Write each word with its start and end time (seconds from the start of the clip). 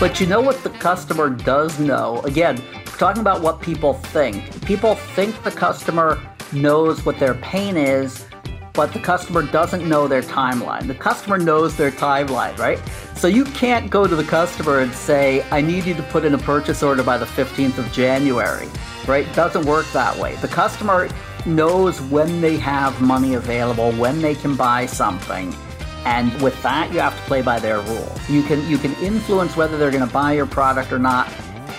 But 0.00 0.20
you 0.20 0.28
know 0.28 0.40
what 0.40 0.62
the 0.62 0.70
customer 0.70 1.28
does 1.28 1.80
know? 1.80 2.20
Again, 2.20 2.62
talking 2.84 3.20
about 3.20 3.42
what 3.42 3.60
people 3.60 3.94
think. 3.94 4.64
People 4.64 4.94
think 4.94 5.42
the 5.42 5.50
customer 5.50 6.22
knows 6.52 7.04
what 7.04 7.18
their 7.18 7.34
pain 7.34 7.76
is, 7.76 8.24
but 8.74 8.92
the 8.92 9.00
customer 9.00 9.42
doesn't 9.42 9.88
know 9.88 10.06
their 10.06 10.22
timeline. 10.22 10.86
The 10.86 10.94
customer 10.94 11.36
knows 11.36 11.76
their 11.76 11.90
timeline, 11.90 12.56
right? 12.58 12.78
So 13.16 13.26
you 13.26 13.44
can't 13.44 13.90
go 13.90 14.06
to 14.06 14.14
the 14.14 14.22
customer 14.22 14.78
and 14.78 14.92
say, 14.92 15.44
I 15.50 15.60
need 15.60 15.84
you 15.84 15.94
to 15.94 16.02
put 16.04 16.24
in 16.24 16.32
a 16.32 16.38
purchase 16.38 16.80
order 16.80 17.02
by 17.02 17.18
the 17.18 17.26
15th 17.26 17.78
of 17.78 17.90
January, 17.90 18.68
right? 19.08 19.26
Doesn't 19.34 19.66
work 19.66 19.86
that 19.94 20.16
way. 20.16 20.36
The 20.36 20.46
customer 20.46 21.08
knows 21.44 22.00
when 22.02 22.40
they 22.40 22.56
have 22.58 23.00
money 23.00 23.34
available, 23.34 23.90
when 23.94 24.22
they 24.22 24.36
can 24.36 24.54
buy 24.54 24.86
something. 24.86 25.52
And 26.04 26.32
with 26.40 26.60
that, 26.62 26.92
you 26.92 27.00
have 27.00 27.16
to 27.16 27.22
play 27.22 27.42
by 27.42 27.58
their 27.58 27.80
rules. 27.80 28.28
You 28.28 28.42
can 28.42 28.68
you 28.68 28.78
can 28.78 28.94
influence 28.94 29.56
whether 29.56 29.76
they're 29.76 29.90
going 29.90 30.06
to 30.06 30.12
buy 30.12 30.32
your 30.32 30.46
product 30.46 30.92
or 30.92 30.98
not. 30.98 31.28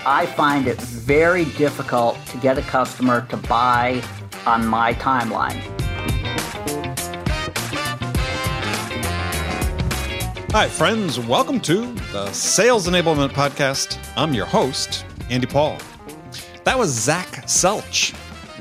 I 0.06 0.26
find 0.26 0.66
it 0.66 0.80
very 0.80 1.44
difficult 1.44 2.16
to 2.26 2.36
get 2.38 2.58
a 2.58 2.62
customer 2.62 3.26
to 3.28 3.36
buy 3.36 4.02
on 4.46 4.66
my 4.66 4.94
timeline. 4.94 5.60
Hi, 10.52 10.68
friends. 10.68 11.20
Welcome 11.20 11.60
to 11.60 11.92
the 12.12 12.32
Sales 12.32 12.88
Enablement 12.88 13.30
Podcast. 13.30 13.98
I'm 14.16 14.34
your 14.34 14.46
host, 14.46 15.04
Andy 15.28 15.46
Paul. 15.46 15.78
That 16.64 16.78
was 16.78 16.90
Zach 16.90 17.28
Selch. 17.46 18.16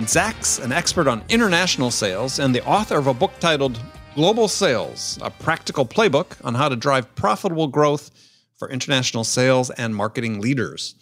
Zach's 0.08 0.60
an 0.60 0.72
expert 0.72 1.08
on 1.08 1.24
international 1.30 1.92
sales 1.92 2.40
and 2.40 2.56
the 2.56 2.64
author 2.66 2.98
of 2.98 3.08
a 3.08 3.14
book 3.14 3.34
titled 3.40 3.80
Global 4.16 4.48
Sales, 4.48 5.20
a 5.22 5.30
practical 5.30 5.86
playbook 5.86 6.36
on 6.44 6.56
how 6.56 6.68
to 6.68 6.76
drive 6.76 7.14
profitable 7.16 7.68
growth 7.68 8.12
for 8.58 8.70
international 8.70 9.24
sales 9.24 9.70
and 9.70 9.96
marketing 9.96 10.42
leaders. 10.42 10.96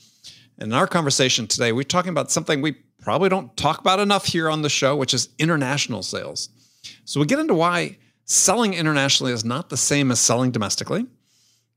And 0.60 0.72
in 0.72 0.78
our 0.78 0.88
conversation 0.88 1.48
today, 1.48 1.72
we're 1.72 1.84
talking 1.84 2.10
about 2.10 2.32
something 2.32 2.62
we 2.62 2.74
probably 3.02 3.30
don't 3.30 3.56
talk 3.56 3.80
about 3.80 4.00
enough 4.00 4.26
here 4.26 4.50
on 4.50 4.62
the 4.62 4.70
show, 4.70 4.96
which 4.96 5.14
is 5.14 5.30
international 5.40 6.04
sales. 6.04 6.50
So 7.06 7.20
we 7.20 7.26
get 7.26 7.40
into 7.40 7.54
why 7.54 7.98
selling 8.26 8.74
internationally 8.74 9.32
is 9.32 9.46
not 9.46 9.70
the 9.70 9.78
same 9.78 10.12
as 10.12 10.20
selling 10.20 10.52
domestically. 10.52 11.06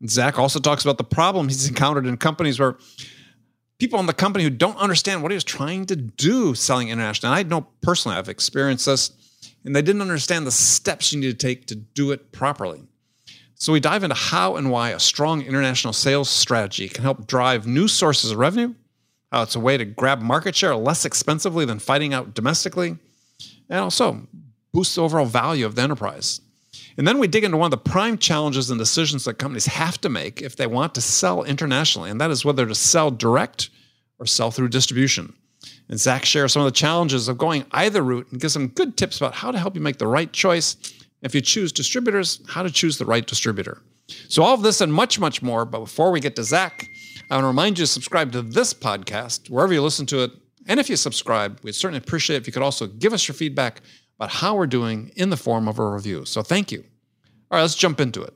Zach 0.07 0.39
also 0.39 0.59
talks 0.59 0.83
about 0.83 0.99
the 0.99 1.05
problem 1.05 1.49
he's 1.49 1.69
encountered 1.69 2.07
in 2.07 2.17
companies 2.17 2.59
where 2.59 2.77
people 3.79 4.01
in 4.01 4.07
the 4.07 4.13
company 4.13 4.45
who 4.45 4.51
don't 4.51 4.77
understand 4.79 5.23
what 5.23 5.31
he 5.31 5.37
was 5.37 5.45
trying 5.45 5.87
to 5.87 5.97
do 5.97 6.55
selling 6.55 6.89
internationally. 6.89 7.39
And 7.39 7.47
I 7.47 7.49
know 7.49 7.67
personally, 7.83 8.19
I've 8.19 8.29
experienced 8.29 8.87
this, 8.87 9.13
and 9.65 9.75
they 9.75 9.83
didn't 9.83 10.03
understand 10.03 10.47
the 10.47 10.51
steps 10.51 11.13
you 11.13 11.21
need 11.21 11.39
to 11.39 11.47
take 11.47 11.67
to 11.67 11.75
do 11.75 12.11
it 12.13 12.33
properly. 12.33 12.83
So 13.55 13.73
we 13.73 13.81
dive 13.81 14.05
into 14.05 14.17
how 14.17 14.57
and 14.57 14.71
why 14.71 14.91
a 14.91 14.99
strong 14.99 15.43
international 15.43 15.93
sales 15.93 16.31
strategy 16.31 16.89
can 16.89 17.03
help 17.03 17.27
drive 17.27 17.67
new 17.67 17.89
sources 17.89 18.31
of 18.31 18.39
revenue, 18.39 18.75
how 19.31 19.43
it's 19.43 19.55
a 19.55 19.61
way 19.61 19.77
to 19.77 19.85
grab 19.85 20.23
market 20.23 20.57
share 20.57 20.75
less 20.75 21.05
expensively 21.05 21.67
than 21.67 21.79
fighting 21.79 22.15
out 22.15 22.33
domestically, 22.33 22.97
and 23.69 23.79
also 23.79 24.27
boost 24.73 24.95
the 24.95 25.03
overall 25.03 25.27
value 25.27 25.67
of 25.67 25.75
the 25.75 25.83
enterprise. 25.83 26.41
And 26.97 27.07
then 27.07 27.19
we 27.19 27.29
dig 27.29 27.45
into 27.45 27.57
one 27.57 27.67
of 27.67 27.71
the 27.71 27.91
prime 27.91 28.19
challenges 28.19 28.71
and 28.71 28.79
decisions 28.79 29.25
that 29.25 29.35
companies 29.35 29.67
have 29.67 30.01
to 30.01 30.09
make 30.09 30.41
if 30.41 30.57
they 30.57 30.67
want 30.67 30.95
to 30.95 31.01
sell 31.01 31.45
internationally, 31.45 32.11
and 32.11 32.21
that 32.21 32.31
is 32.31 32.45
whether 32.45 32.67
to 32.67 32.75
sell 32.75 33.11
direct 33.11 33.71
or 34.19 34.27
sell 34.27 34.51
through 34.51 34.69
distribution. 34.69 35.35
And 35.91 35.99
Zach 35.99 36.25
shares 36.25 36.53
some 36.53 36.63
of 36.63 36.67
the 36.67 36.79
challenges 36.79 37.27
of 37.27 37.37
going 37.37 37.65
either 37.73 38.03
route 38.03 38.29
and 38.31 38.41
gives 38.41 38.53
some 38.53 38.69
good 38.69 38.97
tips 38.97 39.17
about 39.17 39.35
how 39.35 39.51
to 39.51 39.59
help 39.59 39.75
you 39.75 39.81
make 39.81 39.99
the 39.99 40.07
right 40.07 40.33
choice. 40.33 40.77
If 41.21 41.35
you 41.35 41.41
choose 41.41 41.73
distributors, 41.73 42.41
how 42.49 42.63
to 42.63 42.71
choose 42.71 42.97
the 42.97 43.05
right 43.05 43.27
distributor. 43.27 43.83
So, 44.29 44.45
all 44.45 44.55
of 44.55 44.63
this 44.63 44.81
and 44.81 44.93
much, 44.93 45.19
much 45.19 45.43
more. 45.43 45.65
But 45.65 45.81
before 45.81 46.13
we 46.13 46.21
get 46.21 46.37
to 46.37 46.45
Zach, 46.45 46.89
I 47.29 47.35
want 47.35 47.43
to 47.43 47.49
remind 47.49 47.79
you 47.79 47.85
to 47.85 47.91
subscribe 47.91 48.31
to 48.33 48.43
this 48.43 48.73
podcast 48.73 49.51
wherever 49.51 49.73
you 49.73 49.83
listen 49.83 50.07
to 50.07 50.23
it. 50.23 50.31
And 50.69 50.79
if 50.79 50.89
you 50.89 50.95
subscribe, 50.95 51.59
we'd 51.65 51.75
certainly 51.75 51.99
appreciate 51.99 52.37
it 52.37 52.43
if 52.43 52.47
you 52.47 52.53
could 52.53 52.63
also 52.63 52.87
give 52.87 53.13
us 53.13 53.27
your 53.27 53.35
feedback 53.35 53.83
about 54.17 54.31
how 54.31 54.55
we're 54.55 54.69
doing 54.69 55.11
in 55.17 55.31
the 55.31 55.37
form 55.37 55.67
of 55.67 55.79
a 55.81 55.91
review. 55.91 56.25
So 56.25 56.43
thank 56.43 56.71
you. 56.71 56.85
All 57.51 57.57
right, 57.57 57.63
let's 57.63 57.75
jump 57.75 58.01
into 58.01 58.23
it. 58.23 58.35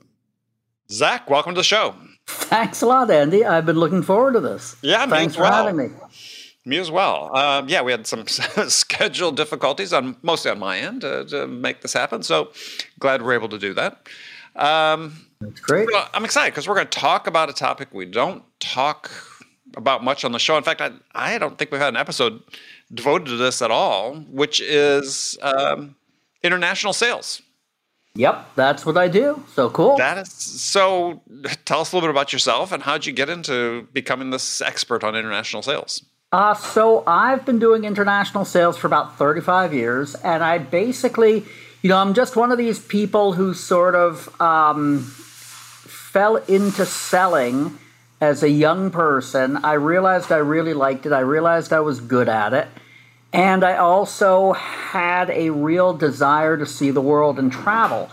Zach, 0.91 1.29
welcome 1.29 1.53
to 1.53 1.59
the 1.59 1.63
show. 1.63 1.95
Thanks 2.27 2.81
a 2.81 2.85
lot, 2.85 3.09
Andy. 3.09 3.45
I've 3.45 3.65
been 3.65 3.79
looking 3.79 4.01
forward 4.01 4.33
to 4.33 4.39
this. 4.39 4.75
Yeah, 4.81 5.05
thanks 5.07 5.35
for 5.35 5.43
well. 5.43 5.65
having 5.65 5.77
me. 5.77 5.95
Me 6.67 6.77
as 6.77 6.89
well. 6.89 7.35
Um, 7.35 7.69
yeah, 7.69 7.83
we 7.83 7.91
had 7.91 8.07
some 8.07 8.25
schedule 8.27 9.31
difficulties 9.31 9.93
on 9.93 10.17
mostly 10.23 10.49
on 10.49 10.57
my 10.57 10.79
end 10.79 11.03
uh, 11.03 11.23
to 11.25 11.47
make 11.47 11.81
this 11.81 11.93
happen. 11.93 12.23
So 12.23 12.51
glad 12.99 13.21
we're 13.21 13.33
able 13.33 13.49
to 13.49 13.59
do 13.59 13.73
that. 13.75 14.07
Um, 14.55 15.27
That's 15.39 15.59
great. 15.59 15.87
Well, 15.91 16.09
I'm 16.13 16.25
excited 16.25 16.53
because 16.53 16.67
we're 16.67 16.75
going 16.75 16.87
to 16.87 16.99
talk 16.99 17.27
about 17.27 17.49
a 17.49 17.53
topic 17.53 17.89
we 17.93 18.05
don't 18.05 18.43
talk 18.59 19.11
about 19.77 20.03
much 20.03 20.25
on 20.25 20.31
the 20.31 20.39
show. 20.39 20.57
In 20.57 20.63
fact, 20.63 20.81
I, 20.81 20.91
I 21.13 21.37
don't 21.37 21.57
think 21.57 21.71
we've 21.71 21.81
had 21.81 21.89
an 21.89 21.97
episode 21.97 22.41
devoted 22.91 23.27
to 23.27 23.37
this 23.37 23.61
at 23.61 23.69
all, 23.69 24.15
which 24.15 24.59
is 24.59 25.37
um, 25.43 25.95
international 26.41 26.93
sales. 26.93 27.41
Yep, 28.15 28.55
that's 28.55 28.85
what 28.85 28.97
I 28.97 29.09
do. 29.09 29.43
So 29.53 29.69
cool. 29.69 29.97
That 29.97 30.17
is 30.17 30.31
so. 30.31 31.21
Tell 31.65 31.81
us 31.81 31.91
a 31.91 31.95
little 31.95 32.07
bit 32.07 32.11
about 32.11 32.31
yourself 32.31 32.71
and 32.71 32.81
how'd 32.81 33.05
you 33.05 33.11
get 33.11 33.29
into 33.29 33.87
becoming 33.91 34.29
this 34.29 34.61
expert 34.61 35.03
on 35.03 35.15
international 35.15 35.61
sales? 35.61 36.01
Uh, 36.35 36.53
so 36.53 37.01
I've 37.07 37.45
been 37.45 37.59
doing 37.59 37.85
international 37.85 38.43
sales 38.43 38.75
for 38.75 38.87
about 38.87 39.17
35 39.17 39.73
years, 39.73 40.15
and 40.15 40.43
I 40.43 40.57
basically, 40.57 41.45
you 41.81 41.87
know, 41.87 41.97
I'm 41.97 42.13
just 42.13 42.35
one 42.35 42.51
of 42.51 42.57
these 42.57 42.77
people 42.77 43.31
who 43.31 43.53
sort 43.53 43.95
of 43.95 44.29
um, 44.41 44.99
fell 44.99 46.35
into 46.35 46.85
selling 46.85 47.79
as 48.19 48.43
a 48.43 48.49
young 48.49 48.91
person, 48.91 49.55
I 49.63 49.75
realized 49.75 50.29
I 50.29 50.39
really 50.39 50.73
liked 50.73 51.05
it. 51.05 51.13
I 51.13 51.21
realized 51.21 51.71
I 51.71 51.79
was 51.79 52.01
good 52.01 52.27
at 52.27 52.53
it. 52.53 52.67
And 53.31 53.63
I 53.63 53.77
also 53.77 54.51
had 54.51 55.29
a 55.29 55.51
real 55.51 55.93
desire 55.93 56.57
to 56.57 56.65
see 56.65 56.91
the 56.91 56.99
world 56.99 57.39
and 57.39 57.49
travel. 57.49 58.09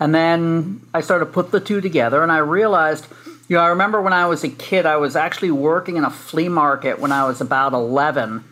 And 0.00 0.14
then 0.14 0.80
I 0.94 1.02
started 1.02 1.26
to 1.26 1.30
put 1.30 1.50
the 1.50 1.60
two 1.60 1.82
together 1.82 2.22
and 2.22 2.32
I 2.32 2.38
realized, 2.38 3.06
you 3.48 3.56
know, 3.56 3.62
I 3.62 3.68
remember 3.68 4.02
when 4.02 4.12
I 4.12 4.26
was 4.26 4.44
a 4.44 4.48
kid, 4.48 4.86
I 4.86 4.96
was 4.96 5.16
actually 5.16 5.50
working 5.50 5.96
in 5.96 6.04
a 6.04 6.10
flea 6.10 6.48
market 6.48 6.98
when 6.98 7.12
I 7.12 7.26
was 7.26 7.40
about 7.40 7.72
11. 7.72 8.44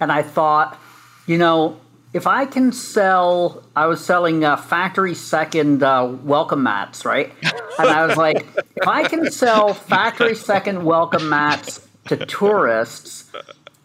And 0.00 0.12
I 0.12 0.22
thought, 0.22 0.78
you 1.26 1.38
know, 1.38 1.80
if 2.12 2.26
I 2.26 2.44
can 2.44 2.72
sell, 2.72 3.62
I 3.74 3.86
was 3.86 4.04
selling 4.04 4.44
uh, 4.44 4.56
factory 4.56 5.14
second 5.14 5.82
uh, 5.82 6.14
welcome 6.22 6.62
mats, 6.62 7.04
right? 7.06 7.32
And 7.78 7.88
I 7.88 8.06
was 8.06 8.16
like, 8.16 8.46
if 8.76 8.86
I 8.86 9.08
can 9.08 9.30
sell 9.30 9.72
factory 9.72 10.34
second 10.34 10.84
welcome 10.84 11.30
mats 11.30 11.86
to 12.08 12.18
tourists, 12.26 13.30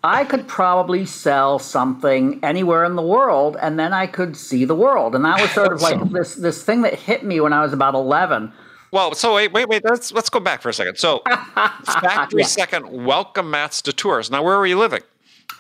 I 0.04 0.26
could 0.26 0.48
probably 0.48 1.06
sell 1.06 1.60
something 1.60 2.40
anywhere 2.44 2.84
in 2.84 2.96
the 2.96 3.02
world, 3.02 3.58
and 3.62 3.80
then 3.80 3.94
I 3.94 4.08
could 4.08 4.36
see 4.36 4.66
the 4.66 4.76
world. 4.76 5.16
And 5.16 5.24
that 5.26 5.42
was 5.42 5.52
sort 5.52 5.72
of 5.72 5.82
like 5.82 6.12
this 6.12 6.36
this 6.36 6.64
thing 6.64 6.82
that 6.84 6.96
hit 6.96 7.24
me 7.24 7.40
when 7.40 7.54
I 7.54 7.62
was 7.62 7.74
about 7.74 7.96
eleven. 7.96 8.52
Well, 8.92 9.14
so 9.16 9.36
wait, 9.36 9.52
wait, 9.52 9.68
wait. 9.68 9.84
Let's 9.84 10.12
let's 10.12 10.30
go 10.30 10.40
back 10.40 10.62
for 10.62 10.70
a 10.70 10.74
second. 10.74 10.98
So, 10.98 11.22
factory 11.86 12.42
yeah. 12.42 12.48
second 12.48 13.06
welcome 13.06 13.50
mats 13.50 13.82
to 13.84 13.94
tours. 13.94 14.32
Now, 14.32 14.44
where 14.44 14.58
were 14.58 14.66
you 14.66 14.78
living? 14.78 15.02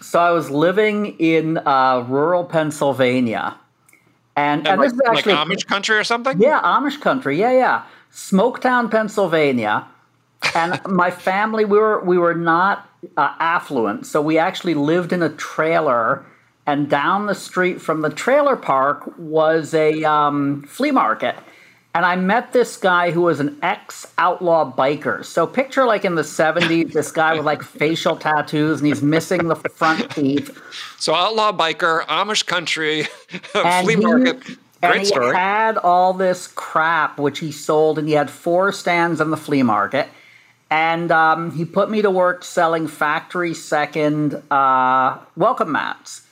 So 0.02 0.20
I 0.20 0.32
was 0.32 0.50
living 0.50 1.18
in 1.20 1.58
uh, 1.58 2.06
rural 2.08 2.46
Pennsylvania, 2.46 3.58
and, 4.36 4.60
and, 4.60 4.68
and 4.68 4.82
like, 4.82 4.92
this 4.92 4.94
is 4.94 5.02
actually 5.06 5.34
like 5.34 5.48
Amish 5.48 5.66
country 5.66 5.98
or 5.98 6.04
something. 6.04 6.42
Yeah, 6.42 6.62
Amish 6.62 7.02
country. 7.02 7.38
Yeah, 7.38 7.52
yeah, 7.52 7.84
Smoketown, 8.14 8.90
Pennsylvania. 8.90 9.86
and 10.56 10.80
my 10.88 11.12
family, 11.12 11.66
we 11.66 11.78
were 11.78 12.00
we 12.04 12.18
were 12.18 12.36
not 12.36 12.90
uh, 13.18 13.34
affluent, 13.40 14.06
so 14.06 14.22
we 14.22 14.38
actually 14.38 14.74
lived 14.74 15.12
in 15.12 15.22
a 15.22 15.30
trailer. 15.30 16.26
And 16.66 16.90
down 16.90 17.28
the 17.28 17.34
street 17.34 17.80
from 17.80 18.02
the 18.02 18.10
trailer 18.10 18.58
park 18.58 19.18
was 19.18 19.74
a 19.74 20.04
um, 20.04 20.64
flea 20.64 20.92
market 20.92 21.38
and 21.98 22.06
I 22.06 22.16
met 22.16 22.54
this 22.54 22.78
guy 22.78 23.10
who 23.10 23.22
was 23.22 23.40
an 23.40 23.58
ex 23.64 24.06
outlaw 24.20 24.72
biker. 24.72 25.26
So 25.26 25.48
picture 25.48 25.88
like 25.88 26.06
in 26.06 26.14
the 26.14 26.22
70s, 26.22 26.94
this 26.94 27.12
guy 27.12 27.34
with 27.34 27.44
like 27.44 27.64
facial 27.64 28.16
tattoos 28.16 28.82
and 28.82 28.88
he's 28.88 29.02
missing 29.02 29.48
the 29.48 29.56
front 29.56 30.12
teeth. 30.12 30.56
So 31.00 31.16
outlaw 31.16 31.52
biker, 31.52 32.06
Amish 32.06 32.46
country, 32.46 33.04
flea 33.52 33.96
market. 33.96 34.44
Great 34.44 34.58
and 34.84 35.00
he 35.00 35.06
story. 35.06 35.36
had 35.36 35.80
all 35.80 36.14
this 36.14 36.46
crap 36.50 37.18
which 37.18 37.40
he 37.40 37.52
sold, 37.52 37.98
and 37.98 38.08
he 38.08 38.14
had 38.14 38.30
four 38.30 38.72
stands 38.72 39.20
in 39.20 39.32
the 39.32 39.38
flea 39.38 39.64
market. 39.64 40.08
And 40.70 41.12
um, 41.12 41.50
he 41.50 41.66
put 41.66 41.90
me 41.90 42.04
to 42.04 42.12
work 42.12 42.44
selling 42.44 42.88
factory 42.88 43.56
second 43.56 44.36
uh, 44.52 45.18
welcome 45.36 45.72
mats 45.72 46.27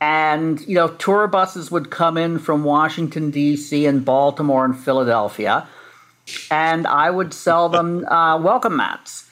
and 0.00 0.60
you 0.66 0.74
know 0.74 0.88
tour 0.88 1.26
buses 1.26 1.70
would 1.70 1.90
come 1.90 2.16
in 2.16 2.38
from 2.38 2.64
Washington 2.64 3.30
D.C. 3.30 3.86
and 3.86 4.04
Baltimore 4.04 4.64
and 4.64 4.78
Philadelphia, 4.78 5.68
and 6.50 6.86
I 6.86 7.10
would 7.10 7.34
sell 7.34 7.68
them 7.68 8.04
uh, 8.08 8.38
welcome 8.38 8.76
mats, 8.76 9.28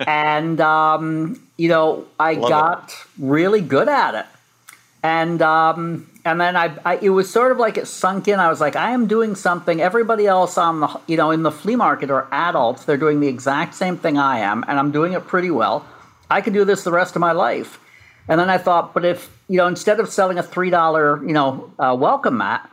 and 0.00 0.60
um, 0.60 1.42
you 1.56 1.68
know 1.68 2.06
I 2.18 2.34
Love 2.34 2.50
got 2.50 2.88
it. 2.88 2.94
really 3.18 3.60
good 3.60 3.88
at 3.88 4.14
it, 4.14 4.26
and 5.02 5.40
um, 5.40 6.06
and 6.24 6.40
then 6.40 6.56
I, 6.56 6.76
I, 6.84 6.96
it 6.96 7.10
was 7.10 7.30
sort 7.30 7.50
of 7.50 7.58
like 7.58 7.78
it 7.78 7.86
sunk 7.86 8.28
in. 8.28 8.38
I 8.38 8.48
was 8.48 8.60
like, 8.60 8.76
I 8.76 8.90
am 8.90 9.06
doing 9.06 9.34
something. 9.34 9.80
Everybody 9.80 10.26
else 10.26 10.58
on 10.58 10.80
the, 10.80 11.00
you 11.06 11.16
know, 11.16 11.30
in 11.30 11.42
the 11.42 11.50
flea 11.50 11.76
market 11.76 12.10
are 12.10 12.28
adults. 12.30 12.84
They're 12.84 12.98
doing 12.98 13.20
the 13.20 13.28
exact 13.28 13.74
same 13.74 13.96
thing 13.96 14.18
I 14.18 14.40
am, 14.40 14.64
and 14.68 14.78
I'm 14.78 14.92
doing 14.92 15.14
it 15.14 15.26
pretty 15.26 15.50
well. 15.50 15.86
I 16.30 16.42
could 16.42 16.52
do 16.52 16.64
this 16.64 16.84
the 16.84 16.92
rest 16.92 17.16
of 17.16 17.20
my 17.20 17.32
life. 17.32 17.80
And 18.28 18.38
then 18.38 18.50
I 18.50 18.58
thought, 18.58 18.94
but 18.94 19.04
if 19.04 19.36
you 19.48 19.56
know, 19.56 19.66
instead 19.66 20.00
of 20.00 20.08
selling 20.08 20.38
a 20.38 20.42
three 20.42 20.70
dollar, 20.70 21.24
you 21.24 21.32
know, 21.32 21.72
uh, 21.78 21.96
welcome 21.98 22.38
mat, 22.38 22.70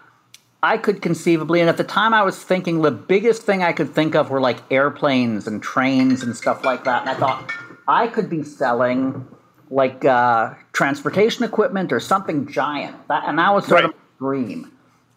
I 0.61 0.77
could 0.77 1.01
conceivably, 1.01 1.59
and 1.59 1.69
at 1.69 1.77
the 1.77 1.83
time 1.83 2.13
I 2.13 2.23
was 2.23 2.37
thinking 2.41 2.81
the 2.81 2.91
biggest 2.91 3.43
thing 3.43 3.63
I 3.63 3.73
could 3.73 3.93
think 3.93 4.15
of 4.15 4.29
were 4.29 4.41
like 4.41 4.57
airplanes 4.71 5.47
and 5.47 5.61
trains 5.61 6.23
and 6.23 6.35
stuff 6.35 6.63
like 6.63 6.83
that. 6.85 7.01
And 7.01 7.09
I 7.09 7.13
thought 7.15 7.51
I 7.87 8.07
could 8.07 8.29
be 8.29 8.43
selling 8.43 9.27
like 9.69 10.05
uh, 10.05 10.53
transportation 10.73 11.43
equipment 11.43 11.91
or 11.91 11.99
something 11.99 12.47
giant. 12.47 12.95
That, 13.07 13.23
and 13.27 13.37
that 13.39 13.53
was 13.53 13.65
sort 13.65 13.83
right. 13.83 13.89
of 13.89 13.95
a 13.95 14.19
dream. 14.19 14.71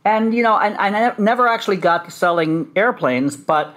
And 0.05 0.35
you 0.35 0.43
know, 0.43 0.55
I, 0.55 0.89
I 0.89 1.15
never 1.19 1.47
actually 1.49 1.77
got 1.77 2.05
to 2.07 2.11
selling 2.11 2.71
airplanes, 2.77 3.37
but 3.37 3.75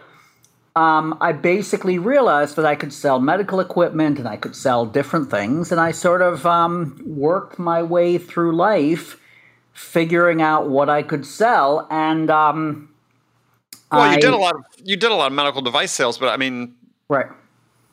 um, 0.75 1.18
I 1.22 1.31
basically 1.34 2.00
realized 2.00 2.56
that 2.56 2.66
I 2.66 2.75
could 2.75 2.92
sell 2.92 3.20
medical 3.20 3.60
equipment 3.60 4.18
and 4.18 4.28
I 4.28 4.38
could 4.38 4.56
sell 4.56 4.86
different 4.86 5.30
things, 5.30 5.72
and 5.72 5.80
I 5.80 5.92
sort 5.92 6.22
of 6.22 6.46
um, 6.46 7.00
worked 7.06 7.60
my 7.60 7.84
way 7.84 8.18
through 8.18 8.56
life 8.56 9.20
figuring 9.74 10.42
out 10.42 10.70
what 10.70 10.90
I 10.90 11.04
could 11.04 11.25
sell. 11.25 11.88
And 11.92 12.30
um, 12.31 12.90
well, 13.92 14.02
I, 14.02 14.16
you 14.16 14.22
did 14.22 14.34
a 14.34 14.38
lot 14.38 14.56
of 14.56 14.64
you 14.84 14.96
did 14.96 15.12
a 15.12 15.16
lot 15.16 15.28
of 15.28 15.34
medical 15.34 15.62
device 15.62 15.92
sales, 15.92 16.18
but 16.18 16.30
I 16.30 16.38
mean, 16.38 16.75
right? 17.08 17.28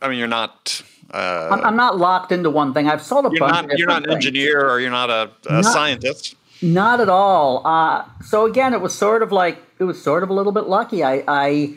I 0.01 0.09
mean, 0.09 0.19
you're 0.19 0.29
not. 0.29 0.83
Uh, 1.13 1.49
I'm, 1.51 1.65
I'm, 1.65 1.77
not 1.77 1.99
locked 1.99 2.31
into 2.31 2.51
one 2.51 2.73
thing. 2.73 2.89
I've 2.89 3.03
sold 3.03 3.27
a 3.27 3.31
you're 3.31 3.41
bunch. 3.41 3.69
Not, 3.69 3.79
you're 3.79 3.89
not 3.89 4.05
an 4.05 4.11
things. 4.11 4.15
engineer, 4.27 4.71
or 4.71 4.81
you're 4.81 4.91
not 4.91 5.11
a, 5.11 5.31
a 5.49 5.61
not, 5.61 5.65
scientist. 5.65 6.37
Not 6.63 7.01
at 7.01 7.09
all. 7.09 7.67
Uh, 7.67 8.05
so 8.25 8.47
again, 8.47 8.73
it 8.73 8.81
was 8.81 8.95
sort 8.95 9.23
of 9.23 9.33
like 9.33 9.59
it 9.79 9.85
was 9.85 10.01
sort 10.01 10.23
of 10.23 10.31
a 10.31 10.33
little 10.33 10.53
bit 10.53 10.65
lucky. 10.65 11.03
I, 11.03 11.25
I 11.27 11.75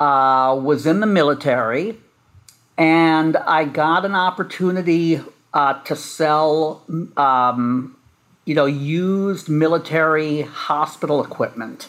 uh, 0.00 0.58
was 0.60 0.86
in 0.86 1.00
the 1.00 1.06
military, 1.06 1.96
and 2.76 3.36
I 3.36 3.64
got 3.64 4.04
an 4.04 4.14
opportunity 4.14 5.20
uh, 5.52 5.80
to 5.82 5.96
sell, 5.96 6.82
um, 7.16 7.96
you 8.44 8.54
know, 8.54 8.66
used 8.66 9.48
military 9.48 10.42
hospital 10.42 11.22
equipment. 11.22 11.88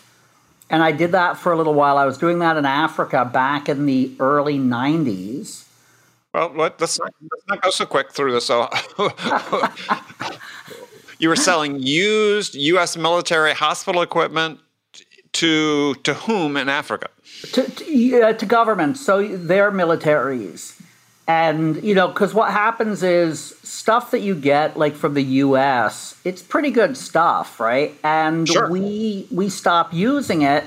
And 0.69 0.83
I 0.83 0.91
did 0.91 1.11
that 1.11 1.37
for 1.37 1.51
a 1.51 1.57
little 1.57 1.73
while. 1.73 1.97
I 1.97 2.05
was 2.05 2.17
doing 2.17 2.39
that 2.39 2.57
in 2.57 2.65
Africa 2.65 3.25
back 3.25 3.69
in 3.69 3.85
the 3.85 4.11
early 4.19 4.57
90s. 4.57 5.65
Well, 6.33 6.51
let, 6.55 6.81
us 6.81 6.99
not, 6.99 7.13
let's 7.21 7.47
not 7.47 7.61
go 7.61 7.69
so 7.69 7.85
quick 7.85 8.11
through 8.11 8.33
this. 8.33 8.45
So, 8.45 8.69
you 11.19 11.29
were 11.29 11.35
selling 11.35 11.79
used 11.79 12.55
U.S. 12.55 12.97
military 12.97 13.53
hospital 13.53 14.01
equipment 14.01 14.59
to 15.33 15.95
to 15.95 16.13
whom 16.13 16.57
in 16.57 16.67
Africa? 16.67 17.09
To 17.53 17.69
to, 17.69 18.21
uh, 18.21 18.33
to 18.33 18.45
governments, 18.45 19.05
so 19.05 19.27
their 19.27 19.71
militaries, 19.71 20.79
and 21.27 21.83
you 21.83 21.93
know, 21.93 22.07
because 22.07 22.33
what 22.33 22.51
happens 22.51 23.03
is 23.03 23.55
stuff 23.63 24.11
that 24.11 24.19
you 24.19 24.35
get 24.35 24.77
like 24.77 24.95
from 24.95 25.13
the 25.13 25.23
U.S. 25.23 26.19
It's 26.23 26.41
pretty 26.41 26.71
good 26.71 26.97
stuff, 26.97 27.59
right? 27.59 27.93
And 28.03 28.47
sure. 28.47 28.69
we 28.69 29.27
we 29.31 29.49
stop 29.49 29.93
using 29.93 30.41
it. 30.41 30.63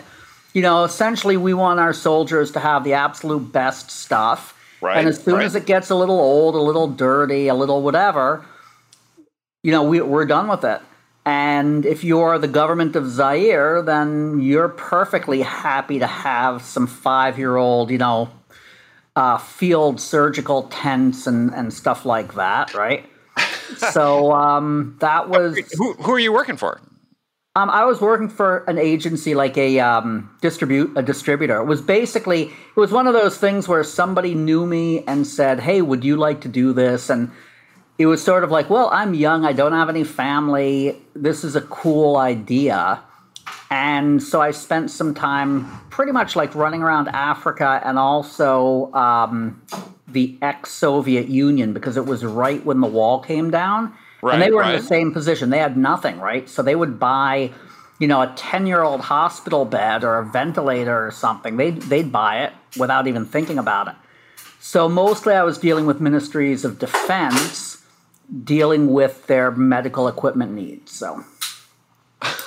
You 0.54 0.62
know, 0.62 0.84
essentially, 0.84 1.36
we 1.36 1.54
want 1.54 1.80
our 1.80 1.92
soldiers 1.92 2.52
to 2.52 2.60
have 2.60 2.84
the 2.84 2.94
absolute 2.94 3.52
best 3.52 3.90
stuff 3.90 4.54
Right. 4.80 4.98
And 4.98 5.08
as 5.08 5.22
soon 5.22 5.36
right. 5.36 5.44
as 5.44 5.54
it 5.54 5.66
gets 5.66 5.90
a 5.90 5.94
little 5.94 6.18
old, 6.18 6.54
a 6.54 6.60
little 6.60 6.88
dirty, 6.88 7.48
a 7.48 7.54
little 7.54 7.82
whatever, 7.82 8.44
you 9.62 9.72
know, 9.72 9.82
we, 9.82 10.00
we're 10.00 10.26
done 10.26 10.48
with 10.48 10.64
it. 10.64 10.80
And 11.28 11.84
if 11.84 12.04
you're 12.04 12.38
the 12.38 12.48
government 12.48 12.96
of 12.96 13.06
Zaire, 13.06 13.82
then 13.82 14.40
you're 14.40 14.70
perfectly 14.70 15.42
happy 15.42 15.98
to 15.98 16.06
have 16.06 16.62
some 16.62 16.86
five 16.86 17.38
year 17.38 17.56
old, 17.56 17.90
you 17.90 17.98
know, 17.98 18.30
uh, 19.14 19.36
field 19.36 20.00
surgical 20.00 20.62
tents 20.68 21.26
and, 21.26 21.52
and 21.52 21.70
stuff 21.70 22.06
like 22.06 22.36
that, 22.36 22.72
right? 22.72 23.04
so 23.92 24.32
um, 24.32 24.96
that 25.00 25.28
was. 25.28 25.58
Who, 25.76 25.92
who 25.92 26.12
are 26.12 26.18
you 26.18 26.32
working 26.32 26.56
for? 26.56 26.80
Um, 27.54 27.68
I 27.68 27.84
was 27.84 28.00
working 28.00 28.30
for 28.30 28.64
an 28.64 28.78
agency 28.78 29.34
like 29.34 29.58
a 29.58 29.80
um, 29.80 30.34
distribute 30.40 30.96
a 30.96 31.02
distributor. 31.02 31.58
It 31.60 31.66
was 31.66 31.82
basically 31.82 32.44
it 32.44 32.76
was 32.76 32.90
one 32.90 33.06
of 33.06 33.12
those 33.12 33.36
things 33.36 33.68
where 33.68 33.84
somebody 33.84 34.34
knew 34.34 34.64
me 34.64 35.04
and 35.04 35.26
said, 35.26 35.60
"Hey, 35.60 35.82
would 35.82 36.04
you 36.04 36.16
like 36.16 36.40
to 36.42 36.48
do 36.48 36.72
this?" 36.72 37.10
And 37.10 37.30
it 37.98 38.06
was 38.06 38.22
sort 38.22 38.44
of 38.44 38.50
like, 38.50 38.70
"Well, 38.70 38.88
I'm 38.92 39.12
young. 39.14 39.44
I 39.44 39.52
don't 39.52 39.72
have 39.72 39.88
any 39.88 40.04
family. 40.04 40.96
This 41.14 41.44
is 41.44 41.56
a 41.56 41.62
cool 41.62 42.16
idea." 42.16 43.00
And 43.70 44.22
so 44.22 44.40
I 44.40 44.52
spent 44.52 44.90
some 44.90 45.14
time 45.14 45.66
pretty 45.90 46.12
much 46.12 46.36
like 46.36 46.54
running 46.54 46.82
around 46.82 47.08
Africa 47.08 47.82
and 47.84 47.98
also 47.98 48.90
um, 48.94 49.60
the 50.06 50.38
ex 50.40 50.70
Soviet 50.70 51.28
Union 51.28 51.72
because 51.72 51.96
it 51.96 52.06
was 52.06 52.24
right 52.24 52.64
when 52.64 52.80
the 52.80 52.86
wall 52.86 53.20
came 53.20 53.50
down. 53.50 53.92
Right, 54.22 54.34
and 54.34 54.42
they 54.42 54.50
were 54.50 54.60
right. 54.60 54.74
in 54.74 54.80
the 54.80 54.86
same 54.86 55.12
position. 55.12 55.50
They 55.50 55.58
had 55.58 55.76
nothing, 55.76 56.18
right? 56.18 56.48
So 56.48 56.62
they 56.62 56.74
would 56.74 56.98
buy, 56.98 57.52
you 57.98 58.08
know, 58.08 58.22
a 58.22 58.32
10 58.36 58.66
year 58.66 58.82
old 58.82 59.02
hospital 59.02 59.64
bed 59.64 60.02
or 60.02 60.18
a 60.18 60.24
ventilator 60.24 61.06
or 61.06 61.10
something. 61.10 61.56
They'd, 61.56 61.82
they'd 61.82 62.10
buy 62.10 62.44
it 62.44 62.52
without 62.78 63.06
even 63.06 63.24
thinking 63.24 63.58
about 63.58 63.88
it. 63.88 63.94
So 64.60 64.88
mostly 64.88 65.34
I 65.34 65.44
was 65.44 65.58
dealing 65.58 65.86
with 65.86 66.00
ministries 66.00 66.64
of 66.64 66.78
defense, 66.78 67.67
dealing 68.44 68.92
with 68.92 69.26
their 69.26 69.50
medical 69.50 70.08
equipment 70.08 70.52
needs. 70.52 70.92
So. 70.92 71.24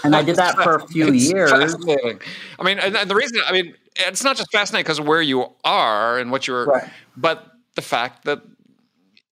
And 0.03 0.15
I 0.15 0.21
did 0.23 0.35
that 0.35 0.55
for 0.55 0.75
a 0.75 0.87
few 0.87 1.11
years. 1.11 1.51
I 1.53 2.63
mean, 2.63 2.79
and, 2.79 2.95
and 2.95 3.09
the 3.09 3.15
reason, 3.15 3.39
I 3.45 3.51
mean, 3.51 3.73
it's 3.95 4.23
not 4.23 4.35
just 4.35 4.51
fascinating 4.51 4.83
because 4.83 4.99
of 4.99 5.07
where 5.07 5.21
you 5.21 5.47
are 5.63 6.19
and 6.19 6.31
what 6.31 6.47
you're, 6.47 6.65
Right. 6.65 6.89
but 7.15 7.51
the 7.75 7.81
fact 7.81 8.25
that 8.25 8.41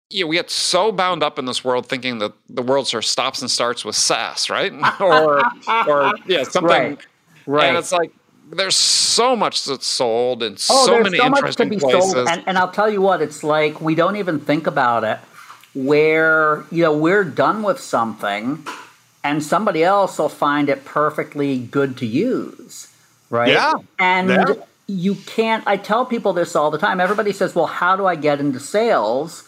you 0.10 0.24
know, 0.24 0.28
we 0.28 0.36
get 0.36 0.50
so 0.52 0.92
bound 0.92 1.24
up 1.24 1.40
in 1.40 1.46
this 1.46 1.64
world 1.64 1.88
thinking 1.88 2.20
that 2.20 2.34
the 2.50 2.62
world 2.62 2.88
sort 2.88 3.04
of 3.04 3.10
stops 3.10 3.42
and 3.42 3.50
starts 3.50 3.84
with 3.84 3.96
SaaS, 3.96 4.50
right? 4.50 4.72
or, 5.00 5.44
or 5.88 6.14
yeah, 6.28 6.44
something. 6.44 6.70
Right. 6.70 7.08
Right. 7.46 7.66
And 7.68 7.78
it's 7.78 7.92
like 7.92 8.12
there's 8.52 8.76
so 8.76 9.36
much 9.36 9.66
that's 9.66 9.88
sold 9.88 10.44
in 10.44 10.54
Oh, 10.70 10.86
so 10.86 11.02
many 11.02 11.18
so 11.18 11.30
much 11.30 11.40
to 11.40 11.40
interesting 11.40 11.70
be 11.70 11.78
places. 11.78 12.12
sold, 12.12 12.28
and, 12.28 12.44
and 12.48 12.58
I'll 12.58 12.72
tell 12.72 12.90
you 12.90 13.02
what, 13.02 13.22
it's 13.22 13.44
like 13.44 13.82
we 13.82 13.96
don't 13.96 14.16
even 14.16 14.40
think 14.40 14.68
about 14.68 15.04
it. 15.04 15.20
Where 15.74 16.66
you 16.72 16.84
know 16.84 16.96
we're 16.96 17.24
done 17.24 17.64
with 17.64 17.80
something, 17.80 18.66
and 19.24 19.44
somebody 19.44 19.84
else 19.84 20.20
will 20.20 20.30
find 20.30 20.70
it 20.70 20.86
perfectly 20.86 21.58
good 21.58 21.98
to 21.98 22.06
use, 22.06 22.94
right? 23.30 23.50
Yeah, 23.50 23.74
and 23.98 24.30
yeah. 24.30 24.54
you 24.88 25.16
can't. 25.16 25.64
I 25.66 25.78
tell 25.78 26.06
people 26.06 26.34
this 26.34 26.56
all 26.56 26.70
the 26.70 26.78
time. 26.78 27.00
Everybody 27.00 27.32
says, 27.32 27.56
"Well, 27.56 27.66
how 27.66 27.96
do 27.96 28.06
I 28.06 28.16
get 28.16 28.40
into 28.40 28.60
sales?" 28.60 29.48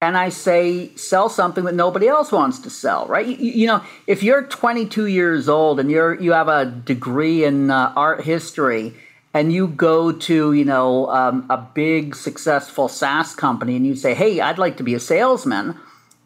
and 0.00 0.16
I 0.16 0.28
say 0.28 0.94
sell 0.94 1.28
something 1.28 1.64
that 1.64 1.74
nobody 1.74 2.06
else 2.06 2.30
wants 2.30 2.60
to 2.60 2.70
sell, 2.70 3.06
right? 3.06 3.26
You, 3.26 3.36
you 3.36 3.66
know, 3.66 3.82
if 4.06 4.22
you're 4.22 4.42
22 4.42 5.06
years 5.06 5.48
old 5.48 5.80
and 5.80 5.90
you're 5.90 6.14
you 6.20 6.32
have 6.32 6.48
a 6.48 6.66
degree 6.66 7.44
in 7.44 7.70
uh, 7.70 7.92
art 7.96 8.24
history 8.24 8.94
and 9.34 9.52
you 9.52 9.68
go 9.68 10.12
to 10.12 10.52
you 10.52 10.64
know 10.64 11.08
um, 11.10 11.46
a 11.50 11.56
big 11.56 12.14
successful 12.14 12.88
SaaS 12.88 13.34
company 13.34 13.76
and 13.76 13.86
you 13.86 13.94
say, 13.94 14.14
"Hey, 14.14 14.40
I'd 14.40 14.58
like 14.58 14.76
to 14.78 14.82
be 14.82 14.94
a 14.94 15.00
salesman," 15.00 15.78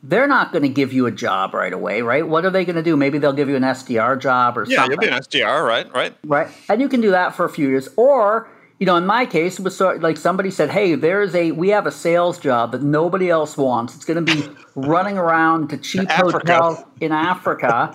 they're 0.03 0.27
not 0.27 0.53
going 0.53 0.63
to 0.63 0.69
give 0.69 0.93
you 0.93 1.07
a 1.07 1.11
job 1.11 1.55
right 1.55 1.73
away, 1.73 2.03
right? 2.03 2.27
What 2.27 2.45
are 2.45 2.51
they 2.51 2.65
going 2.65 2.77
to 2.77 2.83
do? 2.83 2.97
Maybe 2.97 3.19
they'll 3.19 3.33
give 3.33 3.49
you 3.49 3.57
an 3.57 3.63
SDR 3.63 4.21
job 4.21 4.59
or 4.59 4.65
yeah, 4.65 4.79
something 4.79 4.99
Yeah, 5.01 5.11
you'll 5.11 5.31
be 5.31 5.45
an 5.45 5.47
SDR, 5.47 5.67
right? 5.67 5.95
Right. 5.95 6.15
right? 6.25 6.49
And 6.69 6.81
you 6.81 6.89
can 6.89 7.01
do 7.01 7.13
that 7.13 7.35
for 7.35 7.45
a 7.45 7.49
few 7.49 7.69
years. 7.69 7.89
Or, 7.97 8.49
you 8.83 8.87
know, 8.87 8.97
in 8.97 9.07
my 9.07 9.27
case, 9.27 9.61
it 9.61 9.63
was 9.63 9.77
sort 9.77 9.99
of 9.99 10.03
like 10.03 10.17
somebody 10.17 10.51
said, 10.51 10.69
"Hey, 10.69 10.97
there's 10.97 11.37
a 11.37 11.53
we 11.53 11.69
have 11.69 11.87
a 11.87 11.93
sales 11.93 12.37
job 12.37 12.73
that 12.73 12.83
nobody 12.83 13.31
else 13.31 13.57
wants. 13.57 13.95
It's 13.95 14.05
going 14.05 14.27
to 14.27 14.35
be 14.35 14.49
running 14.75 15.17
around 15.17 15.71
to 15.71 15.77
cheap 15.77 16.11
Africa. 16.11 16.33
hotels 16.39 16.85
in 17.01 17.13
Africa, 17.13 17.93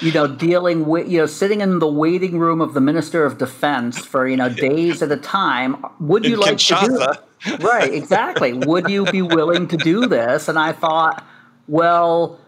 you 0.00 0.12
know, 0.12 0.26
dealing 0.26 0.86
with 0.86 1.10
you 1.10 1.18
know, 1.18 1.26
sitting 1.26 1.60
in 1.60 1.78
the 1.78 1.86
waiting 1.86 2.38
room 2.38 2.62
of 2.62 2.72
the 2.72 2.80
Minister 2.80 3.26
of 3.26 3.36
Defense 3.36 4.02
for 4.02 4.26
you 4.26 4.38
know 4.38 4.48
days 4.68 5.02
at 5.02 5.12
a 5.12 5.18
time. 5.18 5.76
Would 6.00 6.24
you 6.24 6.36
In 6.36 6.40
like 6.40 6.56
to 6.56 6.74
do 6.74 6.74
Kinshasa. 6.74 7.18
it? 7.44 7.62
Right, 7.62 7.92
exactly. 7.92 8.54
Would 8.54 8.88
you 8.88 9.04
be 9.12 9.20
willing 9.20 9.68
to 9.68 9.76
do 9.76 10.06
this? 10.06 10.48
And 10.48 10.58
I 10.58 10.72
thought, 10.72 11.22
well, 11.68 12.40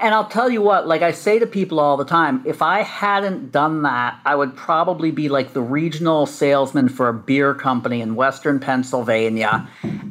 and 0.00 0.14
I'll 0.14 0.28
tell 0.28 0.48
you 0.48 0.62
what, 0.62 0.86
like 0.86 1.02
I 1.02 1.10
say 1.10 1.38
to 1.40 1.46
people 1.46 1.80
all 1.80 1.96
the 1.96 2.04
time, 2.04 2.42
if 2.46 2.62
I 2.62 2.82
hadn't 2.82 3.50
done 3.50 3.82
that, 3.82 4.20
I 4.24 4.36
would 4.36 4.54
probably 4.54 5.10
be 5.10 5.28
like 5.28 5.52
the 5.52 5.62
regional 5.62 6.26
salesman 6.26 6.88
for 6.88 7.08
a 7.08 7.14
beer 7.14 7.54
company 7.54 8.00
in 8.00 8.14
Western 8.14 8.60
Pennsylvania. 8.60 9.68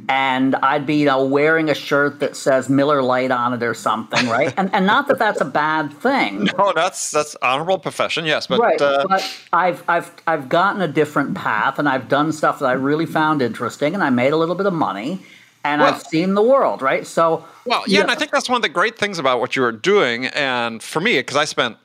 And 0.10 0.56
I'd 0.58 0.86
be, 0.86 0.96
you 0.96 1.06
know, 1.06 1.24
wearing 1.24 1.70
a 1.70 1.74
shirt 1.76 2.20
that 2.20 2.36
says 2.36 2.68
Miller 2.68 3.02
Lite 3.02 3.32
on 3.32 3.54
it 3.54 3.64
or 3.64 3.74
something, 3.74 4.28
right? 4.28 4.54
And, 4.58 4.74
and 4.74 4.86
not 4.86 5.08
that 5.08 5.20
that's 5.20 5.40
a 5.40 5.46
bad 5.46 5.94
thing. 5.94 6.48
No, 6.60 6.74
that's 6.74 7.12
that's 7.12 7.38
honorable 7.42 7.80
profession, 7.80 8.26
yes, 8.26 8.48
but 8.48 8.60
right, 8.60 8.82
uh, 8.82 9.06
but 9.08 9.46
I've 9.54 9.84
I've 9.88 10.12
I've 10.28 10.50
gotten 10.50 10.82
a 10.82 10.88
different 10.90 11.36
path, 11.36 11.80
and 11.80 11.88
I've 11.88 12.10
done 12.10 12.34
stuff 12.34 12.60
that 12.60 12.66
I 12.66 12.74
really 12.74 13.06
found 13.06 13.42
interesting, 13.42 13.94
and 13.94 14.04
I 14.04 14.10
made 14.10 14.34
a 14.34 14.38
little 14.38 14.56
bit 14.56 14.66
of 14.66 14.74
money, 14.74 15.22
and 15.64 15.82
well, 15.82 15.94
I've 15.94 16.02
seen 16.02 16.36
the 16.36 16.42
world, 16.42 16.82
right? 16.82 17.06
So, 17.06 17.46
well, 17.66 17.84
yeah, 17.88 17.98
yeah, 17.98 18.02
and 18.02 18.12
I 18.12 18.16
think 18.16 18.32
that's 18.32 18.50
one 18.50 18.56
of 18.56 18.62
the 18.62 18.70
great 18.70 18.98
things 18.98 19.20
about 19.20 19.40
what 19.40 19.56
you 19.56 19.62
were 19.62 19.72
doing. 19.72 20.28
And 20.28 20.82
for 20.82 21.02
me, 21.02 21.18
because 21.18 21.36
I 21.36 21.46
spent 21.46 21.78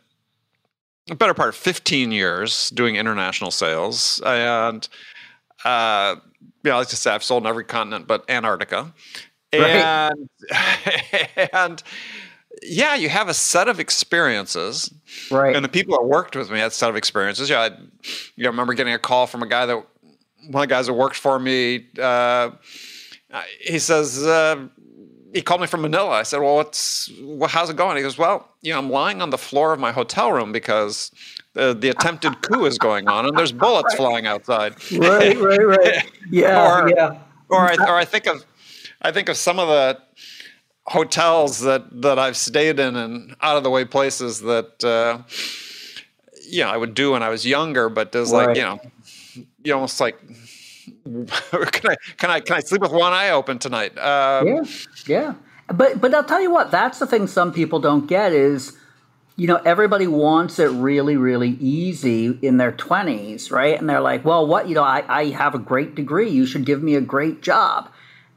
a 1.11 1.15
better 1.15 1.35
part 1.35 1.51
of 1.51 1.57
15 1.57 2.13
years 2.13 2.71
doing 2.71 2.97
international 2.97 3.51
sales, 3.51 4.23
and 4.25 4.89
uh, 5.65 6.17
you 6.63 6.71
know, 6.71 6.79
like 6.79 6.89
I 6.89 6.91
said, 6.91 7.15
I've 7.15 7.25
sold 7.25 7.43
in 7.43 7.47
every 7.49 7.65
continent 7.65 8.07
but 8.07 8.29
Antarctica, 8.31 8.93
and 9.53 10.29
right. 10.51 11.51
and 11.53 11.83
yeah, 12.63 12.95
you 12.95 13.09
have 13.09 13.29
a 13.29 13.35
set 13.35 13.67
of 13.67 13.81
experiences, 13.81 14.93
right? 15.31 15.57
And 15.57 15.65
the 15.65 15.69
people 15.69 15.97
that 15.97 16.05
worked 16.05 16.37
with 16.37 16.51
me 16.51 16.61
had 16.61 16.69
a 16.69 16.71
set 16.71 16.91
of 16.91 16.97
experiences. 16.97 17.51
Yeah, 17.51 17.61
I, 17.61 17.67
you 18.37 18.45
know, 18.45 18.51
remember 18.51 18.75
getting 18.75 18.95
a 18.95 18.99
call 19.01 19.27
from 19.27 19.43
a 19.43 19.49
guy 19.49 19.67
that 19.67 19.85
one 20.47 20.63
of 20.63 20.69
the 20.69 20.75
guys 20.75 20.87
that 20.87 20.95
worked 20.95 21.17
for 21.17 21.41
me. 21.41 21.87
Uh, 22.01 22.51
he 23.61 23.79
says 23.79 24.25
uh, 24.25 24.69
he 25.35 25.43
called 25.43 25.61
me 25.61 25.67
from 25.67 25.83
Manila. 25.83 26.11
I 26.11 26.23
said, 26.23 26.41
"Well, 26.41 26.55
what's 26.57 27.11
well, 27.21 27.49
how's 27.49 27.69
it 27.69 27.77
going?" 27.77 27.97
He 27.97 28.03
goes, 28.03 28.17
"Well, 28.17 28.49
you 28.63 28.73
know, 28.73 28.79
I'm 28.79 28.91
lying 28.91 29.21
on 29.21 29.31
the 29.31 29.39
floor 29.39 29.73
of 29.73 29.81
my 29.81 29.93
hotel 29.93 30.33
room 30.33 30.53
because 30.53 31.11
the, 31.55 31.75
the 31.75 31.89
attempted 31.89 32.41
coup 32.43 32.65
is 32.67 32.79
going 32.79 33.09
on, 33.09 33.27
and 33.27 33.37
there's 33.37 33.53
bullets 33.53 33.87
right. 33.91 33.97
flying 33.97 34.27
outside." 34.27 34.75
Right, 34.93 35.37
right, 35.39 35.67
right. 35.67 36.11
Yeah, 36.31 36.83
or, 36.83 36.89
yeah. 36.89 37.19
Or 37.49 37.61
I, 37.61 37.75
or 37.89 37.97
I 37.97 38.05
think 38.05 38.27
of 38.27 38.45
I 39.03 39.13
think 39.13 39.29
of 39.29 39.37
some 39.37 39.59
of 39.59 39.69
the 39.69 40.01
hotels 40.87 41.61
that 41.61 42.03
that 42.03 42.19
I've 42.19 42.37
stayed 42.37 42.79
in 42.79 42.97
and 42.97 43.35
out 43.43 43.57
of 43.57 43.65
the 43.65 43.71
way 43.71 43.85
places 43.85 44.41
that 44.43 44.85
uh, 44.85 45.23
you 46.49 46.63
know 46.63 46.71
I 46.71 46.77
would 46.77 46.95
do 46.95 47.13
when 47.13 47.23
I 47.23 47.29
was 47.29 47.45
younger, 47.45 47.89
but 47.89 48.13
there's 48.13 48.33
right. 48.33 48.49
like 48.49 48.57
you 48.57 48.63
know 48.63 48.81
you 49.65 49.75
almost 49.75 50.01
like 50.01 50.19
can 51.05 51.91
I 51.91 51.97
can 52.17 52.31
I 52.31 52.41
can 52.41 52.57
I 52.57 52.61
sleep 52.61 52.83
with 52.83 52.93
one 52.93 53.13
eye 53.13 53.31
open 53.31 53.59
tonight? 53.59 53.97
Um, 53.99 54.47
yeah, 54.47 54.65
yeah. 55.07 55.35
But 55.69 56.01
but 56.01 56.15
I'll 56.15 56.25
tell 56.25 56.41
you 56.41 56.51
what, 56.51 56.71
that's 56.71 56.99
the 56.99 57.07
thing 57.07 57.27
some 57.27 57.53
people 57.53 57.81
don't 57.81 58.07
get 58.07 58.33
is 58.33 58.77
you 59.37 59.47
know 59.47 59.57
everybody 59.65 60.07
wants 60.07 60.59
it 60.59 60.71
really 60.71 61.17
really 61.17 61.57
easy 61.61 62.39
in 62.41 62.57
their 62.57 62.71
20s 62.71 63.51
right 63.51 63.77
and 63.77 63.91
they're 63.91 64.01
like 64.01 64.25
well 64.25 64.47
what 64.47 64.69
you 64.69 64.77
know 64.77 64.85
I, 64.85 65.03
I 65.09 65.25
have 65.31 65.57
a 65.57 65.59
great 65.59 65.97
degree 65.97 66.31
you 66.31 66.47
should 66.47 66.65
give 66.65 66.85
me 66.85 66.95
a 66.95 67.01
great 67.01 67.43
job 67.43 67.91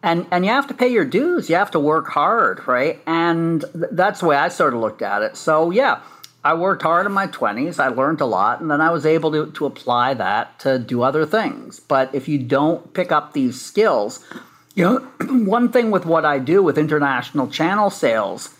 and 0.04 0.27
and 0.32 0.46
you 0.46 0.51
have 0.51 0.68
to 0.68 0.74
pay 0.74 0.88
your 0.88 1.06
dues. 1.06 1.50
You 1.50 1.56
have 1.56 1.72
to 1.72 1.80
work 1.80 2.08
hard, 2.08 2.66
right? 2.68 3.01
And 3.06 3.62
th- 3.74 3.92
that's 3.92 4.20
the 4.20 4.27
way 4.27 4.36
I 4.36 4.48
sort 4.50 4.74
of 4.74 4.80
looked 4.80 5.01
at 5.01 5.22
it. 5.22 5.36
So 5.36 5.72
yeah, 5.72 6.01
I 6.48 6.54
worked 6.54 6.84
hard 6.84 7.06
in 7.06 7.12
my 7.12 7.27
twenties. 7.27 7.80
I 7.80 7.89
learned 7.89 8.22
a 8.22 8.25
lot, 8.25 8.62
and 8.62 8.72
then 8.72 8.82
I 8.82 8.89
was 8.89 9.06
able 9.06 9.32
to 9.32 9.51
to 9.51 9.66
apply 9.66 10.13
that 10.16 10.60
to 10.60 10.80
do 10.80 11.04
other 11.04 11.25
things. 11.25 11.80
But 11.80 12.13
if 12.13 12.27
you 12.27 12.38
don't 12.39 12.94
pick 12.94 13.12
up 13.12 13.34
these 13.34 13.60
skills, 13.60 14.25
you 14.74 14.84
know, 14.84 15.00
one 15.56 15.72
thing 15.72 15.92
with 15.92 16.06
what 16.06 16.25
I 16.25 16.39
do 16.39 16.63
with 16.63 16.77
international 16.77 17.48
channel 17.50 17.89
sales. 17.89 18.54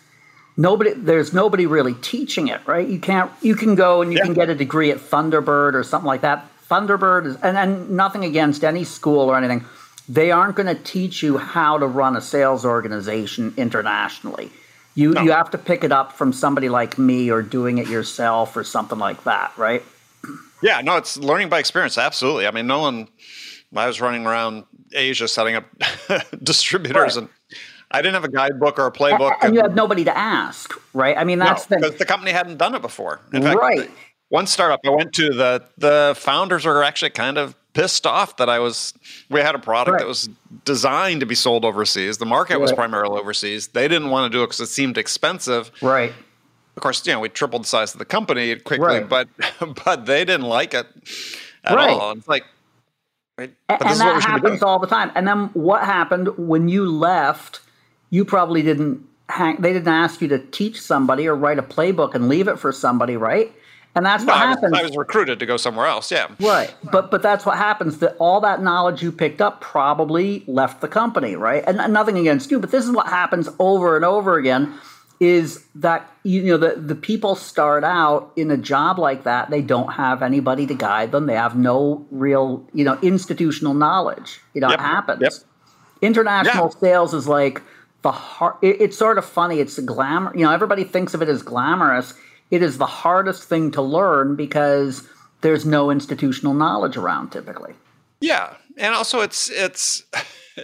Nobody, 0.60 0.94
there's 0.94 1.34
nobody 1.34 1.68
really 1.68 1.94
teaching 1.94 2.48
it, 2.48 2.62
right? 2.66 2.88
You 2.88 3.00
can't, 3.00 3.32
you 3.44 3.54
can 3.54 3.76
go 3.76 4.02
and 4.02 4.12
you 4.12 4.18
yeah. 4.18 4.26
can 4.26 4.34
get 4.34 4.50
a 4.50 4.56
degree 4.56 4.90
at 4.90 4.98
Thunderbird 4.98 5.76
or 5.76 5.84
something 5.84 6.08
like 6.08 6.22
that. 6.22 6.50
Thunderbird 6.68 7.28
is, 7.28 7.36
and, 7.44 7.56
and 7.56 7.92
nothing 7.92 8.26
against 8.26 8.64
any 8.64 8.84
school 8.84 9.30
or 9.30 9.38
anything 9.38 9.64
they 10.10 10.32
aren't 10.32 10.56
going 10.56 10.74
to 10.74 10.82
teach 10.84 11.22
you 11.22 11.38
how 11.38 11.78
to 11.78 11.86
run 11.86 12.16
a 12.16 12.22
sales 12.22 12.66
organization 12.66 13.54
internationally. 13.58 14.52
You 14.98 15.12
no. 15.12 15.22
you 15.22 15.32
have 15.32 15.52
to 15.52 15.60
pick 15.60 15.84
it 15.84 15.92
up 15.92 16.12
from 16.12 16.34
somebody 16.34 16.70
like 16.70 16.98
me 16.98 17.30
or 17.30 17.44
doing 17.44 17.78
it 17.78 17.88
yourself 17.88 18.58
or 18.58 18.64
something 18.64 18.98
like 18.98 19.26
that, 19.26 19.56
right? 19.56 19.84
Yeah, 20.64 20.82
no, 20.82 20.98
it's 20.98 21.18
learning 21.18 21.50
by 21.50 21.60
experience. 21.60 22.00
Absolutely. 22.00 22.48
I 22.48 22.52
mean, 22.52 22.66
no 22.66 22.80
one. 22.80 23.08
I 23.76 23.86
was 23.86 24.02
running 24.02 24.26
around 24.26 24.64
Asia 24.92 25.28
setting 25.28 25.54
up 25.54 25.66
distributors, 26.44 27.16
right. 27.16 27.18
and 27.18 27.30
I 27.92 28.02
didn't 28.02 28.16
have 28.16 28.24
a 28.24 28.32
guidebook 28.32 28.80
or 28.80 28.88
a 28.88 28.92
playbook, 28.92 29.34
and, 29.36 29.44
and 29.44 29.56
you 29.56 29.62
had 29.62 29.76
nobody 29.76 30.04
to 30.04 30.18
ask, 30.18 30.74
right? 30.94 31.16
I 31.16 31.26
mean, 31.26 31.38
that's 31.38 31.70
no, 31.70 31.78
the, 31.78 31.90
the 31.92 32.06
company 32.06 32.32
hadn't 32.32 32.58
done 32.58 32.74
it 32.74 32.82
before. 32.82 33.20
In 33.34 33.44
fact, 33.44 33.60
right. 33.60 33.92
one 34.30 34.48
startup 34.48 34.80
I 34.84 34.90
went 34.90 35.14
to, 35.14 35.30
the 35.30 35.64
the 35.78 36.16
founders 36.18 36.66
were 36.66 36.84
actually 36.84 37.12
kind 37.12 37.38
of 37.38 37.56
pissed 37.78 38.08
off 38.08 38.38
that 38.38 38.50
I 38.50 38.58
was. 38.58 38.94
We 39.30 39.40
had 39.40 39.54
a 39.54 39.60
product 39.60 39.94
right. 39.94 40.00
that 40.00 40.08
was 40.08 40.30
designed 40.66 41.20
to 41.20 41.28
be 41.28 41.36
sold 41.36 41.64
overseas. 41.64 42.18
The 42.18 42.26
market 42.26 42.56
right. 42.56 42.62
was 42.62 42.74
primarily 42.74 43.20
overseas. 43.20 43.68
They 43.68 43.88
didn't 43.88 44.10
want 44.10 44.32
to 44.32 44.36
do 44.36 44.42
it 44.42 44.48
because 44.48 44.62
it 44.62 44.68
seemed 44.68 44.98
expensive. 44.98 45.72
Right. 45.82 46.12
Of 46.76 46.82
course, 46.82 47.06
you 47.06 47.14
know 47.14 47.20
we 47.20 47.30
tripled 47.30 47.64
the 47.64 47.68
size 47.68 47.94
of 47.94 48.00
the 48.00 48.06
company 48.06 48.56
quickly, 48.56 49.00
right. 49.00 49.08
but 49.08 49.30
but 49.86 50.08
they 50.08 50.26
didn't 50.26 50.48
like 50.48 50.74
it 50.74 50.88
at 51.64 51.76
right. 51.76 51.90
all. 51.90 52.12
It's 52.14 52.28
like, 52.28 52.46
and, 53.38 53.54
and 53.70 54.00
that 54.00 54.24
happens 54.24 54.64
all 54.64 54.80
the 54.80 54.88
time. 54.88 55.12
And 55.14 55.28
then 55.28 55.50
what 55.54 55.84
happened 55.84 56.30
when 56.38 56.70
you 56.70 56.90
left? 56.90 57.62
You 58.10 58.26
probably 58.26 58.64
didn't. 58.64 59.06
Hang, 59.30 59.58
they 59.62 59.74
didn't 59.74 59.90
ask 59.90 60.22
you 60.22 60.30
to 60.30 60.40
teach 60.40 60.82
somebody 60.82 61.28
or 61.28 61.36
write 61.36 61.60
a 61.60 61.64
playbook 61.64 62.16
and 62.16 62.30
leave 62.30 62.48
it 62.48 62.58
for 62.58 62.72
somebody, 62.72 63.18
right? 63.18 63.54
And 63.98 64.06
that's 64.06 64.24
no, 64.24 64.32
what 64.32 64.42
I 64.42 64.46
happens. 64.46 64.72
Was, 64.72 64.80
I 64.80 64.84
was 64.84 64.96
recruited 64.96 65.40
to 65.40 65.48
go 65.48 65.58
somewhere 65.58 65.88
else. 65.88 66.12
Yeah. 66.12 66.28
Right. 66.40 66.74
But 66.92 67.10
but 67.10 67.24
that's 67.24 67.48
what 67.48 67.58
happens. 67.58 67.98
That 67.98 68.16
all 68.20 68.40
that 68.42 68.62
knowledge 68.62 69.02
you 69.02 69.12
picked 69.12 69.42
up 69.42 69.60
probably 69.60 70.44
left 70.46 70.82
the 70.82 70.88
company, 70.88 71.36
right? 71.36 71.64
And, 71.66 71.82
and 71.82 71.94
nothing 71.94 72.16
against 72.18 72.52
you, 72.52 72.60
but 72.60 72.70
this 72.70 72.86
is 72.86 72.92
what 72.92 73.08
happens 73.08 73.50
over 73.58 73.96
and 73.96 74.06
over 74.06 74.38
again. 74.38 74.76
Is 75.20 75.66
that 75.74 76.08
you 76.22 76.44
know 76.44 76.58
the 76.58 76.76
the 76.76 76.94
people 76.94 77.34
start 77.34 77.84
out 77.84 78.32
in 78.36 78.52
a 78.52 78.58
job 78.58 79.00
like 79.00 79.24
that? 79.24 79.50
They 79.50 79.64
don't 79.64 79.94
have 79.94 80.22
anybody 80.22 80.68
to 80.68 80.76
guide 80.76 81.12
them. 81.12 81.26
They 81.26 81.34
have 81.34 81.58
no 81.58 82.06
real 82.12 82.68
you 82.74 82.84
know 82.84 83.00
institutional 83.02 83.74
knowledge. 83.74 84.42
You 84.54 84.62
know, 84.62 84.70
yep. 84.70 84.80
it 84.80 84.84
happens. 84.84 85.22
Yep. 85.24 85.34
International 86.04 86.72
yeah. 86.72 86.80
sales 86.80 87.16
is 87.16 87.28
like 87.28 87.64
the 88.04 88.12
hard. 88.12 88.58
It, 88.62 88.80
it's 88.80 88.98
sort 88.98 89.18
of 89.18 89.26
funny. 89.26 89.60
It's 89.60 89.80
glamour. 89.80 90.38
You 90.38 90.44
know, 90.44 90.52
everybody 90.52 90.84
thinks 90.84 91.16
of 91.16 91.24
it 91.24 91.30
as 91.30 91.42
glamorous 91.42 92.14
it 92.52 92.62
is 92.62 92.78
the 92.78 92.86
hardest 92.86 93.44
thing 93.44 93.72
to 93.72 93.82
learn 93.82 94.36
because 94.36 95.08
there's 95.42 95.66
no 95.66 95.92
institutional 95.92 96.54
knowledge 96.54 96.98
around 96.98 97.32
typically. 97.32 97.74
Yeah, 98.22 98.56
and 98.78 98.96
also 98.96 99.22
it's 99.22 99.50
it's 99.50 100.04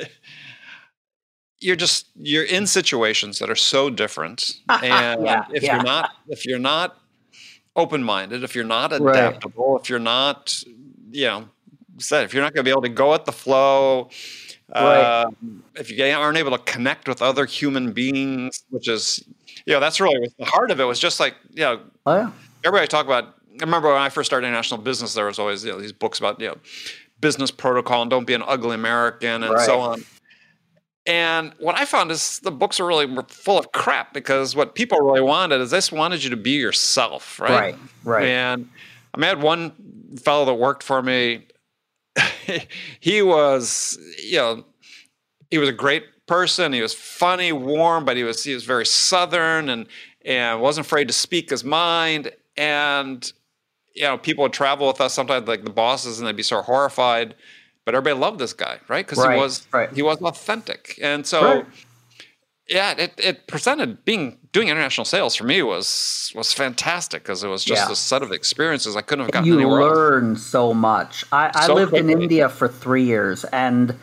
you're 1.59 1.75
just 1.75 2.07
you're 2.15 2.43
in 2.43 2.67
situations 2.67 3.39
that 3.39 3.49
are 3.49 3.55
so 3.55 3.89
different, 3.89 4.53
and 4.69 5.25
yeah, 5.25 5.45
if 5.53 5.63
yeah. 5.63 5.75
you're 5.75 5.83
not 5.83 6.11
if 6.27 6.45
you're 6.45 6.59
not 6.59 6.97
open 7.75 8.03
minded, 8.03 8.43
if 8.43 8.55
you're 8.55 8.63
not 8.63 8.93
adaptable, 8.93 9.73
right. 9.73 9.81
if 9.81 9.89
you're 9.89 9.99
not 9.99 10.63
you 11.11 11.25
know 11.25 11.49
said 11.99 12.23
if 12.23 12.33
you're 12.33 12.43
not 12.43 12.53
going 12.53 12.63
to 12.63 12.67
be 12.67 12.71
able 12.71 12.81
to 12.81 12.89
go 12.89 13.13
at 13.13 13.25
the 13.25 13.31
flow. 13.31 14.09
Right. 14.73 15.01
Uh, 15.01 15.29
if 15.75 15.91
you 15.91 16.03
aren't 16.03 16.37
able 16.37 16.51
to 16.51 16.63
connect 16.63 17.07
with 17.07 17.21
other 17.21 17.45
human 17.45 17.91
beings, 17.91 18.63
which 18.71 18.87
is 18.87 19.23
you 19.65 19.73
know, 19.73 19.79
that's 19.79 19.99
really 19.99 20.27
the 20.37 20.45
heart 20.45 20.71
of 20.71 20.79
it 20.79 20.83
was 20.83 20.99
just 20.99 21.19
like, 21.19 21.35
you 21.51 21.63
know, 21.63 21.81
oh, 22.05 22.15
yeah. 22.15 22.31
everybody 22.63 22.87
talk 22.87 23.05
about, 23.05 23.35
I 23.59 23.63
remember 23.63 23.89
when 23.89 24.01
I 24.01 24.09
first 24.09 24.29
started 24.29 24.47
international 24.47 24.81
business, 24.81 25.13
there 25.13 25.25
was 25.25 25.39
always, 25.39 25.63
you 25.63 25.71
know, 25.71 25.79
these 25.79 25.93
books 25.93 26.19
about, 26.19 26.39
you 26.39 26.47
know, 26.47 26.57
business 27.19 27.51
protocol 27.51 28.01
and 28.01 28.11
don't 28.11 28.27
be 28.27 28.33
an 28.33 28.43
ugly 28.45 28.75
American 28.75 29.43
and 29.43 29.53
right. 29.53 29.65
so 29.65 29.79
on. 29.79 30.03
And 31.05 31.53
what 31.59 31.77
I 31.77 31.85
found 31.85 32.11
is 32.11 32.39
the 32.39 32.51
books 32.51 32.79
are 32.79 32.85
really 32.85 33.07
full 33.27 33.59
of 33.59 33.71
crap 33.73 34.13
because 34.13 34.55
what 34.55 34.73
people 34.73 34.99
really 34.99 35.21
wanted 35.21 35.59
is 35.59 35.71
they 35.71 35.77
just 35.77 35.91
wanted 35.91 36.23
you 36.23 36.29
to 36.29 36.37
be 36.37 36.51
yourself, 36.51 37.39
right? 37.39 37.51
Right, 37.51 37.75
right. 38.03 38.25
And 38.25 38.69
I, 39.13 39.17
mean, 39.17 39.25
I 39.25 39.27
had 39.27 39.41
one 39.41 39.73
fellow 40.23 40.45
that 40.45 40.53
worked 40.53 40.81
for 40.81 41.01
me. 41.01 41.47
he 43.01 43.21
was, 43.21 43.97
you 44.23 44.37
know, 44.37 44.65
he 45.49 45.57
was 45.57 45.67
a 45.67 45.73
great 45.73 46.05
person. 46.27 46.73
He 46.73 46.81
was 46.81 46.93
funny, 46.93 47.51
warm, 47.51 48.05
but 48.05 48.17
he 48.17 48.23
was 48.23 48.43
he 48.43 48.53
was 48.53 48.63
very 48.63 48.85
southern 48.85 49.69
and 49.69 49.87
and 50.25 50.61
wasn't 50.61 50.85
afraid 50.85 51.07
to 51.07 51.13
speak 51.13 51.49
his 51.49 51.63
mind. 51.63 52.31
And 52.57 53.31
you 53.93 54.03
know, 54.03 54.17
people 54.17 54.43
would 54.43 54.53
travel 54.53 54.87
with 54.87 55.01
us 55.01 55.13
sometimes, 55.13 55.47
like 55.47 55.63
the 55.63 55.71
bosses, 55.71 56.19
and 56.19 56.27
they'd 56.27 56.35
be 56.35 56.43
sort 56.43 56.59
of 56.59 56.65
horrified. 56.65 57.35
But 57.85 57.95
everybody 57.95 58.19
loved 58.19 58.39
this 58.39 58.53
guy, 58.53 58.79
right? 58.87 59.05
Because 59.05 59.19
right, 59.23 59.35
he 59.35 59.39
was 59.41 59.67
right. 59.71 59.91
he 59.93 60.01
was 60.01 60.21
authentic, 60.21 60.99
and 61.01 61.25
so. 61.25 61.43
Right. 61.43 61.65
Yeah, 62.69 62.95
it, 62.97 63.13
it 63.17 63.47
presented 63.47 64.05
being 64.05 64.37
doing 64.53 64.69
international 64.69 65.03
sales 65.03 65.35
for 65.35 65.43
me 65.43 65.61
was 65.63 66.31
was 66.33 66.53
fantastic 66.53 67.21
because 67.21 67.43
it 67.43 67.49
was 67.49 67.65
just 67.65 67.87
yeah. 67.87 67.91
a 67.91 67.95
set 67.95 68.23
of 68.23 68.31
experiences 68.31 68.95
I 68.95 69.01
couldn't 69.01 69.25
have 69.25 69.33
gotten 69.33 69.49
you 69.49 69.55
anywhere 69.55 69.81
learn 69.81 70.29
else. 70.31 70.45
so 70.45 70.73
much. 70.73 71.25
I, 71.33 71.51
I 71.53 71.67
lived 71.67 71.89
quickly. 71.89 72.13
in 72.13 72.21
India 72.21 72.47
for 72.47 72.69
three 72.69 73.03
years, 73.03 73.43
and 73.43 73.93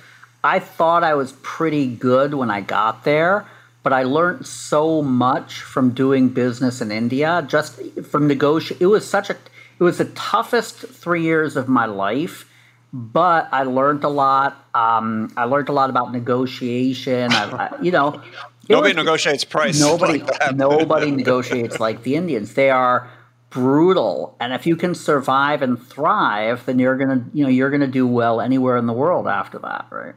I 0.42 0.58
thought 0.58 1.04
I 1.04 1.14
was 1.14 1.32
pretty 1.42 1.86
good 1.86 2.34
when 2.34 2.50
I 2.50 2.60
got 2.60 3.04
there, 3.04 3.46
but 3.82 3.92
I 3.92 4.04
learned 4.04 4.46
so 4.46 5.02
much 5.02 5.60
from 5.60 5.90
doing 5.90 6.28
business 6.30 6.80
in 6.80 6.90
India. 6.90 7.44
Just 7.46 7.80
from 8.04 8.26
negotiate, 8.26 8.80
it 8.80 8.86
was 8.86 9.08
such 9.08 9.30
a 9.30 9.36
it 9.78 9.82
was 9.82 9.98
the 9.98 10.06
toughest 10.06 10.76
three 10.78 11.22
years 11.22 11.56
of 11.56 11.68
my 11.68 11.86
life, 11.86 12.50
but 12.92 13.48
I 13.52 13.62
learned 13.62 14.04
a 14.04 14.08
lot. 14.08 14.66
Um, 14.74 15.32
I 15.36 15.44
learned 15.44 15.70
a 15.70 15.72
lot 15.72 15.88
about 15.88 16.12
negotiation. 16.12 17.32
I, 17.32 17.44
I, 17.50 17.82
you 17.82 17.90
know, 17.90 18.22
nobody 18.68 18.94
was, 18.94 19.04
negotiates 19.04 19.44
price. 19.44 19.80
Nobody, 19.80 20.18
like 20.20 20.54
nobody 20.54 21.10
negotiates 21.10 21.80
like 21.80 22.02
the 22.02 22.16
Indians. 22.16 22.54
They 22.54 22.70
are 22.70 23.10
brutal 23.50 24.36
and 24.40 24.52
if 24.52 24.64
you 24.64 24.76
can 24.76 24.94
survive 24.94 25.60
and 25.60 25.82
thrive 25.88 26.64
then 26.66 26.78
you're 26.78 26.96
going 26.96 27.08
to 27.08 27.24
you 27.36 27.42
know 27.42 27.50
you're 27.50 27.70
going 27.70 27.80
to 27.80 27.86
do 27.86 28.06
well 28.06 28.40
anywhere 28.40 28.76
in 28.76 28.86
the 28.86 28.92
world 28.92 29.26
after 29.26 29.58
that 29.58 29.86
right 29.90 30.14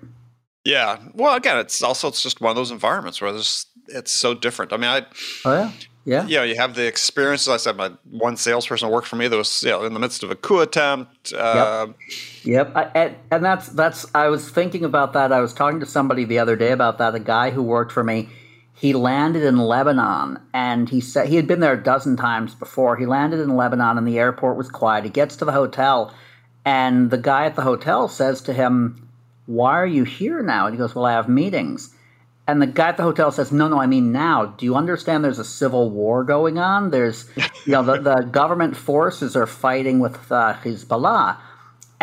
Yeah. 0.66 1.00
Well, 1.14 1.36
again, 1.36 1.58
it's 1.58 1.84
also 1.84 2.08
it's 2.08 2.24
just 2.24 2.40
one 2.40 2.50
of 2.50 2.56
those 2.56 2.72
environments 2.72 3.22
where 3.22 3.32
there's 3.32 3.66
it's 3.88 4.12
so 4.12 4.34
different. 4.34 4.72
I 4.72 4.78
mean, 4.78 4.90
I 4.90 5.06
oh 5.46 5.54
yeah. 5.54 5.72
Yeah. 6.06 6.26
You 6.28 6.36
know, 6.38 6.44
you 6.44 6.56
have 6.56 6.76
the 6.76 6.86
experiences 6.86 7.48
I 7.48 7.56
said, 7.58 7.78
my 7.78 7.92
one 8.10 8.36
salesperson 8.36 8.90
worked 8.90 9.08
for 9.08 9.16
me 9.16 9.30
that 9.30 9.38
was 9.38 9.64
you 9.64 9.70
know, 9.70 9.86
in 9.86 9.94
the 9.94 10.02
midst 10.02 10.22
of 10.22 10.32
a 10.32 10.36
coup 10.36 10.60
attempt. 10.60 11.32
Uh, 11.34 11.88
yep. 12.44 12.68
yep. 12.76 12.76
I, 12.76 12.84
and, 12.94 13.16
and 13.32 13.46
that's 13.46 13.70
that's. 13.70 14.06
I 14.14 14.28
was 14.28 14.50
thinking 14.50 14.84
about 14.84 15.14
that. 15.14 15.32
I 15.32 15.40
was 15.40 15.54
talking 15.54 15.80
to 15.80 15.86
somebody 15.86 16.26
the 16.26 16.40
other 16.40 16.58
day 16.58 16.72
about 16.72 16.98
that. 16.98 17.16
A 17.16 17.20
guy 17.20 17.52
who 17.52 17.64
worked 17.64 17.92
for 17.92 18.04
me. 18.04 18.30
He 18.76 18.94
landed 18.94 19.44
in 19.44 19.58
Lebanon, 19.58 20.40
and 20.54 20.90
he 20.90 21.00
said 21.00 21.28
he 21.28 21.36
had 21.36 21.48
been 21.48 21.60
there 21.60 21.74
a 21.74 21.84
dozen 21.84 22.18
times 22.18 22.56
before. 22.56 22.98
He 22.98 23.06
landed 23.06 23.40
in 23.40 23.56
Lebanon, 23.56 23.98
and 23.98 24.08
the 24.08 24.20
airport 24.20 24.58
was 24.58 24.70
quiet. 24.70 25.04
He 25.04 25.10
gets 25.10 25.36
to 25.38 25.46
the 25.46 25.52
hotel, 25.52 26.14
and 26.66 27.10
the 27.12 27.18
guy 27.18 27.46
at 27.46 27.56
the 27.56 27.62
hotel 27.62 28.08
says 28.08 28.42
to 28.42 28.54
him, 28.54 29.08
"Why 29.46 29.74
are 29.80 29.86
you 29.86 30.04
here 30.04 30.42
now?" 30.42 30.66
And 30.66 30.74
he 30.74 30.80
goes, 30.80 30.96
"Well, 30.96 31.06
I 31.06 31.14
have 31.14 31.30
meetings." 31.30 31.94
And 32.46 32.62
the 32.62 32.68
guy 32.68 32.90
at 32.90 32.98
the 32.98 33.04
hotel 33.04 33.32
says, 33.32 33.52
"No, 33.52 33.70
no, 33.70 33.80
I 33.80 33.88
mean 33.88 34.12
now. 34.12 34.48
Do 34.58 34.66
you 34.66 34.76
understand? 34.76 35.24
There's 35.24 35.40
a 35.40 35.46
civil 35.46 35.90
war 35.90 36.24
going 36.24 36.58
on. 36.58 36.90
There's, 36.90 37.30
you 37.66 37.74
know, 37.74 37.84
the, 37.84 38.02
the 38.02 38.22
government 38.24 38.76
forces 38.76 39.36
are 39.36 39.48
fighting 39.48 40.00
with 40.00 40.32
uh, 40.32 40.56
Hezbollah." 40.64 41.38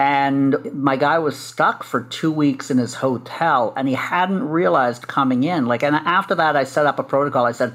And 0.01 0.57
my 0.73 0.97
guy 0.97 1.19
was 1.19 1.39
stuck 1.39 1.85
for 1.85 2.05
two 2.05 2.33
weeks 2.33 2.71
in 2.71 2.79
his 2.79 2.95
hotel, 2.95 3.75
and 3.77 3.87
he 3.87 3.93
hadn't 3.93 4.49
realized 4.49 5.07
coming 5.07 5.45
in. 5.45 5.67
Like, 5.67 5.83
and 5.83 5.95
after 5.95 6.35
that, 6.37 6.57
I 6.57 6.65
set 6.65 6.87
up 6.87 6.99
a 6.99 7.03
protocol. 7.03 7.45
I 7.45 7.53
said, 7.53 7.75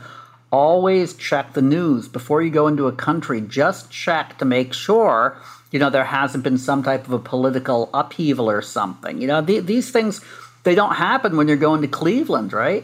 always 0.50 1.14
check 1.14 1.54
the 1.54 1.62
news 1.62 2.08
before 2.08 2.42
you 2.42 2.50
go 2.50 2.66
into 2.66 2.88
a 2.88 2.92
country. 2.92 3.42
Just 3.42 3.92
check 3.92 4.40
to 4.40 4.46
make 4.46 4.74
sure, 4.74 5.38
you 5.70 5.78
know, 5.78 5.92
there 5.92 6.04
hasn't 6.04 6.44
been 6.44 6.58
some 6.58 6.82
type 6.82 7.06
of 7.06 7.14
a 7.14 7.20
political 7.20 7.92
upheaval 7.94 8.50
or 8.50 8.64
something. 8.64 9.22
You 9.22 9.28
know, 9.28 9.42
the, 9.42 9.60
these 9.60 9.92
things 9.92 10.20
they 10.64 10.74
don't 10.74 10.96
happen 10.96 11.38
when 11.38 11.48
you're 11.48 11.58
going 11.58 11.84
to 11.84 11.88
Cleveland, 11.88 12.54
right? 12.54 12.84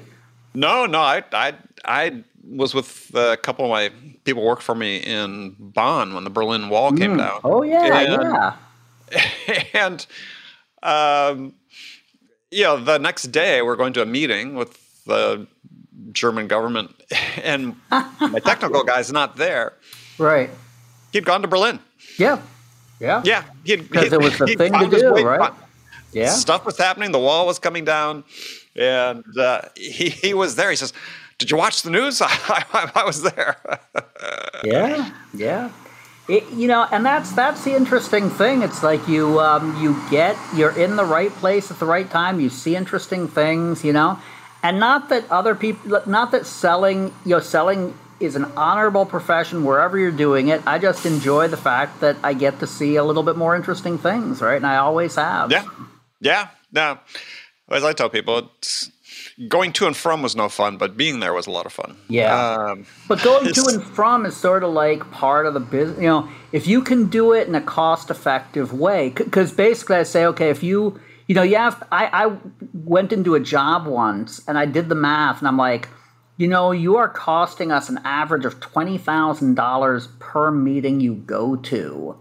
No, 0.54 0.86
no. 0.86 1.00
I 1.00 1.24
I 1.34 1.56
I 1.84 2.24
was 2.48 2.76
with 2.76 3.10
a 3.16 3.38
couple 3.38 3.66
of 3.66 3.72
my 3.72 3.90
people 4.24 4.46
worked 4.46 4.62
for 4.62 4.76
me 4.76 4.98
in 4.98 5.56
Bonn 5.58 6.14
when 6.14 6.26
the 6.26 6.30
Berlin 6.30 6.70
Wall 6.70 6.92
came 6.92 7.16
mm. 7.16 7.18
down. 7.18 7.42
Oh 7.44 7.64
yeah, 7.64 8.02
and, 8.02 8.22
yeah. 8.22 8.54
And 9.74 10.06
um, 10.84 11.54
you 12.50 12.64
know, 12.64 12.78
the 12.78 12.98
next 12.98 13.24
day 13.32 13.62
we're 13.62 13.76
going 13.76 13.94
to 13.94 14.02
a 14.02 14.06
meeting 14.06 14.56
with 14.56 14.78
the 15.06 15.48
German 16.12 16.48
government, 16.48 16.92
and 17.44 17.76
my 17.90 18.40
technical 18.40 18.84
guy's 18.84 19.12
not 19.12 19.38
there. 19.38 19.74
Right. 20.18 20.50
He'd 21.14 21.26
gone 21.26 21.42
to 21.42 21.48
Berlin. 21.48 21.80
Yeah. 22.18 22.42
Yeah. 23.00 23.22
Yeah. 23.24 23.44
Because 23.64 24.14
it 24.14 24.22
was 24.22 24.38
the 24.38 24.56
thing 24.56 24.74
to 24.74 24.90
do, 24.90 25.26
right? 25.26 25.54
Yeah. 26.14 26.30
Stuff 26.30 26.66
was 26.66 26.78
happening. 26.78 27.12
The 27.12 27.20
wall 27.20 27.46
was 27.48 27.60
coming 27.60 27.86
down. 27.86 28.24
And 28.76 29.24
uh, 29.38 29.62
he, 29.76 30.10
he 30.10 30.34
was 30.34 30.56
there. 30.56 30.70
He 30.70 30.76
says, 30.76 30.94
Did 31.38 31.52
you 31.52 31.58
watch 31.58 31.82
the 31.84 31.90
news? 31.90 32.22
I, 32.26 32.28
I, 32.74 32.92
I 32.96 33.06
was 33.06 33.22
there. 33.22 33.58
yeah. 34.64 35.12
Yeah. 35.34 35.72
It, 36.28 36.50
you 36.52 36.68
know, 36.68 36.88
and 36.92 37.06
that's 37.06 37.32
that's 37.32 37.64
the 37.64 37.76
interesting 37.76 38.30
thing. 38.30 38.62
It's 38.62 38.84
like 38.84 39.08
you 39.08 39.40
um, 39.40 39.82
you 39.82 40.00
get 40.10 40.38
you're 40.56 40.78
in 40.78 40.96
the 40.96 41.06
right 41.06 41.32
place 41.32 41.72
at 41.72 41.80
the 41.80 41.86
right 41.86 42.10
time. 42.10 42.40
You 42.40 42.50
see 42.50 42.76
interesting 42.76 43.28
things, 43.28 43.84
you 43.84 43.92
know, 43.92 44.20
and 44.64 44.80
not 44.80 45.10
that 45.10 45.30
other 45.32 45.56
people, 45.56 46.02
not 46.06 46.32
that 46.32 46.46
selling, 46.46 47.14
you 47.26 47.32
know, 47.32 47.40
selling 47.40 47.98
is 48.20 48.36
an 48.36 48.46
honorable 48.56 49.06
profession 49.06 49.64
wherever 49.64 49.98
you're 49.98 50.12
doing 50.12 50.50
it. 50.50 50.62
I 50.68 50.78
just 50.78 51.06
enjoy 51.06 51.48
the 51.48 51.58
fact 51.58 52.02
that 52.02 52.18
I 52.24 52.34
get 52.34 52.60
to 52.60 52.68
see 52.68 52.96
a 52.96 53.04
little 53.04 53.24
bit 53.24 53.36
more 53.36 53.56
interesting 53.56 53.98
things, 53.98 54.42
right? 54.42 54.58
And 54.58 54.66
I 54.66 54.78
always 54.78 55.16
have. 55.16 55.52
Yeah. 55.52 55.66
Yeah, 56.20 56.50
no. 56.72 57.00
As 57.70 57.84
I 57.84 57.94
tell 57.94 58.10
people, 58.10 58.52
going 59.48 59.74
to 59.74 59.88
and 59.88 59.96
from 59.96 60.22
was 60.22 60.36
no 60.36 60.50
fun, 60.50 60.78
but 60.78 60.98
being 60.98 61.20
there 61.20 61.34
was 61.34 61.48
a 61.48 61.52
lot 61.52 61.66
of 61.66 61.74
fun. 61.74 61.98
Yeah. 62.08 62.34
Um, 62.34 62.86
but 63.08 63.22
going 63.24 63.54
to 63.54 63.66
and 63.68 63.84
from 63.84 64.26
is 64.26 64.36
sort 64.36 64.64
of 64.64 64.72
like 64.72 65.10
part 65.12 65.46
of 65.46 65.54
the 65.54 65.60
business. 65.60 66.00
You 66.00 66.08
know, 66.08 66.30
if 66.52 66.68
you 66.68 66.82
can 66.82 67.08
do 67.08 67.34
it 67.34 67.48
in 67.48 67.56
a 67.56 67.62
cost 67.62 68.10
effective 68.10 68.74
way, 68.74 69.10
because 69.10 69.52
basically 69.52 69.98
I 69.98 70.04
say, 70.04 70.26
okay, 70.26 70.50
if 70.50 70.64
you, 70.64 71.00
you 71.28 71.36
know, 71.36 71.44
you 71.44 71.56
have, 71.56 71.82
I, 71.92 72.26
I 72.26 72.38
went 72.74 73.14
into 73.14 73.36
a 73.36 73.40
job 73.40 73.88
once 73.88 74.42
and 74.48 74.58
I 74.58 74.66
did 74.66 74.90
the 74.90 74.96
math 74.96 75.40
and 75.40 75.48
I'm 75.48 75.58
like, 75.58 75.90
you 76.38 76.48
know, 76.48 76.72
you 76.72 76.98
are 76.98 77.08
costing 77.08 77.72
us 77.72 77.90
an 77.90 78.00
average 78.04 78.46
of 78.46 78.60
$20,000 78.60 80.20
per 80.20 80.52
meeting 80.52 81.00
you 81.00 81.16
go 81.16 81.56
to. 81.56 82.18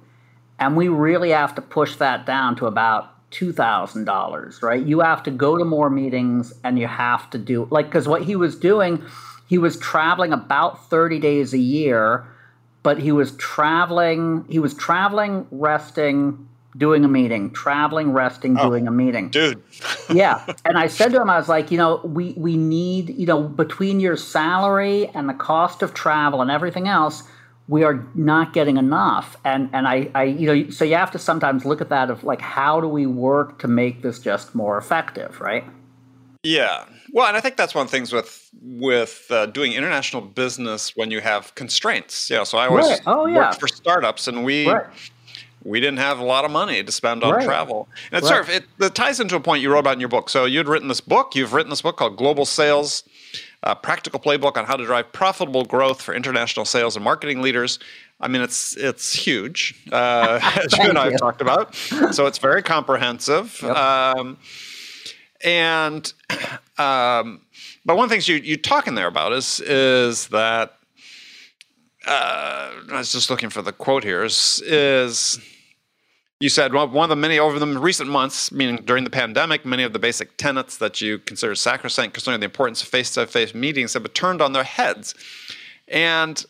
And 0.58 0.76
we 0.76 0.88
really 0.88 1.30
have 1.30 1.54
to 1.54 1.62
push 1.62 1.96
that 1.96 2.26
down 2.26 2.54
to 2.56 2.66
about 2.66 3.14
$2,000, 3.30 4.62
right? 4.62 4.84
You 4.84 5.00
have 5.00 5.22
to 5.24 5.30
go 5.30 5.56
to 5.56 5.64
more 5.64 5.90
meetings 5.90 6.52
and 6.64 6.78
you 6.78 6.86
have 6.86 7.30
to 7.30 7.38
do, 7.38 7.68
like, 7.70 7.86
because 7.86 8.08
what 8.08 8.22
he 8.24 8.36
was 8.36 8.56
doing, 8.56 9.02
he 9.46 9.58
was 9.58 9.78
traveling 9.78 10.32
about 10.32 10.88
30 10.90 11.18
days 11.20 11.54
a 11.54 11.58
year, 11.58 12.26
but 12.82 12.98
he 12.98 13.12
was 13.12 13.32
traveling, 13.36 14.44
he 14.48 14.58
was 14.58 14.74
traveling, 14.74 15.46
resting, 15.50 16.48
doing 16.76 17.04
a 17.04 17.08
meeting, 17.08 17.50
traveling, 17.50 18.12
resting, 18.12 18.58
oh, 18.58 18.68
doing 18.68 18.88
a 18.88 18.90
meeting. 18.90 19.28
Dude. 19.28 19.62
yeah. 20.12 20.44
And 20.64 20.78
I 20.78 20.86
said 20.86 21.12
to 21.12 21.20
him, 21.20 21.30
I 21.30 21.38
was 21.38 21.48
like, 21.48 21.70
you 21.70 21.78
know, 21.78 22.00
we, 22.04 22.32
we 22.36 22.56
need, 22.56 23.10
you 23.10 23.26
know, 23.26 23.42
between 23.42 24.00
your 24.00 24.16
salary 24.16 25.08
and 25.08 25.28
the 25.28 25.34
cost 25.34 25.82
of 25.82 25.94
travel 25.94 26.40
and 26.42 26.50
everything 26.50 26.88
else, 26.88 27.24
we 27.70 27.84
are 27.84 28.04
not 28.16 28.52
getting 28.52 28.76
enough 28.76 29.36
and 29.44 29.70
and 29.72 29.86
I, 29.86 30.10
I 30.14 30.24
you 30.24 30.46
know 30.46 30.70
so 30.70 30.84
you 30.84 30.96
have 30.96 31.12
to 31.12 31.18
sometimes 31.18 31.64
look 31.64 31.80
at 31.80 31.88
that 31.88 32.10
of 32.10 32.24
like 32.24 32.40
how 32.40 32.80
do 32.80 32.88
we 32.88 33.06
work 33.06 33.60
to 33.60 33.68
make 33.68 34.02
this 34.02 34.18
just 34.18 34.54
more 34.56 34.76
effective 34.76 35.40
right 35.40 35.64
yeah 36.42 36.84
well 37.12 37.28
and 37.28 37.36
i 37.36 37.40
think 37.40 37.56
that's 37.56 37.74
one 37.74 37.86
of 37.86 37.90
the 37.90 37.96
things 37.96 38.12
with 38.12 38.50
with 38.60 39.26
uh, 39.30 39.46
doing 39.46 39.72
international 39.72 40.20
business 40.20 40.96
when 40.96 41.12
you 41.12 41.20
have 41.20 41.54
constraints 41.54 42.28
yeah 42.28 42.42
so 42.42 42.58
i 42.58 42.66
always 42.66 42.86
right. 42.86 43.00
oh, 43.06 43.26
yeah. 43.26 43.48
worked 43.48 43.60
for 43.60 43.68
startups 43.68 44.26
and 44.26 44.44
we 44.44 44.68
right. 44.68 44.86
we 45.62 45.78
didn't 45.78 45.98
have 45.98 46.18
a 46.18 46.24
lot 46.24 46.44
of 46.44 46.50
money 46.50 46.82
to 46.82 46.90
spend 46.90 47.22
on 47.22 47.34
right. 47.34 47.44
travel 47.44 47.88
and 48.10 48.24
it 48.24 48.26
sort 48.26 48.40
of 48.40 48.50
it, 48.50 48.64
it 48.80 48.94
ties 48.96 49.20
into 49.20 49.36
a 49.36 49.40
point 49.40 49.62
you 49.62 49.70
wrote 49.70 49.78
about 49.78 49.94
in 49.94 50.00
your 50.00 50.08
book 50.08 50.28
so 50.28 50.44
you'd 50.44 50.66
written 50.66 50.88
this 50.88 51.00
book 51.00 51.36
you've 51.36 51.52
written 51.52 51.70
this 51.70 51.82
book 51.82 51.96
called 51.96 52.16
global 52.16 52.44
sales 52.44 53.04
a 53.62 53.76
practical 53.76 54.18
playbook 54.18 54.56
on 54.56 54.64
how 54.64 54.76
to 54.76 54.84
drive 54.84 55.12
profitable 55.12 55.64
growth 55.64 56.00
for 56.00 56.14
international 56.14 56.64
sales 56.64 56.96
and 56.96 57.04
marketing 57.04 57.42
leaders. 57.42 57.78
I 58.20 58.28
mean, 58.28 58.42
it's 58.42 58.76
it's 58.76 59.12
huge, 59.12 59.74
uh, 59.92 60.40
as 60.64 60.76
you 60.76 60.88
and 60.88 60.98
I 60.98 61.10
have 61.10 61.18
talked 61.18 61.40
about. 61.40 61.74
So 61.74 62.26
it's 62.26 62.38
very 62.38 62.62
comprehensive. 62.62 63.60
Yep. 63.62 63.76
Um, 63.76 64.38
and 65.42 66.12
um, 66.78 67.42
but 67.84 67.96
one 67.96 68.04
of 68.04 68.10
the 68.10 68.14
things 68.14 68.28
you 68.28 68.36
you 68.36 68.56
talk 68.56 68.86
in 68.86 68.94
there 68.94 69.06
about 69.06 69.32
is 69.32 69.60
is 69.60 70.28
that 70.28 70.76
uh, 72.06 72.72
I 72.90 72.98
was 72.98 73.12
just 73.12 73.30
looking 73.30 73.50
for 73.50 73.62
the 73.62 73.72
quote 73.72 74.04
here 74.04 74.24
is 74.24 74.62
is 74.64 75.38
you 76.40 76.48
said 76.48 76.72
well, 76.72 76.88
one 76.88 77.04
of 77.04 77.10
the 77.10 77.16
many 77.16 77.38
over 77.38 77.58
the 77.58 77.66
recent 77.78 78.08
months, 78.08 78.50
meaning 78.50 78.76
during 78.84 79.04
the 79.04 79.10
pandemic, 79.10 79.66
many 79.66 79.82
of 79.82 79.92
the 79.92 79.98
basic 79.98 80.38
tenets 80.38 80.78
that 80.78 81.00
you 81.00 81.18
consider 81.18 81.54
sacrosanct 81.54 82.14
concerning 82.14 82.40
the 82.40 82.46
importance 82.46 82.82
of 82.82 82.88
face-to-face 82.88 83.54
meetings 83.54 83.92
have 83.92 84.02
been 84.02 84.12
turned 84.12 84.40
on 84.40 84.54
their 84.54 84.64
heads. 84.64 85.14
And 85.86 86.42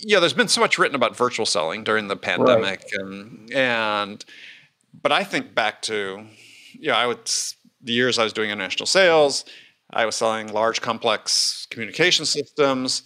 yeah, 0.00 0.20
there's 0.20 0.34
been 0.34 0.48
so 0.48 0.60
much 0.60 0.78
written 0.78 0.94
about 0.94 1.16
virtual 1.16 1.46
selling 1.46 1.82
during 1.82 2.08
the 2.08 2.16
pandemic, 2.16 2.84
right. 2.84 3.00
and 3.00 3.50
and 3.52 4.24
but 5.02 5.12
I 5.12 5.24
think 5.24 5.54
back 5.54 5.80
to 5.82 6.26
you 6.72 6.88
know 6.88 6.94
I 6.94 7.06
would 7.06 7.30
the 7.80 7.92
years 7.92 8.18
I 8.18 8.24
was 8.24 8.34
doing 8.34 8.50
international 8.50 8.86
sales, 8.86 9.46
I 9.90 10.04
was 10.04 10.16
selling 10.16 10.48
large 10.48 10.82
complex 10.82 11.66
communication 11.70 12.26
systems, 12.26 13.02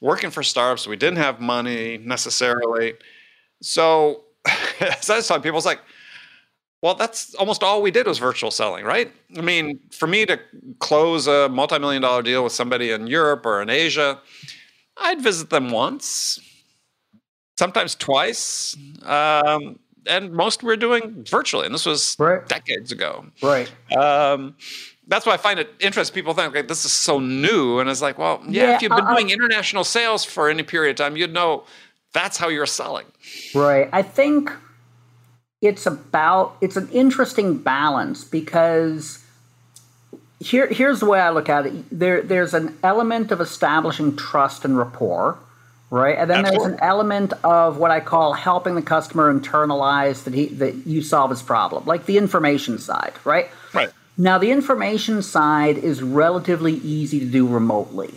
working 0.00 0.30
for 0.30 0.44
startups. 0.44 0.86
We 0.86 0.96
didn't 0.96 1.18
have 1.18 1.40
money 1.40 1.98
necessarily, 1.98 2.94
so 3.60 4.25
as 4.80 5.10
I 5.10 5.20
saw 5.20 5.38
people, 5.38 5.58
it's 5.58 5.66
like, 5.66 5.80
well, 6.82 6.94
that's 6.94 7.34
almost 7.34 7.62
all 7.62 7.82
we 7.82 7.90
did 7.90 8.06
was 8.06 8.18
virtual 8.18 8.50
selling, 8.50 8.84
right? 8.84 9.12
I 9.36 9.40
mean, 9.40 9.80
for 9.90 10.06
me 10.06 10.26
to 10.26 10.38
close 10.78 11.26
a 11.26 11.48
multi-million 11.48 12.02
dollar 12.02 12.22
deal 12.22 12.44
with 12.44 12.52
somebody 12.52 12.90
in 12.90 13.06
Europe 13.06 13.46
or 13.46 13.62
in 13.62 13.70
Asia, 13.70 14.20
I'd 14.96 15.20
visit 15.20 15.50
them 15.50 15.70
once, 15.70 16.38
sometimes 17.58 17.94
twice, 17.94 18.76
um, 19.04 19.78
and 20.06 20.32
most 20.32 20.62
we're 20.62 20.76
doing 20.76 21.24
virtually. 21.28 21.66
And 21.66 21.74
this 21.74 21.86
was 21.86 22.14
right. 22.18 22.46
decades 22.46 22.92
ago. 22.92 23.26
Right. 23.42 23.70
Um, 23.96 24.54
that's 25.08 25.24
why 25.24 25.34
I 25.34 25.36
find 25.36 25.58
it 25.58 25.70
interesting. 25.80 26.14
People 26.14 26.34
think 26.34 26.54
like 26.54 26.68
this 26.68 26.84
is 26.84 26.92
so 26.92 27.18
new, 27.18 27.78
and 27.78 27.88
it's 27.88 28.02
like, 28.02 28.18
well, 28.18 28.42
yeah, 28.48 28.62
yeah 28.62 28.76
if 28.76 28.82
you've 28.82 28.92
been 28.92 29.06
doing 29.06 29.30
international 29.30 29.84
sales 29.84 30.24
for 30.24 30.48
any 30.48 30.62
period 30.62 30.90
of 30.90 31.04
time, 31.04 31.16
you'd 31.16 31.32
know 31.32 31.64
that's 32.16 32.38
how 32.38 32.48
you're 32.48 32.66
selling. 32.66 33.06
Right. 33.54 33.88
I 33.92 34.02
think 34.02 34.50
it's 35.60 35.86
about 35.86 36.56
it's 36.60 36.76
an 36.76 36.88
interesting 36.90 37.58
balance 37.58 38.24
because 38.24 39.22
here 40.40 40.66
here's 40.66 41.00
the 41.00 41.06
way 41.06 41.20
I 41.20 41.30
look 41.30 41.48
at 41.48 41.66
it. 41.66 41.84
There 41.90 42.22
there's 42.22 42.54
an 42.54 42.76
element 42.82 43.32
of 43.32 43.40
establishing 43.40 44.16
trust 44.16 44.64
and 44.64 44.78
rapport, 44.78 45.38
right? 45.90 46.16
And 46.18 46.30
then 46.30 46.40
Absolutely. 46.40 46.68
there's 46.68 46.78
an 46.78 46.84
element 46.84 47.32
of 47.44 47.78
what 47.78 47.90
I 47.90 48.00
call 48.00 48.32
helping 48.32 48.74
the 48.74 48.82
customer 48.82 49.32
internalize 49.32 50.24
that 50.24 50.34
he 50.34 50.46
that 50.46 50.86
you 50.86 51.02
solve 51.02 51.30
his 51.30 51.42
problem, 51.42 51.84
like 51.86 52.06
the 52.06 52.18
information 52.18 52.78
side, 52.78 53.12
right? 53.24 53.48
Right. 53.74 53.90
Now 54.18 54.38
the 54.38 54.50
information 54.50 55.22
side 55.22 55.76
is 55.78 56.02
relatively 56.02 56.74
easy 56.74 57.20
to 57.20 57.26
do 57.26 57.46
remotely. 57.46 58.14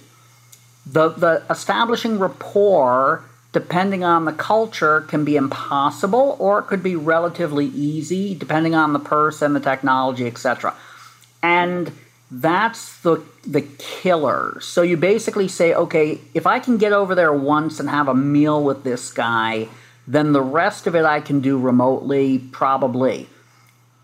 The 0.86 1.10
the 1.10 1.44
establishing 1.50 2.20
rapport 2.20 3.24
depending 3.52 4.04
on 4.04 4.26
the 4.26 4.32
culture 4.32 5.02
can 5.02 5.26
be 5.26 5.36
impossible 5.36 6.36
or 6.40 6.60
it 6.60 6.64
could 6.64 6.84
be 6.84 6.96
relatively 6.96 7.66
easy 7.66 8.36
depending 8.36 8.76
on 8.76 8.94
the 8.94 9.00
person, 9.00 9.54
the 9.54 9.60
technology, 9.60 10.28
etc. 10.28 10.76
And 11.42 11.92
that's 12.32 13.00
the 13.02 13.24
the 13.46 13.62
killer. 13.62 14.60
So 14.62 14.82
you 14.82 14.98
basically 14.98 15.48
say, 15.48 15.74
okay, 15.74 16.20
if 16.34 16.46
I 16.46 16.60
can 16.60 16.78
get 16.78 16.94
over 16.94 17.16
there 17.16 17.34
once 17.34 17.80
and 17.80 17.90
have 17.90 18.08
a 18.08 18.14
meal 18.14 18.64
with 18.64 18.84
this 18.84 19.12
guy, 19.12 19.68
then 20.08 20.34
the 20.34 20.42
rest 20.42 20.86
of 20.86 20.96
it 20.96 21.06
I 21.06 21.22
can 21.22 21.40
do 21.40 21.58
remotely, 21.58 22.40
probably. 22.40 23.28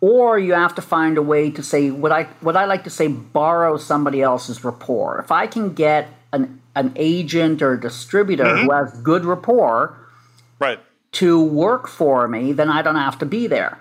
Or 0.02 0.40
you 0.40 0.54
have 0.54 0.76
to 0.76 0.82
find 0.82 1.18
a 1.18 1.22
way 1.22 1.52
to 1.52 1.62
say 1.62 1.92
what 1.92 2.12
I 2.12 2.24
what 2.42 2.58
I 2.58 2.66
like 2.66 2.84
to 2.86 2.90
say, 2.90 3.08
borrow 3.08 3.78
somebody 3.78 4.22
else's 4.22 4.64
rapport. 4.64 5.20
If 5.20 5.32
I 5.32 5.46
can 5.46 5.74
get 5.74 6.10
an 6.34 6.62
an 6.76 6.94
agent 6.96 7.62
or 7.62 7.78
distributor 7.78 8.46
who 8.46 8.68
mm-hmm. 8.70 8.88
has 8.88 9.00
good 9.02 9.26
rapport 9.26 9.98
Right. 10.60 10.80
to 11.14 11.44
work 11.44 11.88
for 11.88 12.28
me, 12.28 12.54
then 12.54 12.70
I 12.70 12.82
don't 12.82 12.96
have 12.96 13.18
to 13.20 13.26
be 13.26 13.48
there. 13.48 13.78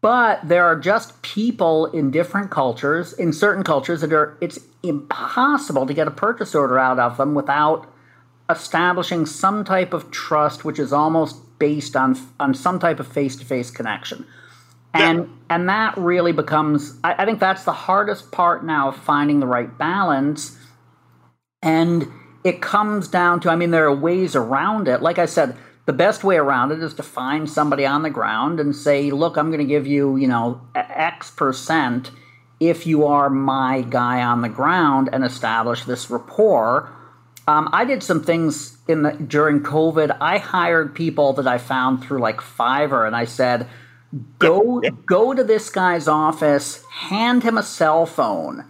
But 0.00 0.40
there 0.46 0.66
are 0.66 0.78
just 0.78 1.22
people 1.22 1.86
in 1.86 2.10
different 2.10 2.50
cultures, 2.50 3.12
in 3.14 3.32
certain 3.32 3.64
cultures 3.64 4.02
that 4.02 4.12
are 4.12 4.36
it's 4.40 4.58
impossible 4.82 5.86
to 5.86 5.94
get 5.94 6.06
a 6.06 6.10
purchase 6.10 6.54
order 6.54 6.78
out 6.78 6.98
of 6.98 7.16
them 7.16 7.34
without 7.34 7.86
establishing 8.50 9.24
some 9.24 9.64
type 9.64 9.94
of 9.94 10.10
trust 10.10 10.64
which 10.66 10.78
is 10.78 10.92
almost 10.92 11.36
based 11.58 11.96
on 11.96 12.14
on 12.38 12.52
some 12.52 12.78
type 12.78 13.00
of 13.00 13.06
face-to-face 13.06 13.70
connection. 13.70 14.26
And 14.92 15.20
Yeah. 15.20 15.26
and 15.48 15.68
that 15.70 15.96
really 15.96 16.32
becomes 16.32 16.98
I, 17.02 17.14
I 17.22 17.24
think 17.24 17.40
that's 17.40 17.64
the 17.64 17.72
hardest 17.72 18.30
part 18.30 18.62
now 18.64 18.88
of 18.88 18.96
finding 18.96 19.40
the 19.40 19.46
right 19.46 19.76
balance. 19.78 20.58
And 21.64 22.06
it 22.44 22.60
comes 22.60 23.08
down 23.08 23.40
to, 23.40 23.50
I 23.50 23.56
mean, 23.56 23.70
there 23.70 23.86
are 23.86 23.96
ways 23.96 24.36
around 24.36 24.86
it. 24.86 25.00
Like 25.00 25.18
I 25.18 25.24
said, 25.24 25.56
the 25.86 25.94
best 25.94 26.22
way 26.22 26.36
around 26.36 26.72
it 26.72 26.82
is 26.82 26.94
to 26.94 27.02
find 27.02 27.48
somebody 27.48 27.86
on 27.86 28.02
the 28.02 28.10
ground 28.10 28.60
and 28.60 28.76
say, 28.76 29.10
look, 29.10 29.36
I'm 29.36 29.48
going 29.48 29.60
to 29.60 29.64
give 29.64 29.86
you, 29.86 30.16
you 30.16 30.28
know, 30.28 30.60
X 30.74 31.30
percent 31.30 32.10
if 32.60 32.86
you 32.86 33.06
are 33.06 33.30
my 33.30 33.80
guy 33.80 34.22
on 34.22 34.42
the 34.42 34.48
ground 34.48 35.08
and 35.12 35.24
establish 35.24 35.84
this 35.84 36.10
rapport. 36.10 36.92
Um, 37.46 37.68
I 37.72 37.84
did 37.84 38.02
some 38.02 38.22
things 38.22 38.78
in 38.88 39.02
the 39.02 39.12
during 39.12 39.60
COVID. 39.60 40.16
I 40.20 40.38
hired 40.38 40.94
people 40.94 41.32
that 41.34 41.46
I 41.46 41.58
found 41.58 42.02
through 42.02 42.20
like 42.20 42.38
Fiverr, 42.38 43.06
and 43.06 43.14
I 43.14 43.26
said, 43.26 43.68
"Go 44.38 44.80
go 45.04 45.34
to 45.34 45.44
this 45.44 45.68
guy's 45.68 46.08
office, 46.08 46.82
hand 46.84 47.42
him 47.42 47.58
a 47.58 47.62
cell 47.62 48.06
phone, 48.06 48.64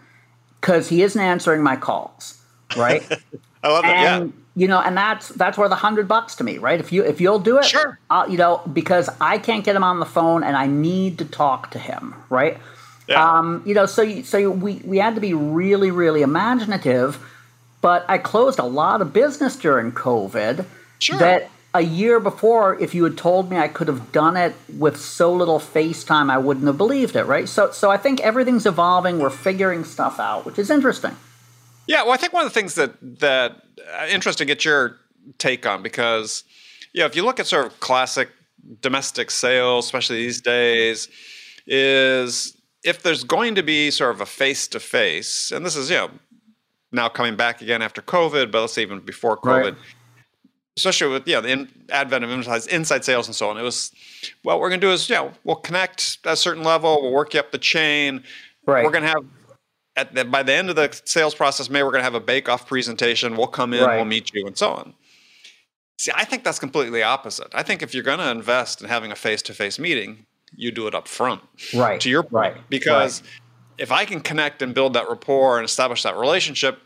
because 0.61 0.89
he 0.89 1.03
isn't 1.03 1.21
answering 1.21 1.63
my 1.63 1.77
calls." 1.77 2.44
Right? 2.77 3.03
I 3.63 3.69
love 3.69 3.85
it. 3.85 3.89
and 3.89 4.27
yeah. 4.27 4.33
you 4.57 4.69
know, 4.69 4.81
and 4.81 4.97
that's 4.97 5.29
that's 5.31 5.57
worth 5.57 5.73
a 5.73 5.77
hundred 5.77 6.07
bucks 6.07 6.35
to 6.37 6.45
me, 6.45 6.59
right? 6.59 6.79
If 6.79 6.93
you 6.93 7.03
if 7.05 7.21
you'll 7.21 7.39
do 7.39 7.59
it, 7.59 7.65
Sure. 7.65 7.99
I'll, 8.11 8.31
you 8.31 8.37
know, 8.37 8.61
because 8.73 9.09
I 9.21 9.39
can't 9.39 9.65
get 9.65 9.75
him 9.75 9.85
on 9.85 10.01
the 10.01 10.07
phone, 10.07 10.45
and 10.45 10.57
I 10.57 10.67
need 10.67 11.19
to 11.19 11.25
talk 11.25 11.71
to 11.73 11.79
him, 11.79 12.15
right? 12.29 12.59
Yeah. 13.09 13.39
Um, 13.39 13.63
you 13.67 13.75
know, 13.75 13.87
so 13.87 14.03
you, 14.03 14.23
so 14.23 14.51
we 14.51 14.83
we 14.85 14.99
had 14.99 15.15
to 15.15 15.21
be 15.21 15.35
really 15.35 15.91
really 15.91 16.23
imaginative, 16.23 17.19
but 17.81 18.05
I 18.09 18.19
closed 18.19 18.59
a 18.59 18.65
lot 18.65 19.01
of 19.01 19.13
business 19.13 19.57
during 19.57 19.93
COVID. 19.93 20.65
Sure. 20.99 21.19
That 21.19 21.51
a 21.75 21.81
year 21.83 22.21
before, 22.21 22.81
if 22.81 22.95
you 22.95 23.03
had 23.05 23.19
told 23.19 23.51
me 23.51 23.57
I 23.59 23.67
could 23.69 23.89
have 23.89 24.13
done 24.13 24.37
it 24.37 24.55
with 24.79 24.97
so 24.97 25.33
little 25.35 25.59
FaceTime, 25.59 26.31
I 26.31 26.39
wouldn't 26.39 26.67
have 26.67 26.79
believed 26.79 27.17
it, 27.17 27.25
right? 27.25 27.49
So 27.49 27.73
so 27.73 27.91
I 27.91 27.97
think 27.97 28.21
everything's 28.21 28.65
evolving. 28.67 29.19
We're 29.19 29.31
figuring 29.31 29.85
stuff 29.85 30.21
out, 30.21 30.45
which 30.47 30.59
is 30.59 30.71
interesting. 30.71 31.17
Yeah, 31.87 32.03
well, 32.03 32.13
I 32.13 32.17
think 32.17 32.33
one 32.33 32.45
of 32.45 32.53
the 32.53 32.55
things 32.59 32.75
that 32.75 32.95
that 33.21 33.63
uh, 33.99 34.07
interesting 34.09 34.47
to 34.47 34.55
get 34.55 34.65
your 34.65 34.99
take 35.39 35.67
on 35.67 35.83
because 35.83 36.45
you 36.93 37.01
know 37.01 37.07
if 37.07 37.17
you 37.17 37.25
look 37.25 37.41
at 37.41 37.47
sort 37.47 37.67
of 37.67 37.81
classic 37.81 38.29
domestic 38.81 39.31
sales, 39.31 39.85
especially 39.85 40.17
these 40.17 40.41
days, 40.41 41.09
is 41.67 42.57
if 42.83 43.03
there's 43.03 43.25
going 43.25 43.55
to 43.55 43.63
be 43.63 43.91
sort 43.91 44.15
of 44.15 44.21
a 44.21 44.27
face 44.27 44.69
to 44.69 44.81
face, 44.81 45.51
and 45.51 45.65
this 45.65 45.77
is 45.77 45.91
you 45.91 45.97
know 45.97 46.11
now 46.93 47.09
coming 47.09 47.37
back 47.37 47.61
again 47.61 47.83
after 47.83 48.01
COVID, 48.01 48.51
but 48.51 48.61
let's 48.61 48.75
say 48.75 48.83
even 48.83 49.01
before 49.01 49.37
COVID. 49.37 49.63
Right. 49.63 49.75
Especially 50.77 51.09
with 51.13 51.29
yeah 51.29 51.41
the 51.41 51.51
in, 51.51 51.69
advent 51.91 52.25
of 52.25 52.31
inside, 52.31 52.67
inside 52.67 53.05
sales 53.05 53.29
and 53.29 53.35
so 53.35 53.49
on, 53.49 53.57
it 53.57 53.63
was 53.63 53.93
what 54.43 54.59
we're 54.59 54.69
going 54.69 54.81
to 54.81 54.87
do 54.87 54.93
is 54.93 55.09
you 55.09 55.15
know 55.15 55.33
we'll 55.45 55.57
connect 55.57 56.19
at 56.25 56.33
a 56.33 56.37
certain 56.37 56.65
level, 56.65 57.01
we'll 57.01 57.13
work 57.13 57.35
you 57.35 57.41
up 57.41 57.53
the 57.53 57.59
chain. 57.59 58.25
Right. 58.67 58.85
We're 58.85 58.91
going 58.91 59.03
to 59.05 59.09
have 59.09 59.25
at 59.97 60.15
the, 60.15 60.25
by 60.25 60.43
the 60.43 60.53
end 60.53 60.71
of 60.71 60.77
the 60.77 60.91
sales 61.05 61.35
process, 61.35 61.71
maybe 61.71 61.83
we're 61.85 61.91
going 61.93 62.01
to 62.01 62.05
have 62.05 62.15
a 62.15 62.21
bake 62.21 62.49
off 62.49 62.67
presentation. 62.67 63.37
We'll 63.37 63.47
come 63.47 63.73
in, 63.75 63.85
Right. 63.85 63.97
we'll 63.97 64.05
meet 64.05 64.33
you, 64.35 64.47
and 64.47 64.57
so 64.57 64.71
on. 64.71 64.95
See, 65.99 66.11
I 66.15 66.25
think 66.25 66.43
that's 66.43 66.59
completely 66.59 67.03
opposite. 67.03 67.49
I 67.55 67.63
think 67.63 67.83
if 67.83 67.95
you're 67.95 68.03
going 68.03 68.19
to 68.19 68.31
invest 68.31 68.83
in 68.83 68.89
having 68.89 69.13
a 69.13 69.17
face 69.17 69.41
to 69.43 69.55
face 69.55 69.79
meeting, 69.79 70.27
you 70.57 70.73
do 70.73 70.87
it 70.89 70.95
up 70.95 71.07
front. 71.07 71.41
Right. 71.75 72.01
To 72.01 72.11
your 72.11 72.23
point. 72.25 72.33
Right. 72.33 72.57
Because 72.69 73.23
if 73.79 73.93
I 73.93 74.05
can 74.05 74.21
connect 74.21 74.63
and 74.63 74.75
build 74.75 74.95
that 74.95 75.09
rapport 75.09 75.59
and 75.59 75.65
establish 75.65 76.03
that 76.03 76.17
relationship, 76.17 76.79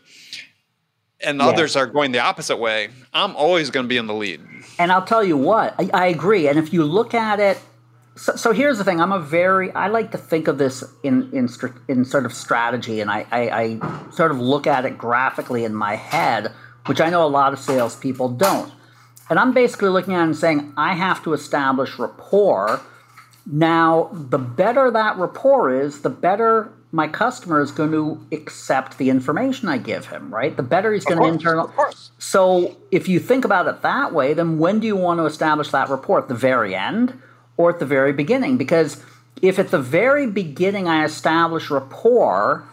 and 1.21 1.39
Yeah. 1.39 1.47
others 1.47 1.75
are 1.75 1.87
going 1.87 2.11
the 2.11 2.19
opposite 2.19 2.57
way, 2.57 2.89
I'm 3.13 3.35
always 3.35 3.69
going 3.71 3.85
to 3.85 3.87
be 3.87 3.97
in 3.97 4.07
the 4.07 4.13
lead. 4.13 4.41
And 4.77 4.91
I'll 4.91 5.05
tell 5.05 5.23
you 5.23 5.35
what, 5.37 5.73
I, 5.79 5.89
I 5.93 6.05
agree. 6.07 6.47
And 6.47 6.57
if 6.59 6.71
you 6.71 6.83
look 6.83 7.13
at 7.13 7.39
it, 7.39 7.59
so, 8.19 8.35
so 8.35 8.51
here's 8.51 8.77
the 8.77 8.83
thing: 8.83 8.99
I'm 8.99 9.13
a 9.13 9.19
very, 9.19 9.71
I 9.71 9.87
like 9.87 10.11
to 10.11 10.17
think 10.17 10.47
of 10.49 10.57
this 10.57 10.83
in 11.03 11.31
in 11.31 11.47
in 11.87 12.03
sort 12.03 12.25
of 12.25 12.33
strategy, 12.33 12.99
and 12.99 13.09
I, 13.09 13.25
I, 13.31 13.61
I 13.61 14.11
sort 14.11 14.31
of 14.31 14.39
look 14.39 14.67
at 14.67 14.85
it 14.85 14.97
graphically 14.97 15.63
in 15.63 15.73
my 15.73 15.95
head, 15.95 16.51
which 16.85 16.99
I 16.99 17.09
know 17.09 17.25
a 17.25 17.29
lot 17.29 17.53
of 17.53 17.59
salespeople 17.59 18.29
don't. 18.29 18.73
And 19.29 19.39
I'm 19.39 19.53
basically 19.53 19.89
looking 19.89 20.15
at 20.15 20.21
it 20.21 20.23
and 20.23 20.35
saying, 20.35 20.73
I 20.75 20.95
have 20.95 21.23
to 21.23 21.33
establish 21.33 21.97
rapport. 21.97 22.81
Now, 23.45 24.09
the 24.11 24.39
better 24.39 24.91
that 24.91 25.17
rapport 25.17 25.71
is, 25.71 26.01
the 26.01 26.09
better 26.09 26.73
my 26.91 27.07
customer 27.07 27.61
is 27.61 27.71
going 27.71 27.91
to 27.91 28.19
accept 28.31 28.97
the 28.97 29.11
information 29.11 29.69
I 29.69 29.77
give 29.77 30.07
him, 30.07 30.33
right? 30.33 30.57
The 30.57 30.63
better 30.63 30.91
he's 30.91 31.05
going 31.05 31.19
to 31.19 31.23
course, 31.23 31.33
internal. 31.35 31.65
of 31.65 31.75
course. 31.75 32.11
So 32.17 32.75
if 32.89 33.07
you 33.07 33.19
think 33.19 33.45
about 33.45 33.67
it 33.67 33.83
that 33.83 34.11
way, 34.11 34.33
then 34.33 34.57
when 34.57 34.79
do 34.79 34.87
you 34.87 34.95
want 34.95 35.19
to 35.19 35.25
establish 35.25 35.69
that 35.69 35.89
rapport? 35.89 36.19
At 36.19 36.27
the 36.27 36.35
very 36.35 36.75
end 36.75 37.21
or 37.59 37.69
at 37.69 37.79
the 37.79 37.85
very 37.85 38.13
beginning? 38.13 38.57
Because 38.57 39.03
if 39.41 39.59
at 39.59 39.69
the 39.69 39.79
very 39.79 40.25
beginning 40.25 40.87
I 40.87 41.03
establish 41.03 41.69
rapport, 41.69 42.63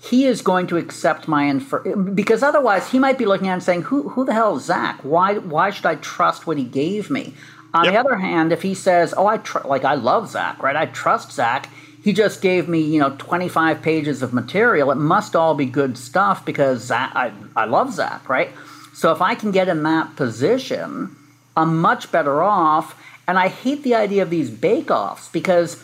he 0.00 0.26
is 0.26 0.42
going 0.42 0.66
to 0.68 0.76
accept 0.76 1.26
my 1.26 1.48
info 1.48 1.96
because 1.96 2.42
otherwise 2.42 2.90
he 2.90 2.98
might 2.98 3.18
be 3.18 3.24
looking 3.24 3.48
at 3.48 3.54
and 3.54 3.62
saying, 3.62 3.82
"Who 3.82 4.10
who 4.10 4.24
the 4.24 4.34
hell 4.34 4.56
is 4.56 4.66
Zach? 4.66 5.00
Why 5.02 5.38
why 5.38 5.70
should 5.70 5.86
I 5.86 5.96
trust 5.96 6.46
what 6.46 6.58
he 6.58 6.64
gave 6.64 7.10
me?" 7.10 7.34
On 7.74 7.86
the 7.86 7.98
other 7.98 8.16
hand, 8.16 8.52
if 8.52 8.62
he 8.62 8.74
says, 8.74 9.12
"Oh, 9.16 9.26
I 9.26 9.38
tr- 9.38 9.66
like 9.66 9.84
I 9.84 9.94
love 9.94 10.28
Zach, 10.28 10.62
right? 10.62 10.76
I 10.76 10.86
trust 10.86 11.32
Zach. 11.32 11.68
He 12.04 12.12
just 12.12 12.40
gave 12.42 12.68
me 12.68 12.80
you 12.80 13.00
know 13.00 13.16
twenty 13.18 13.48
five 13.48 13.82
pages 13.82 14.22
of 14.22 14.32
material. 14.32 14.90
It 14.90 14.96
must 14.96 15.34
all 15.34 15.54
be 15.54 15.66
good 15.66 15.96
stuff 15.98 16.44
because 16.44 16.84
Zach, 16.84 17.10
I 17.14 17.32
I 17.56 17.64
love 17.64 17.92
Zach, 17.92 18.28
right? 18.28 18.50
So 18.92 19.10
if 19.10 19.22
I 19.22 19.34
can 19.34 19.52
get 19.52 19.68
in 19.68 19.82
that 19.84 20.16
position, 20.16 21.16
I'm 21.56 21.78
much 21.78 22.12
better 22.12 22.42
off. 22.42 22.94
And 23.28 23.38
I 23.38 23.48
hate 23.48 23.82
the 23.82 23.94
idea 23.94 24.22
of 24.22 24.30
these 24.30 24.50
bake 24.50 24.90
offs 24.90 25.28
because 25.28 25.80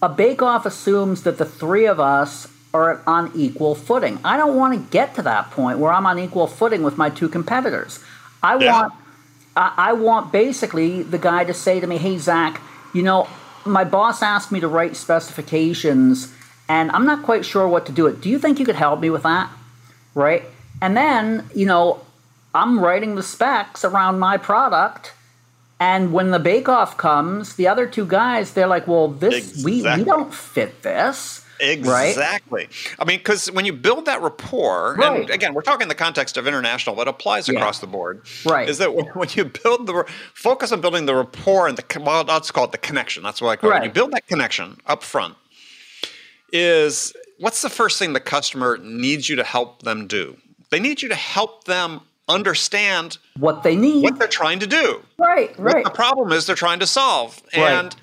a 0.00 0.08
bake 0.08 0.40
off 0.40 0.64
assumes 0.64 1.22
that 1.24 1.36
the 1.36 1.44
three 1.44 1.84
of 1.86 1.98
us 1.98 2.46
are 2.72 3.02
on 3.06 3.32
equal 3.34 3.74
footing. 3.74 4.20
I 4.24 4.36
don't 4.36 4.54
want 4.56 4.72
to 4.74 4.90
get 4.90 5.14
to 5.16 5.22
that 5.22 5.50
point 5.50 5.78
where 5.80 5.92
I'm 5.92 6.06
on 6.06 6.18
equal 6.18 6.46
footing 6.46 6.82
with 6.84 6.96
my 6.96 7.10
two 7.10 7.28
competitors. 7.28 7.98
I 8.42 8.56
Yeah. 8.58 8.72
want 8.72 8.92
I, 9.56 9.72
I 9.88 9.92
want 9.94 10.32
basically 10.32 11.02
the 11.02 11.16
guy 11.18 11.44
to 11.44 11.54
say 11.54 11.80
to 11.80 11.86
me, 11.86 11.96
"Hey 11.96 12.18
Zach, 12.18 12.60
you 12.92 13.02
know, 13.02 13.26
my 13.64 13.84
boss 13.84 14.22
asked 14.22 14.52
me 14.52 14.60
to 14.60 14.68
write 14.68 14.94
specifications, 14.96 16.30
and 16.68 16.90
I'm 16.92 17.06
not 17.06 17.22
quite 17.22 17.44
sure 17.46 17.66
what 17.66 17.86
to 17.86 17.92
do. 17.92 18.06
It. 18.06 18.20
Do 18.20 18.28
you 18.28 18.38
think 18.38 18.58
you 18.60 18.66
could 18.66 18.76
help 18.76 19.00
me 19.00 19.08
with 19.10 19.22
that?" 19.22 19.48
Right? 20.14 20.44
And 20.82 20.94
then 20.96 21.48
you 21.54 21.66
know, 21.66 22.00
I'm 22.54 22.78
writing 22.80 23.14
the 23.14 23.22
specs 23.22 23.82
around 23.84 24.18
my 24.18 24.36
product. 24.36 25.14
And 25.78 26.12
when 26.12 26.30
the 26.30 26.38
bake 26.38 26.68
off 26.68 26.96
comes, 26.96 27.56
the 27.56 27.68
other 27.68 27.86
two 27.86 28.06
guys, 28.06 28.52
they're 28.52 28.66
like, 28.66 28.86
well, 28.86 29.08
this, 29.08 29.62
we, 29.62 29.82
we 29.82 30.04
don't 30.04 30.32
fit 30.32 30.82
this. 30.82 31.44
Right? 31.60 32.08
Exactly. 32.08 32.68
I 32.98 33.04
mean, 33.04 33.18
because 33.18 33.50
when 33.50 33.64
you 33.64 33.72
build 33.72 34.04
that 34.06 34.20
rapport, 34.20 34.94
Right. 34.98 35.20
and 35.22 35.30
again, 35.30 35.54
we're 35.54 35.62
talking 35.62 35.82
in 35.84 35.88
the 35.88 35.94
context 35.94 36.36
of 36.36 36.46
international, 36.46 36.94
but 36.96 37.08
applies 37.08 37.48
Yeah. 37.48 37.58
across 37.58 37.78
the 37.78 37.86
board. 37.86 38.26
Right. 38.44 38.68
Is 38.68 38.78
that 38.78 38.94
when, 38.94 39.28
you 39.34 39.44
build 39.46 39.86
the 39.86 40.04
focus 40.34 40.72
on 40.72 40.80
building 40.82 41.06
the 41.06 41.14
rapport 41.14 41.66
and 41.68 41.76
the 41.78 42.00
well, 42.00 42.24
let's 42.24 42.50
call 42.50 42.64
it 42.64 42.72
the 42.72 42.78
connection. 42.78 43.22
That's 43.22 43.40
what 43.40 43.50
I 43.50 43.56
call 43.56 43.70
it. 43.70 43.74
When 43.74 43.84
you 43.84 43.90
build 43.90 44.12
that 44.12 44.26
connection 44.26 44.78
up 44.86 45.02
front, 45.02 45.34
is 46.52 47.14
what's 47.38 47.62
the 47.62 47.70
first 47.70 47.98
thing 47.98 48.12
the 48.12 48.20
customer 48.20 48.78
needs 48.78 49.28
you 49.28 49.36
to 49.36 49.44
help 49.44 49.82
them 49.82 50.06
do? 50.06 50.36
They 50.70 50.80
need 50.80 51.00
you 51.02 51.08
to 51.08 51.14
help 51.14 51.64
them 51.64 52.00
understand 52.28 53.18
what 53.38 53.62
they 53.62 53.76
need, 53.76 54.02
what 54.02 54.18
they're 54.18 54.28
trying 54.28 54.58
to 54.60 54.66
do. 54.66 55.02
Right, 55.18 55.56
right. 55.58 55.76
What 55.76 55.84
the 55.84 55.90
problem 55.90 56.32
is 56.32 56.46
they're 56.46 56.56
trying 56.56 56.80
to 56.80 56.86
solve. 56.86 57.40
Right. 57.56 57.72
And 57.72 57.96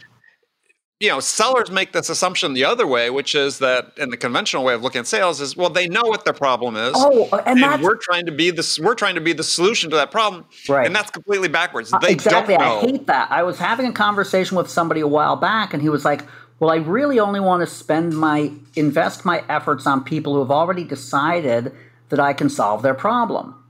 you 1.03 1.09
know, 1.09 1.19
sellers 1.19 1.69
make 1.69 1.91
this 1.91 2.07
assumption 2.07 2.53
the 2.53 2.63
other 2.63 2.87
way, 2.87 3.09
which 3.09 3.35
is 3.35 3.59
that 3.59 3.91
in 3.97 4.09
the 4.09 4.15
conventional 4.15 4.63
way 4.63 4.73
of 4.73 4.83
looking 4.83 4.99
at 4.99 5.07
sales 5.07 5.41
is, 5.41 5.57
well, 5.57 5.69
they 5.69 5.85
know 5.85 6.03
what 6.03 6.23
their 6.23 6.33
problem 6.33 6.77
is. 6.77 6.93
Oh, 6.95 7.27
and, 7.45 7.61
and 7.61 7.83
we're 7.83 7.97
trying 7.97 8.25
to 8.25 8.31
be 8.31 8.51
the 8.51 8.79
we're 8.81 8.95
trying 8.95 9.15
to 9.15 9.21
be 9.21 9.33
the 9.33 9.43
solution 9.43 9.89
to 9.89 9.97
that 9.97 10.11
problem. 10.11 10.45
Right. 10.69 10.85
And 10.87 10.95
that's 10.95 11.11
completely 11.11 11.49
backwards. 11.49 11.91
Uh, 11.91 11.99
exactly. 12.03 12.55
don't 12.55 12.63
know. 12.63 12.79
I 12.79 12.91
hate 12.91 13.07
that. 13.07 13.29
I 13.31 13.43
was 13.43 13.59
having 13.59 13.87
a 13.87 13.91
conversation 13.91 14.55
with 14.55 14.69
somebody 14.69 15.01
a 15.01 15.07
while 15.07 15.35
back, 15.35 15.73
and 15.73 15.81
he 15.81 15.89
was 15.89 16.05
like, 16.05 16.25
"Well, 16.59 16.71
I 16.71 16.77
really 16.77 17.19
only 17.19 17.41
want 17.41 17.67
to 17.67 17.67
spend 17.67 18.17
my 18.17 18.53
invest 18.77 19.25
my 19.25 19.43
efforts 19.49 19.85
on 19.85 20.05
people 20.05 20.35
who 20.35 20.39
have 20.39 20.51
already 20.51 20.85
decided 20.85 21.73
that 22.09 22.21
I 22.21 22.31
can 22.31 22.49
solve 22.49 22.81
their 22.81 22.93
problem." 22.93 23.61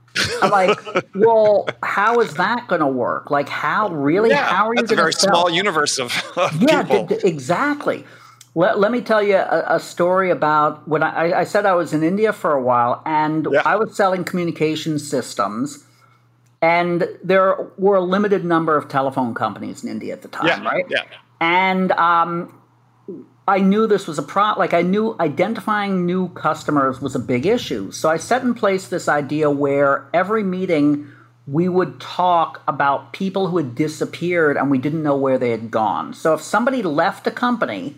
I'm 0.42 0.50
like, 0.50 0.78
well, 1.14 1.66
how 1.82 2.20
is 2.20 2.34
that 2.34 2.68
going 2.68 2.80
to 2.80 2.86
work? 2.86 3.30
Like, 3.30 3.48
how 3.48 3.88
really? 3.90 4.30
yeah, 4.30 4.44
how 4.46 4.68
are 4.68 4.74
you 4.74 4.82
that's 4.82 4.92
a 4.92 4.96
very 4.96 5.12
sell? 5.12 5.30
small 5.30 5.50
universe 5.50 5.98
of, 5.98 6.12
of 6.36 6.60
yeah, 6.62 6.82
people. 6.82 7.06
d- 7.06 7.16
d- 7.16 7.28
exactly. 7.28 8.04
Let, 8.54 8.78
let 8.78 8.92
me 8.92 9.00
tell 9.00 9.22
you 9.22 9.36
a, 9.36 9.64
a 9.68 9.80
story 9.80 10.30
about 10.30 10.86
when 10.86 11.02
I, 11.02 11.40
I 11.40 11.44
said 11.44 11.66
I 11.66 11.74
was 11.74 11.92
in 11.92 12.02
India 12.04 12.32
for 12.32 12.52
a 12.52 12.62
while 12.62 13.02
and 13.04 13.48
Yeah. 13.50 13.62
I 13.64 13.76
was 13.76 13.96
selling 13.96 14.22
communication 14.24 14.98
systems. 14.98 15.84
And 16.62 17.06
there 17.22 17.56
were 17.76 17.96
a 17.96 18.00
limited 18.00 18.44
number 18.44 18.76
of 18.76 18.88
telephone 18.88 19.34
companies 19.34 19.82
in 19.84 19.90
India 19.90 20.14
at 20.14 20.22
the 20.22 20.28
time, 20.28 20.46
yeah, 20.46 20.64
right? 20.64 20.86
Yeah. 20.88 21.02
And 21.40 21.92
um, 21.92 22.58
I 23.46 23.58
knew 23.58 23.86
this 23.86 24.06
was 24.06 24.18
a 24.18 24.22
pro. 24.22 24.54
Like 24.56 24.72
I 24.72 24.82
knew 24.82 25.16
identifying 25.20 26.06
new 26.06 26.28
customers 26.30 27.00
was 27.00 27.14
a 27.14 27.18
big 27.18 27.44
issue. 27.46 27.90
So 27.90 28.08
I 28.08 28.16
set 28.16 28.42
in 28.42 28.54
place 28.54 28.88
this 28.88 29.08
idea 29.08 29.50
where 29.50 30.06
every 30.14 30.42
meeting 30.42 31.08
we 31.46 31.68
would 31.68 32.00
talk 32.00 32.62
about 32.66 33.12
people 33.12 33.48
who 33.48 33.58
had 33.58 33.74
disappeared 33.74 34.56
and 34.56 34.70
we 34.70 34.78
didn't 34.78 35.02
know 35.02 35.16
where 35.16 35.36
they 35.36 35.50
had 35.50 35.70
gone. 35.70 36.14
So 36.14 36.32
if 36.32 36.40
somebody 36.40 36.82
left 36.82 37.26
a 37.26 37.30
company, 37.30 37.96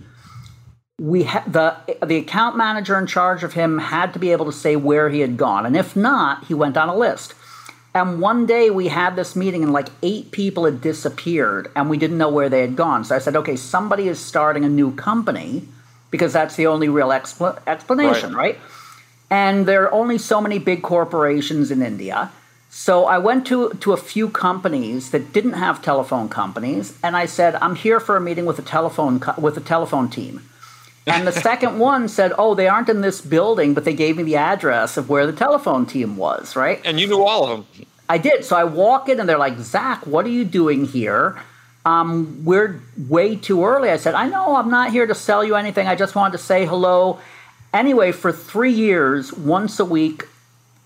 we 0.98 1.24
ha- 1.24 1.44
the 1.46 1.76
the 2.04 2.16
account 2.16 2.56
manager 2.56 2.98
in 2.98 3.06
charge 3.06 3.44
of 3.44 3.52
him 3.52 3.78
had 3.78 4.12
to 4.14 4.18
be 4.18 4.32
able 4.32 4.46
to 4.46 4.52
say 4.52 4.76
where 4.76 5.10
he 5.10 5.20
had 5.20 5.36
gone, 5.36 5.66
and 5.66 5.76
if 5.76 5.94
not, 5.94 6.44
he 6.46 6.54
went 6.54 6.76
on 6.76 6.88
a 6.88 6.96
list. 6.96 7.34
And 7.96 8.20
one 8.20 8.44
day 8.44 8.68
we 8.68 8.88
had 8.88 9.16
this 9.16 9.34
meeting, 9.34 9.62
and 9.62 9.72
like 9.72 9.88
eight 10.02 10.30
people 10.30 10.66
had 10.66 10.82
disappeared, 10.82 11.72
and 11.74 11.88
we 11.88 11.96
didn't 11.96 12.18
know 12.18 12.28
where 12.28 12.50
they 12.50 12.60
had 12.60 12.76
gone. 12.76 13.04
So 13.04 13.16
I 13.16 13.18
said, 13.18 13.34
okay, 13.36 13.56
somebody 13.56 14.06
is 14.06 14.20
starting 14.20 14.66
a 14.66 14.68
new 14.68 14.94
company 14.94 15.66
because 16.10 16.34
that's 16.34 16.56
the 16.56 16.66
only 16.66 16.90
real 16.90 17.08
expl- 17.08 17.58
explanation, 17.66 18.34
right. 18.34 18.58
And 19.30 19.64
there 19.64 19.84
are 19.84 19.92
only 19.92 20.18
so 20.18 20.42
many 20.42 20.58
big 20.58 20.82
corporations 20.82 21.70
in 21.70 21.80
India. 21.80 22.30
So 22.68 23.06
I 23.06 23.16
went 23.16 23.46
to, 23.46 23.70
to 23.70 23.94
a 23.94 23.96
few 23.96 24.28
companies 24.28 25.10
that 25.12 25.32
didn't 25.32 25.54
have 25.54 25.80
telephone 25.80 26.28
companies, 26.28 26.98
and 27.02 27.16
I 27.16 27.24
said, 27.24 27.54
I'm 27.62 27.76
here 27.76 27.98
for 27.98 28.14
a 28.18 28.20
meeting 28.20 28.44
with 28.44 28.58
a 28.58 28.62
telephone 28.76 29.20
co- 29.20 29.40
with 29.40 29.56
a 29.56 29.62
telephone 29.62 30.10
team. 30.10 30.42
And 31.06 31.26
the 31.26 31.32
second 31.32 31.78
one 31.78 32.08
said, 32.08 32.32
"Oh, 32.36 32.54
they 32.54 32.68
aren't 32.68 32.88
in 32.88 33.00
this 33.00 33.20
building, 33.20 33.74
but 33.74 33.84
they 33.84 33.94
gave 33.94 34.16
me 34.16 34.24
the 34.24 34.36
address 34.36 34.96
of 34.96 35.08
where 35.08 35.26
the 35.26 35.32
telephone 35.32 35.86
team 35.86 36.16
was." 36.16 36.56
Right? 36.56 36.80
And 36.84 36.98
you 36.98 37.06
knew 37.06 37.22
all 37.22 37.44
of 37.44 37.50
them. 37.50 37.86
I 38.08 38.18
did. 38.18 38.44
So 38.44 38.56
I 38.56 38.64
walk 38.64 39.08
in, 39.08 39.20
and 39.20 39.28
they're 39.28 39.38
like, 39.38 39.58
"Zach, 39.58 40.06
what 40.06 40.26
are 40.26 40.30
you 40.30 40.44
doing 40.44 40.84
here? 40.84 41.36
Um, 41.84 42.42
we're 42.44 42.80
way 43.08 43.36
too 43.36 43.64
early." 43.64 43.90
I 43.90 43.96
said, 43.96 44.14
"I 44.14 44.28
know. 44.28 44.56
I'm 44.56 44.70
not 44.70 44.90
here 44.90 45.06
to 45.06 45.14
sell 45.14 45.44
you 45.44 45.54
anything. 45.54 45.86
I 45.86 45.94
just 45.94 46.14
wanted 46.14 46.32
to 46.38 46.44
say 46.44 46.66
hello." 46.66 47.18
Anyway, 47.72 48.10
for 48.10 48.32
three 48.32 48.72
years, 48.72 49.32
once 49.32 49.78
a 49.78 49.84
week, 49.84 50.26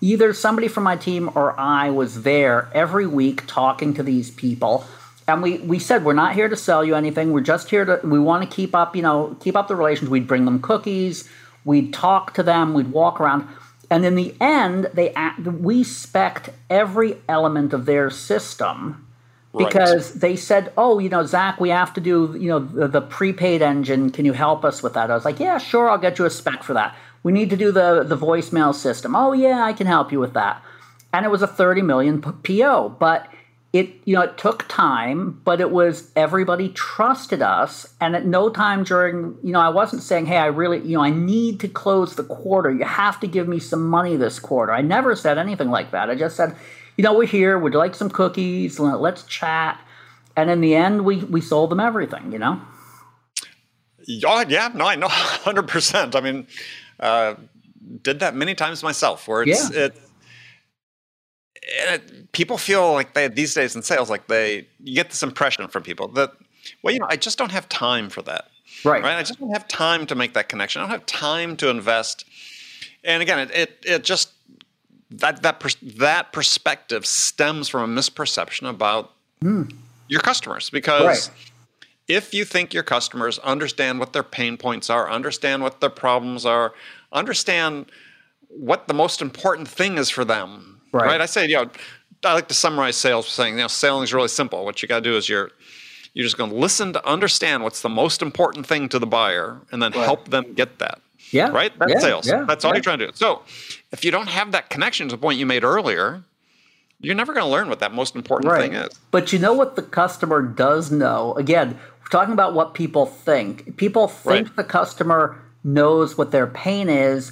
either 0.01 0.33
somebody 0.33 0.67
from 0.67 0.83
my 0.83 0.95
team 0.95 1.29
or 1.35 1.57
I 1.59 1.89
was 1.89 2.23
there 2.23 2.69
every 2.73 3.07
week 3.07 3.43
talking 3.47 3.93
to 3.93 4.03
these 4.03 4.29
people. 4.29 4.85
And 5.27 5.41
we, 5.41 5.59
we 5.59 5.79
said 5.79 6.03
we're 6.03 6.13
not 6.13 6.33
here 6.33 6.49
to 6.49 6.55
sell 6.55 6.83
you 6.83 6.95
anything. 6.95 7.31
We're 7.31 7.41
just 7.41 7.69
here 7.69 7.85
to 7.85 7.99
we 8.03 8.19
want 8.19 8.49
to 8.49 8.55
keep 8.55 8.75
up, 8.75 8.95
you 8.95 9.01
know, 9.01 9.37
keep 9.39 9.55
up 9.55 9.67
the 9.67 9.75
relations. 9.75 10.09
We'd 10.09 10.27
bring 10.27 10.45
them 10.45 10.61
cookies, 10.61 11.29
we'd 11.63 11.93
talk 11.93 12.33
to 12.35 12.43
them, 12.43 12.73
we'd 12.73 12.91
walk 12.91 13.21
around. 13.21 13.47
And 13.89 14.05
in 14.05 14.15
the 14.15 14.33
end, 14.39 14.89
they 14.93 15.13
act, 15.13 15.41
we 15.41 15.83
spec'd 15.83 16.49
every 16.69 17.17
element 17.27 17.73
of 17.73 17.85
their 17.85 18.09
system 18.09 19.05
because 19.57 20.13
they 20.13 20.35
said, 20.35 20.71
"Oh, 20.77 20.99
you 20.99 21.09
know, 21.09 21.25
Zach, 21.25 21.59
we 21.59 21.69
have 21.69 21.93
to 21.95 22.01
do, 22.01 22.35
you 22.39 22.47
know, 22.47 22.59
the, 22.59 22.87
the 22.87 23.01
prepaid 23.01 23.61
engine. 23.61 24.09
Can 24.09 24.25
you 24.25 24.33
help 24.33 24.63
us 24.63 24.81
with 24.81 24.93
that?" 24.93 25.11
I 25.11 25.13
was 25.13 25.25
like, 25.25 25.39
"Yeah, 25.39 25.57
sure. 25.57 25.89
I'll 25.89 25.97
get 25.97 26.19
you 26.19 26.25
a 26.25 26.29
spec 26.29 26.63
for 26.63 26.73
that. 26.73 26.95
We 27.23 27.31
need 27.31 27.49
to 27.49 27.57
do 27.57 27.71
the 27.71 28.03
the 28.03 28.17
voicemail 28.17 28.73
system. 28.73 29.15
Oh, 29.15 29.33
yeah, 29.33 29.63
I 29.63 29.73
can 29.73 29.87
help 29.87 30.11
you 30.11 30.19
with 30.19 30.33
that." 30.33 30.63
And 31.13 31.25
it 31.25 31.29
was 31.29 31.41
a 31.41 31.47
thirty 31.47 31.81
million 31.81 32.21
PO, 32.21 32.95
but 32.97 33.27
it 33.73 33.89
you 34.05 34.15
know 34.15 34.21
it 34.23 34.37
took 34.37 34.67
time, 34.67 35.41
but 35.45 35.61
it 35.61 35.71
was 35.71 36.11
everybody 36.15 36.69
trusted 36.69 37.41
us, 37.41 37.87
and 38.01 38.15
at 38.15 38.25
no 38.25 38.49
time 38.49 38.83
during 38.83 39.37
you 39.43 39.53
know 39.53 39.61
I 39.61 39.69
wasn't 39.69 40.03
saying, 40.03 40.25
"Hey, 40.25 40.37
I 40.37 40.47
really 40.47 40.79
you 40.79 40.97
know 40.97 41.03
I 41.03 41.09
need 41.11 41.59
to 41.61 41.67
close 41.67 42.15
the 42.15 42.23
quarter. 42.23 42.71
You 42.71 42.83
have 42.85 43.19
to 43.21 43.27
give 43.27 43.47
me 43.47 43.59
some 43.59 43.87
money 43.87 44.15
this 44.17 44.39
quarter." 44.39 44.73
I 44.73 44.81
never 44.81 45.15
said 45.15 45.37
anything 45.37 45.69
like 45.69 45.91
that. 45.91 46.09
I 46.09 46.15
just 46.15 46.35
said 46.35 46.55
you 46.97 47.03
know, 47.03 47.13
we're 47.17 47.25
here. 47.25 47.57
Would 47.57 47.73
you 47.73 47.79
like 47.79 47.95
some 47.95 48.09
cookies? 48.09 48.79
Let's 48.79 49.23
chat. 49.23 49.79
And 50.35 50.49
in 50.49 50.61
the 50.61 50.75
end, 50.75 51.03
we 51.05 51.17
we 51.17 51.41
sold 51.41 51.71
them 51.71 51.79
everything. 51.79 52.31
You 52.31 52.39
know. 52.39 52.61
Oh, 54.25 54.45
yeah, 54.47 54.69
no, 54.73 54.85
I 54.87 54.95
know, 54.95 55.07
hundred 55.09 55.67
percent. 55.67 56.15
I 56.15 56.21
mean, 56.21 56.47
uh, 56.99 57.35
did 58.01 58.19
that 58.19 58.35
many 58.35 58.55
times 58.55 58.83
myself. 58.83 59.27
Where 59.27 59.43
it's 59.43 59.71
Yeah. 59.71 59.85
it, 59.85 60.01
Eh, 61.63 61.99
people 62.31 62.57
feel 62.57 62.93
like 62.93 63.13
they 63.13 63.27
these 63.27 63.53
days 63.53 63.75
in 63.75 63.83
sales, 63.83 64.09
like 64.09 64.27
they 64.27 64.67
you 64.83 64.95
get 64.95 65.09
this 65.09 65.21
impression 65.21 65.67
from 65.67 65.83
people 65.83 66.07
that, 66.09 66.31
well, 66.81 66.93
you 66.93 66.99
know, 66.99 67.07
I 67.09 67.17
just 67.17 67.37
don't 67.37 67.51
have 67.51 67.69
time 67.69 68.09
for 68.09 68.21
that. 68.23 68.45
Right. 68.83 69.03
Right. 69.03 69.17
I 69.17 69.23
just 69.23 69.39
don't 69.39 69.51
have 69.51 69.67
time 69.67 70.07
to 70.07 70.15
make 70.15 70.33
that 70.33 70.49
connection. 70.49 70.81
I 70.81 70.85
don't 70.85 70.91
have 70.91 71.05
time 71.05 71.55
to 71.57 71.69
invest. 71.69 72.25
And 73.03 73.21
again, 73.21 73.39
it 73.39 73.51
it, 73.51 73.77
it 73.83 74.03
just 74.03 74.31
that 75.11 75.43
that 75.43 75.63
that 75.97 76.33
perspective 76.33 77.05
stems 77.05 77.69
from 77.69 77.95
a 77.95 77.99
misperception 78.01 78.67
about 78.67 79.13
hmm. 79.41 79.63
your 80.07 80.21
customers 80.21 80.69
because. 80.69 81.29
Right. 81.29 81.37
if 82.07 82.33
you 82.33 82.43
think 82.43 82.73
your 82.73 82.83
customers 82.83 83.39
understand 83.39 83.97
what 83.97 84.11
their 84.11 84.23
pain 84.23 84.57
points 84.57 84.89
are, 84.89 85.09
understand 85.09 85.61
what 85.61 85.79
their 85.79 85.89
problems 85.89 86.45
are, 86.45 86.73
understand 87.13 87.85
what 88.49 88.87
the 88.89 88.93
most 88.93 89.21
important 89.21 89.67
thing 89.67 89.97
is 89.97 90.09
for 90.09 90.25
them, 90.25 90.80
Right. 90.91 91.21
I 91.21 91.25
say, 91.25 91.47
you 91.47 91.55
know, 91.55 91.69
I 92.23 92.33
like 92.33 92.47
to 92.49 92.53
summarize 92.53 92.95
sales 92.97 93.27
saying, 93.27 93.55
you 93.55 93.61
know, 93.61 93.67
selling 93.67 94.03
is 94.03 94.13
really 94.13 94.27
simple. 94.27 94.65
What 94.65 94.81
you 94.81 94.87
got 94.87 94.97
to 95.03 95.09
do 95.09 95.15
is 95.17 95.27
you're 95.29 95.51
you're 96.13 96.25
just 96.25 96.37
going 96.37 96.49
to 96.49 96.55
listen 96.55 96.91
to 96.93 97.07
understand 97.07 97.63
what's 97.63 97.81
the 97.81 97.89
most 97.89 98.21
important 98.21 98.67
thing 98.67 98.89
to 98.89 98.99
the 98.99 99.07
buyer, 99.07 99.61
and 99.71 99.81
then 99.81 99.93
Right. 99.93 100.03
help 100.03 100.27
them 100.29 100.53
get 100.53 100.79
that. 100.79 100.99
Yeah. 101.31 101.49
Right. 101.49 101.71
That's 101.79 101.93
Yeah, 101.93 101.99
sales. 101.99 102.27
yeah, 102.27 102.43
That's 102.45 102.65
all 102.65 102.71
yeah. 102.71 102.75
you're 102.75 102.83
trying 102.83 102.99
to 102.99 103.07
do. 103.07 103.11
So, 103.15 103.43
if 103.93 104.03
you 104.03 104.11
don't 104.11 104.27
have 104.27 104.51
that 104.51 104.69
connection 104.69 105.07
to 105.07 105.15
the 105.15 105.21
point 105.21 105.39
you 105.39 105.45
made 105.45 105.63
earlier, 105.63 106.23
you're 106.99 107.15
never 107.15 107.33
going 107.33 107.45
to 107.45 107.49
learn 107.49 107.69
what 107.69 107.79
that 107.79 107.93
most 107.93 108.15
important 108.15 108.53
thing 108.57 108.73
is. 108.73 108.89
But 109.11 109.31
you 109.31 109.39
know 109.39 109.53
what 109.53 109.77
the 109.77 109.81
customer 109.81 110.41
does 110.41 110.91
know? 110.91 111.33
Again, 111.35 111.79
we're 112.01 112.09
talking 112.09 112.33
about 112.33 112.53
what 112.53 112.73
people 112.73 113.05
think. 113.05 113.77
People 113.77 114.09
think 114.09 114.47
Right. 114.47 114.55
the 114.57 114.63
customer 114.65 115.41
knows 115.63 116.17
what 116.17 116.31
their 116.31 116.47
pain 116.47 116.89
is, 116.89 117.31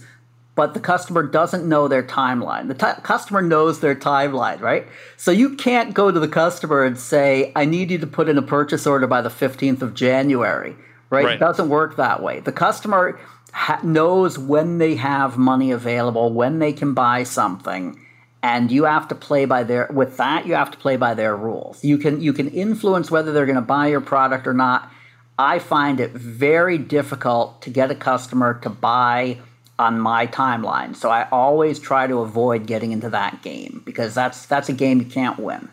but 0.60 0.74
the 0.74 0.80
customer 0.82 1.24
doesn't 1.24 1.66
know 1.66 1.88
their 1.88 2.04
timeline. 2.04 2.68
The 2.68 2.74
ti- 2.74 3.02
customer 3.02 3.42
knows 3.42 3.80
their 3.80 3.96
timeline, 3.96 4.60
right? 4.60 4.86
So 5.16 5.32
you 5.32 5.56
can't 5.56 5.94
go 5.94 6.12
to 6.12 6.20
the 6.20 6.28
customer 6.28 6.84
and 6.84 7.00
say, 7.00 7.54
I 7.56 7.64
need 7.64 7.92
you 7.92 7.98
to 8.00 8.06
put 8.06 8.28
in 8.28 8.38
a 8.38 8.42
purchase 8.42 8.86
order 8.86 9.08
by 9.08 9.22
the 9.22 9.30
15th 9.30 9.82
of 9.82 9.94
January, 9.94 10.76
right? 11.10 11.24
Right. 11.24 11.36
It 11.36 11.40
doesn't 11.40 11.70
work 11.70 11.96
that 11.96 12.22
way. 12.22 12.42
The 12.42 12.52
customer 12.52 13.18
ha- 13.54 13.80
knows 13.84 14.38
when 14.38 14.80
they 14.80 14.96
have 14.96 15.38
money 15.38 15.72
available, 15.72 16.34
when 16.34 16.60
they 16.60 16.74
can 16.74 16.94
buy 16.94 17.24
something 17.24 17.98
and 18.44 18.70
you 18.70 18.84
have 18.84 19.08
to 19.08 19.16
play 19.16 19.46
by 19.46 19.64
their 19.64 19.88
with 19.94 20.18
that 20.18 20.46
you 20.46 20.56
have 20.56 20.72
to 20.72 20.78
play 20.78 20.96
by 20.96 21.14
their 21.14 21.36
rules 21.36 21.84
you 21.84 21.98
can 21.98 22.22
you 22.22 22.32
can 22.32 22.48
influence 22.48 23.12
whether 23.12 23.34
they're 23.34 23.46
going 23.46 23.58
to 23.58 23.62
buy 23.62 23.88
your 23.88 24.00
product 24.00 24.48
or 24.48 24.54
not 24.54 24.90
i 25.38 25.60
find 25.60 26.00
it 26.00 26.12
very 26.12 26.78
difficult 26.78 27.62
to 27.62 27.70
get 27.70 27.92
a 27.92 27.96
customer 27.96 28.58
to 28.62 28.70
buy 28.70 29.38
on 29.80 30.00
my 30.00 30.28
timeline 30.28 30.96
so 30.96 31.10
i 31.10 31.28
always 31.32 31.80
try 31.80 32.06
to 32.06 32.20
avoid 32.20 32.68
getting 32.68 32.92
into 32.92 33.10
that 33.10 33.42
game 33.42 33.82
because 33.86 34.14
that's 34.14 34.46
that's 34.46 34.70
a 34.70 34.74
game 34.74 35.00
you 35.00 35.06
can't 35.06 35.40
win 35.40 35.68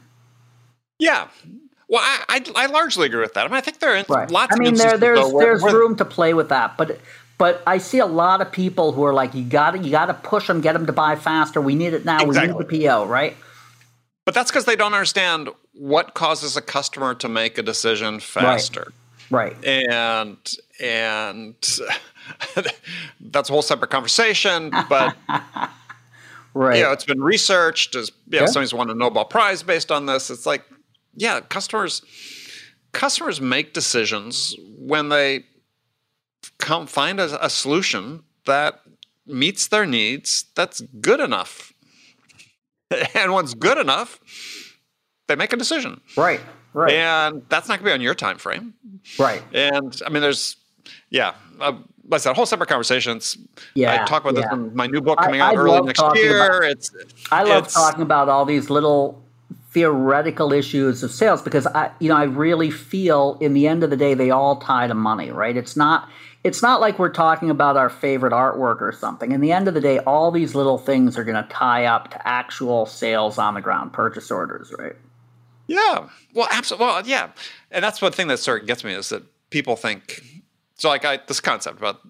Yeah. 0.98 1.28
Well, 1.88 2.02
I, 2.02 2.24
I, 2.56 2.64
I 2.64 2.66
largely 2.66 3.06
agree 3.06 3.20
with 3.20 3.34
that. 3.34 3.44
I 3.44 3.48
mean, 3.48 3.54
I 3.56 3.60
think 3.60 3.78
there 3.78 3.94
are 3.96 4.04
right 4.08 4.30
lots 4.30 4.52
i 4.52 4.54
of 4.54 4.58
mean 4.58 4.74
there 4.74 4.96
there's 4.98 5.20
though, 5.20 5.38
there's 5.38 5.62
where- 5.62 5.74
room 5.74 5.96
to 5.96 6.04
play 6.04 6.34
with 6.34 6.48
that 6.48 6.76
but 6.76 7.00
but 7.38 7.62
I 7.66 7.78
see 7.78 7.98
a 7.98 8.06
lot 8.06 8.40
of 8.40 8.50
people 8.50 8.92
who 8.92 9.04
are 9.04 9.12
like, 9.12 9.34
you 9.34 9.44
got 9.44 9.72
to 9.72 9.78
you 9.78 9.90
got 9.90 10.06
to 10.06 10.14
push 10.14 10.46
them, 10.46 10.62
get 10.62 10.72
them 10.72 10.86
to 10.86 10.92
buy 10.92 11.16
faster. 11.16 11.60
We 11.60 11.74
need 11.74 11.92
it 11.92 12.04
now. 12.06 12.22
Exactly. 12.24 12.52
We 12.54 12.78
need 12.78 12.82
the 12.82 12.86
PO, 12.88 13.06
right? 13.06 13.36
But 14.24 14.34
that's 14.34 14.50
because 14.50 14.64
they 14.64 14.74
don't 14.74 14.94
understand 14.94 15.50
what 15.74 16.14
causes 16.14 16.56
a 16.56 16.62
customer 16.62 17.14
to 17.16 17.28
make 17.28 17.58
a 17.58 17.62
decision 17.62 18.20
faster. 18.20 18.92
Right. 19.30 19.54
Right. 19.62 19.64
And 19.66 20.38
and 20.80 21.54
that's 23.20 23.48
a 23.48 23.52
whole 23.52 23.62
separate 23.62 23.90
conversation. 23.90 24.70
But 24.88 25.16
Right. 26.54 26.78
You 26.78 26.84
know, 26.84 26.92
it's 26.92 27.04
been 27.04 27.22
researched. 27.22 27.94
As 27.94 28.10
you 28.30 28.38
know, 28.38 28.44
Yeah. 28.44 28.46
somebody's 28.46 28.72
won 28.72 28.88
a 28.88 28.94
Nobel 28.94 29.26
Prize 29.26 29.62
based 29.62 29.92
on 29.92 30.06
this. 30.06 30.30
It's 30.30 30.46
like, 30.46 30.64
yeah, 31.14 31.40
customers 31.40 32.02
customers 32.92 33.42
make 33.42 33.74
decisions 33.74 34.56
when 34.78 35.10
they 35.10 35.44
come 36.58 36.86
find 36.86 37.20
a, 37.20 37.44
a 37.44 37.50
solution 37.50 38.22
that 38.46 38.80
meets 39.26 39.66
their 39.68 39.84
needs 39.84 40.46
that's 40.54 40.80
good 41.00 41.20
enough. 41.20 41.72
And 43.14 43.32
once 43.32 43.52
good 43.52 43.78
enough, 43.78 44.20
they 45.26 45.34
make 45.34 45.52
a 45.52 45.56
decision. 45.56 46.00
Right. 46.16 46.40
Right. 46.72 46.92
And 46.92 47.42
that's 47.48 47.68
not 47.68 47.80
going 47.80 47.84
to 47.86 47.90
be 47.90 47.92
on 47.92 48.00
your 48.00 48.14
time 48.14 48.38
frame. 48.38 48.74
right. 49.18 49.42
And 49.52 50.00
I 50.06 50.08
mean, 50.08 50.22
there's, 50.22 50.56
yeah, 51.10 51.34
uh, 51.60 51.72
like 52.08 52.20
I 52.20 52.22
said, 52.22 52.36
whole 52.36 52.46
separate 52.46 52.68
conversations. 52.68 53.36
Yeah. 53.74 54.02
I 54.02 54.06
talk 54.06 54.22
about 54.24 54.36
yeah. 54.36 54.48
this 54.48 54.52
in 54.52 54.74
my 54.74 54.86
new 54.86 55.00
book 55.00 55.18
coming 55.18 55.40
I 55.40 55.48
out 55.48 55.56
early 55.56 55.80
next 55.82 56.02
year. 56.14 56.58
about- 56.58 56.70
it's 56.70 56.90
I 57.30 57.42
love 57.42 57.64
it's- 57.64 57.74
talking 57.74 58.02
about 58.02 58.28
all 58.28 58.44
these 58.44 58.70
little 58.70 59.22
theoretical 59.70 60.52
issues 60.52 61.02
of 61.02 61.10
sales 61.10 61.42
because 61.42 61.66
I 61.66 61.90
you 62.00 62.08
know 62.08 62.16
I 62.16 62.24
really 62.24 62.70
feel 62.70 63.36
in 63.42 63.52
the 63.52 63.66
end 63.68 63.84
of 63.84 63.90
the 63.90 63.96
day 63.96 64.14
they 64.14 64.30
all 64.30 64.56
tie 64.56 64.86
to 64.86 64.94
money, 64.94 65.30
right? 65.30 65.56
It's 65.56 65.76
not 65.76 66.08
it's 66.44 66.62
not 66.62 66.80
like 66.80 66.98
we're 66.98 67.12
talking 67.12 67.50
about 67.50 67.76
our 67.76 67.90
favorite 67.90 68.32
artwork 68.32 68.80
or 68.80 68.92
something. 68.92 69.32
In 69.32 69.40
the 69.40 69.50
end 69.50 69.66
of 69.66 69.74
the 69.74 69.80
day, 69.80 69.98
all 70.00 70.30
these 70.30 70.54
little 70.54 70.78
things 70.78 71.18
are 71.18 71.24
going 71.24 71.42
to 71.42 71.48
tie 71.50 71.86
up 71.86 72.12
to 72.12 72.28
actual 72.28 72.86
sales 72.86 73.36
on 73.36 73.54
the 73.54 73.60
ground, 73.60 73.92
purchase 73.92 74.30
orders, 74.30 74.72
right? 74.78 74.94
Yeah. 75.66 76.08
Well, 76.34 76.46
absolutely. 76.52 76.86
Well, 76.86 77.02
yeah. 77.04 77.30
And 77.72 77.82
that's 77.82 78.00
one 78.00 78.12
thing 78.12 78.28
that 78.28 78.38
sort 78.38 78.60
of 78.62 78.68
gets 78.68 78.84
me 78.84 78.94
is 78.94 79.08
that 79.08 79.24
people 79.50 79.74
think 79.74 80.22
so. 80.76 80.88
Like 80.88 81.04
I, 81.04 81.18
this 81.26 81.40
concept 81.40 81.78
about 81.78 82.00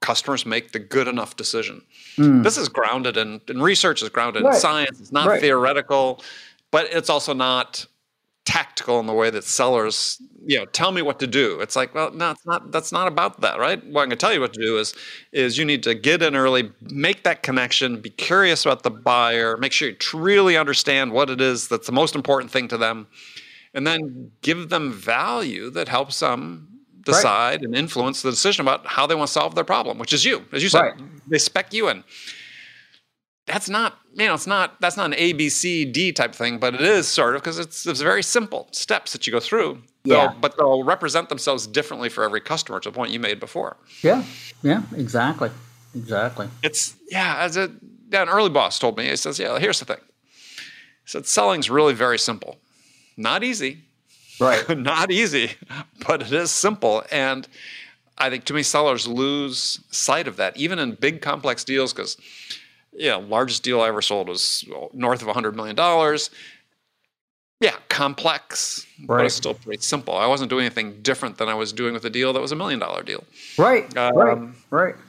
customers 0.00 0.46
make 0.46 0.72
the 0.72 0.78
good 0.78 1.08
enough 1.08 1.36
decision. 1.36 1.82
Mm. 2.16 2.42
This 2.42 2.56
is 2.56 2.68
grounded 2.68 3.16
in, 3.16 3.40
in 3.48 3.60
research. 3.62 4.02
Is 4.02 4.08
grounded 4.08 4.44
in 4.44 4.52
science. 4.54 5.00
It's 5.00 5.12
not 5.12 5.26
Right. 5.26 5.40
theoretical, 5.40 6.22
but 6.70 6.86
it's 6.90 7.10
also 7.10 7.32
not 7.34 7.86
tactical 8.46 8.98
in 8.98 9.06
the 9.06 9.12
way 9.12 9.30
that 9.30 9.44
sellers, 9.44 10.20
you 10.46 10.58
know, 10.58 10.64
tell 10.64 10.90
me 10.90 11.02
what 11.02 11.20
to 11.20 11.26
do. 11.26 11.60
It's 11.60 11.76
like, 11.76 11.94
well, 11.94 12.10
no, 12.10 12.30
it's 12.30 12.44
not. 12.46 12.72
That's 12.72 12.90
not 12.90 13.06
about 13.06 13.42
that, 13.42 13.58
right? 13.60 13.78
What 13.78 14.02
I'm 14.02 14.08
going 14.08 14.10
to 14.10 14.16
tell 14.16 14.32
you 14.32 14.40
what 14.40 14.54
to 14.54 14.60
do 14.60 14.78
is, 14.78 14.94
is 15.32 15.58
you 15.58 15.64
need 15.64 15.82
to 15.84 15.94
get 15.94 16.22
in 16.22 16.34
early, 16.34 16.72
make 16.80 17.22
that 17.24 17.42
connection, 17.42 18.00
be 18.00 18.10
curious 18.10 18.64
about 18.64 18.82
the 18.82 18.90
buyer, 18.90 19.56
make 19.58 19.72
sure 19.72 19.88
you 19.88 19.94
truly 19.94 20.56
understand 20.56 21.12
what 21.12 21.30
it 21.30 21.40
is 21.40 21.68
that's 21.68 21.86
the 21.86 21.92
most 21.92 22.14
important 22.14 22.50
thing 22.50 22.66
to 22.68 22.78
them, 22.78 23.06
and 23.74 23.86
then 23.86 24.32
give 24.40 24.70
them 24.70 24.90
value 24.90 25.70
that 25.70 25.88
helps 25.88 26.18
them 26.20 26.79
decide 27.04 27.62
and 27.62 27.74
influence 27.74 28.22
the 28.22 28.30
decision 28.30 28.62
about 28.62 28.86
how 28.86 29.06
they 29.06 29.14
want 29.14 29.28
to 29.28 29.32
solve 29.32 29.54
their 29.54 29.64
problem, 29.64 29.98
which 29.98 30.12
is 30.12 30.24
you, 30.24 30.44
as 30.52 30.62
you 30.62 30.68
said, 30.68 30.80
Right. 30.80 30.94
they 31.28 31.38
spec 31.38 31.72
you 31.72 31.88
in. 31.88 32.04
That's 33.46 33.68
not, 33.68 33.98
you 34.14 34.26
know, 34.26 34.34
it's 34.34 34.46
not 34.46 34.80
that's 34.80 34.96
not 34.96 35.06
an 35.06 35.14
A 35.14 35.32
B 35.32 35.48
C 35.48 35.84
D 35.84 36.12
type 36.12 36.34
thing, 36.34 36.58
but 36.58 36.74
it 36.74 36.80
is 36.82 37.08
sort 37.08 37.34
of 37.34 37.42
because 37.42 37.58
it's 37.58 37.84
it's 37.86 38.00
very 38.00 38.22
simple 38.22 38.68
steps 38.72 39.12
that 39.12 39.26
you 39.26 39.32
go 39.32 39.40
through. 39.40 39.82
Yeah. 40.04 40.28
They'll- 40.28 40.36
but 40.40 40.56
they'll 40.56 40.84
represent 40.84 41.28
themselves 41.28 41.66
differently 41.66 42.08
for 42.08 42.22
every 42.22 42.40
customer 42.40 42.78
to 42.80 42.90
the 42.90 42.94
point 42.94 43.10
you 43.10 43.18
made 43.20 43.40
before. 43.40 43.76
Yeah. 44.02 44.22
Yeah, 44.62 44.82
exactly. 44.96 45.50
Exactly. 45.96 46.48
It's 46.62 46.94
yeah, 47.10 47.36
as 47.38 47.56
a 47.56 47.72
yeah, 48.12 48.22
an 48.22 48.28
early 48.28 48.50
boss 48.50 48.78
told 48.78 48.96
me, 48.96 49.08
he 49.08 49.16
says, 49.16 49.38
Yeah, 49.38 49.58
here's 49.58 49.80
the 49.80 49.84
thing. 49.86 50.00
He 51.04 51.06
said 51.06 51.26
selling's 51.26 51.68
really 51.70 51.94
very 51.94 52.18
simple. 52.18 52.58
Not 53.16 53.42
easy. 53.42 53.84
Right. 54.40 54.66
Not 54.78 55.10
easy, 55.10 55.52
but 56.06 56.22
it 56.22 56.32
is 56.32 56.50
simple. 56.50 57.04
And 57.12 57.46
I 58.18 58.30
think 58.30 58.44
too 58.44 58.54
many 58.54 58.62
sellers 58.64 59.06
lose 59.06 59.80
sight 59.90 60.26
of 60.26 60.36
that, 60.36 60.56
even 60.56 60.78
in 60.78 60.92
big 60.94 61.20
complex 61.20 61.64
deals, 61.64 61.92
because 61.92 62.16
yeah, 62.92 63.16
largest 63.16 63.62
deal 63.62 63.80
I 63.80 63.88
ever 63.88 64.02
sold 64.02 64.28
was 64.28 64.64
north 64.92 65.22
of 65.22 65.28
$100 65.28 65.54
million. 65.54 65.76
Yeah, 67.60 67.76
complex, 67.90 68.86
but 69.06 69.26
it's 69.26 69.34
still 69.34 69.52
pretty 69.52 69.82
simple. 69.82 70.16
I 70.16 70.26
wasn't 70.26 70.48
doing 70.48 70.64
anything 70.64 71.02
different 71.02 71.36
than 71.36 71.48
I 71.48 71.54
was 71.54 71.74
doing 71.74 71.92
with 71.92 72.04
a 72.06 72.10
deal 72.10 72.32
that 72.32 72.40
was 72.40 72.52
a 72.52 72.56
million 72.56 72.78
dollar 72.80 73.02
deal. 73.02 73.22
Right, 73.58 73.84
right, 73.94 74.32
Um, 74.32 74.56
right. 74.70 74.94
And, 74.94 75.04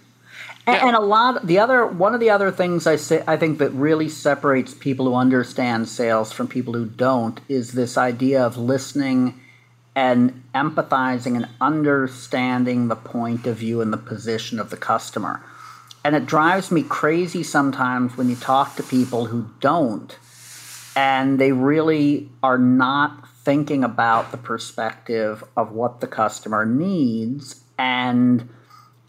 yeah. 0.73 0.87
and 0.87 0.95
a 0.95 0.99
lot. 0.99 1.45
The 1.45 1.59
other 1.59 1.85
one 1.85 2.13
of 2.13 2.19
the 2.19 2.29
other 2.29 2.51
things 2.51 2.87
I 2.87 2.95
say 2.95 3.23
I 3.27 3.37
think 3.37 3.59
that 3.59 3.71
really 3.71 4.09
separates 4.09 4.73
people 4.73 5.05
who 5.05 5.15
understand 5.15 5.89
sales 5.89 6.31
from 6.31 6.47
people 6.47 6.73
who 6.73 6.85
don't 6.85 7.39
is 7.47 7.73
this 7.73 7.97
idea 7.97 8.45
of 8.45 8.57
listening 8.57 9.39
and 9.95 10.43
empathizing 10.55 11.35
and 11.35 11.49
understanding 11.59 12.87
the 12.87 12.95
point 12.95 13.45
of 13.45 13.57
view 13.57 13.81
and 13.81 13.91
the 13.91 13.97
position 13.97 14.59
of 14.59 14.69
the 14.69 14.77
customer. 14.77 15.43
And 16.03 16.15
it 16.15 16.25
drives 16.25 16.71
me 16.71 16.83
crazy 16.83 17.43
sometimes 17.43 18.17
when 18.17 18.29
you 18.29 18.35
talk 18.35 18.75
to 18.77 18.83
people 18.83 19.25
who 19.25 19.49
don't 19.59 20.17
and 20.95 21.39
they 21.39 21.51
really 21.51 22.29
are 22.41 22.57
not 22.57 23.27
thinking 23.43 23.83
about 23.83 24.31
the 24.31 24.37
perspective 24.37 25.43
of 25.55 25.71
what 25.71 25.99
the 25.99 26.07
customer 26.07 26.65
needs 26.65 27.63
and 27.77 28.47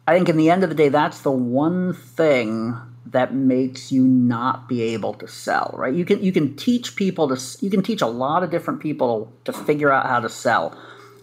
i 0.07 0.15
think 0.15 0.29
in 0.29 0.37
the 0.37 0.51
end 0.51 0.63
of 0.63 0.69
the 0.69 0.75
day 0.77 0.89
that's 0.89 1.21
the 1.21 1.31
one 1.31 1.93
thing 1.93 2.77
that 3.07 3.35
makes 3.35 3.93
you 3.93 4.05
not 4.05 4.69
be 4.69 4.83
able 4.83 5.13
to 5.15 5.29
sell 5.29 5.75
right 5.77 5.95
you 5.95 6.05
can 6.05 6.23
you 6.23 6.33
can 6.33 6.57
teach 6.57 6.97
people 6.97 7.29
to 7.29 7.41
you 7.65 7.71
can 7.71 7.83
teach 7.83 8.01
a 8.01 8.07
lot 8.07 8.43
of 8.43 8.51
different 8.51 8.81
people 8.81 9.33
to 9.45 9.53
figure 9.53 9.93
out 9.93 10.07
how 10.07 10.21
to 10.21 10.29
sell 10.29 10.77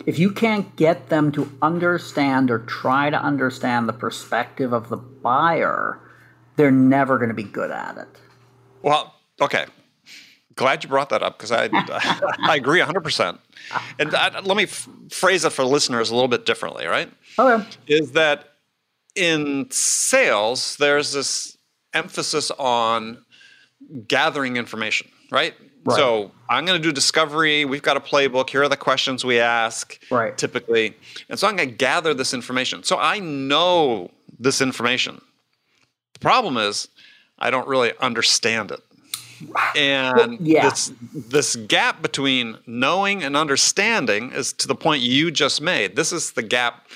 if 0.05 0.17
you 0.17 0.31
can't 0.31 0.75
get 0.75 1.09
them 1.09 1.31
to 1.31 1.51
understand 1.61 2.49
or 2.49 2.59
try 2.59 3.09
to 3.09 3.17
understand 3.17 3.87
the 3.87 3.93
perspective 3.93 4.73
of 4.73 4.89
the 4.89 4.97
buyer 4.97 5.99
they're 6.55 6.71
never 6.71 7.17
going 7.17 7.29
to 7.29 7.33
be 7.35 7.43
good 7.43 7.71
at 7.71 7.97
it 7.97 8.07
Well, 8.81 9.13
okay. 9.41 9.65
Glad 10.55 10.83
you 10.83 10.89
brought 10.89 11.09
that 11.09 11.23
up 11.23 11.37
because 11.37 11.53
I 11.53 11.69
I 12.43 12.55
agree 12.57 12.81
100%. 12.81 13.39
And 13.97 14.13
I, 14.13 14.39
let 14.41 14.57
me 14.57 14.63
f- 14.63 14.89
phrase 15.09 15.45
it 15.45 15.51
for 15.51 15.63
listeners 15.63 16.09
a 16.09 16.15
little 16.15 16.27
bit 16.27 16.45
differently, 16.45 16.85
right? 16.85 17.09
okay 17.37 17.65
Is 17.87 18.11
that 18.11 18.55
in 19.19 19.69
sales, 19.71 20.77
there's 20.77 21.13
this 21.13 21.57
emphasis 21.93 22.51
on 22.51 23.25
gathering 24.07 24.57
information, 24.57 25.09
right? 25.31 25.53
Right. 25.85 25.95
So 25.95 26.31
I'm 26.49 26.65
going 26.65 26.79
to 26.79 26.87
do 26.87 26.91
discovery. 26.91 27.65
We've 27.65 27.81
got 27.81 27.97
a 27.97 28.01
playbook. 28.01 28.49
Here 28.49 28.63
are 28.63 28.69
the 28.69 28.77
questions 28.77 29.23
we 29.23 29.39
ask 29.39 29.99
Right. 30.11 30.37
typically. 30.37 30.95
And 31.29 31.39
so 31.39 31.47
I'm 31.47 31.55
going 31.55 31.69
to 31.69 31.75
gather 31.75 32.13
this 32.13 32.33
information. 32.33 32.83
So 32.83 32.97
I 32.97 33.19
know 33.19 34.11
this 34.37 34.61
information. 34.61 35.21
The 36.13 36.19
problem 36.19 36.57
is 36.57 36.89
I 37.37 37.49
don't 37.49 37.67
really 37.67 37.93
understand 37.99 38.71
it. 38.71 38.81
And 39.75 40.45
yeah. 40.45 40.69
this 40.69 40.91
this 41.13 41.55
gap 41.55 42.01
between 42.01 42.57
knowing 42.67 43.23
and 43.23 43.37
understanding 43.37 44.33
is 44.33 44.51
to 44.53 44.67
the 44.67 44.75
point 44.75 45.01
you 45.01 45.31
just 45.31 45.61
made. 45.61 45.95
This 45.95 46.11
is 46.11 46.31
the 46.31 46.43
gap 46.43 46.89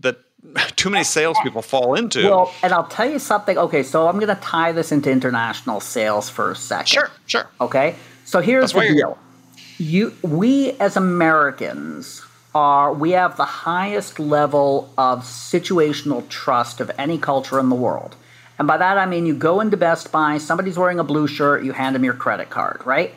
that 0.00 0.18
too 0.76 0.90
many 0.90 1.04
salespeople 1.04 1.62
fall 1.62 1.94
into. 1.94 2.28
Well, 2.28 2.52
and 2.62 2.72
I'll 2.72 2.86
tell 2.86 3.10
you 3.10 3.18
something. 3.18 3.56
Okay, 3.58 3.82
so 3.82 4.08
I'm 4.08 4.18
going 4.18 4.34
to 4.34 4.40
tie 4.40 4.72
this 4.72 4.92
into 4.92 5.10
international 5.10 5.80
sales 5.80 6.28
for 6.28 6.50
a 6.50 6.56
second. 6.56 6.86
sure, 6.86 7.10
sure. 7.26 7.48
Okay, 7.60 7.94
so 8.24 8.40
here's 8.40 8.72
That's 8.72 8.88
the 8.88 8.94
deal. 8.94 9.18
You, 9.78 10.14
we 10.22 10.72
as 10.72 10.96
Americans 10.96 12.22
are 12.54 12.92
we 12.92 13.10
have 13.10 13.36
the 13.36 13.44
highest 13.44 14.18
level 14.18 14.90
of 14.96 15.24
situational 15.24 16.26
trust 16.28 16.80
of 16.80 16.90
any 16.98 17.18
culture 17.18 17.60
in 17.60 17.68
the 17.68 17.74
world, 17.74 18.16
and 18.58 18.66
by 18.66 18.78
that 18.78 18.96
I 18.96 19.04
mean 19.04 19.26
you 19.26 19.34
go 19.34 19.60
into 19.60 19.76
Best 19.76 20.10
Buy, 20.10 20.38
somebody's 20.38 20.78
wearing 20.78 20.98
a 20.98 21.04
blue 21.04 21.26
shirt, 21.26 21.62
you 21.64 21.72
hand 21.72 21.94
them 21.94 22.04
your 22.04 22.14
credit 22.14 22.48
card, 22.48 22.80
right? 22.86 23.14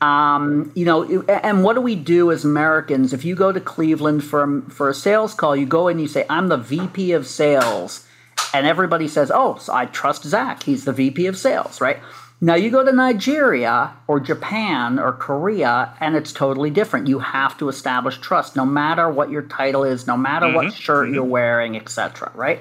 Um, 0.00 0.72
you 0.74 0.84
know, 0.84 1.24
and 1.28 1.64
what 1.64 1.74
do 1.74 1.80
we 1.80 1.94
do 1.94 2.30
as 2.30 2.44
Americans? 2.44 3.12
If 3.12 3.24
you 3.24 3.34
go 3.34 3.50
to 3.50 3.60
Cleveland 3.60 4.24
for 4.24 4.62
for 4.68 4.90
a 4.90 4.94
sales 4.94 5.32
call, 5.32 5.56
you 5.56 5.64
go 5.66 5.88
in, 5.88 5.92
and 5.92 6.00
you 6.02 6.08
say, 6.08 6.26
"I'm 6.28 6.48
the 6.48 6.58
VP 6.58 7.12
of 7.12 7.26
sales," 7.26 8.06
and 8.52 8.66
everybody 8.66 9.08
says, 9.08 9.30
"Oh, 9.34 9.56
so 9.56 9.72
I 9.72 9.86
trust 9.86 10.24
Zach. 10.24 10.64
He's 10.64 10.84
the 10.84 10.92
VP 10.92 11.26
of 11.26 11.38
sales, 11.38 11.80
right?" 11.80 11.98
Now 12.38 12.54
you 12.54 12.70
go 12.70 12.84
to 12.84 12.92
Nigeria 12.92 13.94
or 14.06 14.20
Japan 14.20 14.98
or 14.98 15.12
Korea, 15.12 15.94
and 16.00 16.14
it's 16.14 16.32
totally 16.32 16.68
different. 16.68 17.06
You 17.06 17.20
have 17.20 17.56
to 17.58 17.70
establish 17.70 18.18
trust, 18.18 18.56
no 18.56 18.66
matter 18.66 19.08
what 19.08 19.30
your 19.30 19.42
title 19.42 19.84
is, 19.84 20.06
no 20.06 20.18
matter 20.18 20.52
what 20.52 20.74
shirt 20.74 21.08
you're 21.08 21.24
wearing, 21.24 21.76
etc. 21.76 22.30
Right? 22.34 22.60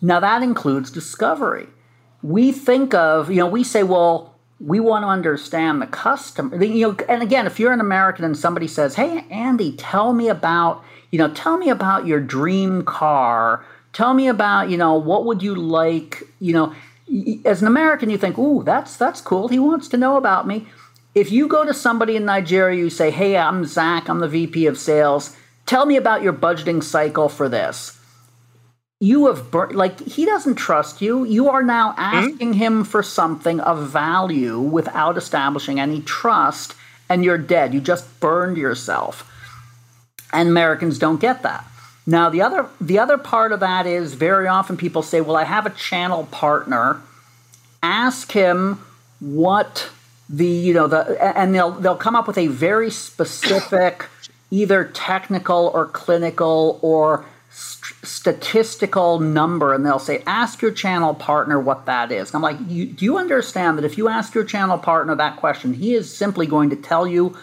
Now 0.00 0.20
that 0.20 0.44
includes 0.44 0.92
discovery. 0.92 1.66
We 2.22 2.52
think 2.52 2.94
of, 2.94 3.30
you 3.30 3.38
know, 3.38 3.48
we 3.48 3.64
say, 3.64 3.82
well, 3.82 4.37
we 4.60 4.80
want 4.80 5.04
to 5.04 5.08
understand 5.08 5.80
the 5.80 5.86
customer. 5.86 6.62
You 6.62 6.88
know, 6.88 6.96
and 7.08 7.22
again, 7.22 7.46
if 7.46 7.60
you're 7.60 7.72
an 7.72 7.80
American 7.80 8.24
and 8.24 8.36
somebody 8.36 8.66
says, 8.66 8.96
"Hey, 8.96 9.24
Andy, 9.30 9.72
tell 9.72 10.12
me 10.12 10.28
about, 10.28 10.82
you 11.10 11.18
know, 11.18 11.28
tell 11.28 11.56
me 11.58 11.68
about 11.70 12.06
your 12.06 12.20
dream 12.20 12.82
car. 12.82 13.64
Tell 13.92 14.14
me 14.14 14.28
about, 14.28 14.68
you 14.68 14.76
know, 14.76 14.94
what 14.94 15.24
would 15.26 15.42
you 15.42 15.54
like, 15.54 16.24
you 16.40 16.52
know." 16.52 16.72
As 17.44 17.62
an 17.62 17.68
American, 17.68 18.10
you 18.10 18.18
think, 18.18 18.36
"Ooh, 18.36 18.62
that's 18.64 18.96
that's 18.96 19.20
cool. 19.20 19.48
He 19.48 19.58
wants 19.58 19.88
to 19.88 19.96
know 19.96 20.16
about 20.16 20.46
me." 20.46 20.66
If 21.14 21.32
you 21.32 21.48
go 21.48 21.64
to 21.64 21.72
somebody 21.72 22.16
in 22.16 22.24
Nigeria, 22.24 22.78
you 22.78 22.90
say, 22.90 23.10
"Hey, 23.10 23.36
I'm 23.36 23.64
Zach. 23.64 24.08
I'm 24.08 24.20
the 24.20 24.28
VP 24.28 24.66
of 24.66 24.78
sales. 24.78 25.36
Tell 25.66 25.86
me 25.86 25.96
about 25.96 26.22
your 26.22 26.32
budgeting 26.32 26.82
cycle 26.82 27.28
for 27.28 27.48
this." 27.48 27.97
You 29.00 29.26
have 29.26 29.50
bur- 29.50 29.70
like 29.70 30.00
he 30.00 30.24
doesn't 30.24 30.56
trust 30.56 31.00
you. 31.00 31.24
You 31.24 31.48
are 31.48 31.62
now 31.62 31.94
asking 31.96 32.52
mm-hmm. 32.52 32.52
him 32.52 32.84
for 32.84 33.02
something 33.02 33.60
of 33.60 33.88
value 33.88 34.58
without 34.58 35.16
establishing 35.16 35.78
any 35.78 36.00
trust, 36.00 36.74
and 37.08 37.24
you're 37.24 37.38
dead. 37.38 37.74
You 37.74 37.80
just 37.80 38.20
burned 38.20 38.56
yourself. 38.56 39.24
And 40.32 40.48
Americans 40.48 40.98
don't 40.98 41.20
get 41.20 41.42
that. 41.42 41.64
Now 42.06 42.28
the 42.28 42.42
other 42.42 42.68
the 42.80 42.98
other 42.98 43.18
part 43.18 43.52
of 43.52 43.60
that 43.60 43.86
is 43.86 44.14
very 44.14 44.48
often 44.48 44.76
people 44.76 45.02
say, 45.02 45.20
"Well, 45.20 45.36
I 45.36 45.44
have 45.44 45.66
a 45.66 45.70
channel 45.70 46.26
partner." 46.30 47.00
Ask 47.80 48.32
him 48.32 48.84
what 49.20 49.90
the 50.28 50.46
you 50.46 50.74
know 50.74 50.88
the 50.88 51.38
and 51.38 51.54
they'll 51.54 51.70
they'll 51.70 51.96
come 51.96 52.16
up 52.16 52.26
with 52.26 52.38
a 52.38 52.48
very 52.48 52.90
specific 52.90 54.06
either 54.50 54.84
technical 54.84 55.70
or 55.74 55.86
clinical 55.86 56.78
or 56.82 57.24
st- 57.58 58.06
statistical 58.06 59.18
number 59.18 59.74
and 59.74 59.84
they'll 59.84 59.98
say 59.98 60.22
ask 60.26 60.62
your 60.62 60.70
channel 60.70 61.14
partner 61.14 61.58
what 61.58 61.86
that 61.86 62.12
is 62.12 62.32
i'm 62.34 62.42
like 62.42 62.56
you, 62.68 62.86
do 62.86 63.04
you 63.04 63.18
understand 63.18 63.76
that 63.76 63.84
if 63.84 63.98
you 63.98 64.08
ask 64.08 64.34
your 64.34 64.44
channel 64.44 64.78
partner 64.78 65.14
that 65.14 65.36
question 65.36 65.74
he 65.74 65.94
is 65.94 66.14
simply 66.14 66.46
going 66.46 66.70
to 66.70 66.76
tell 66.76 67.06
you 67.06 67.36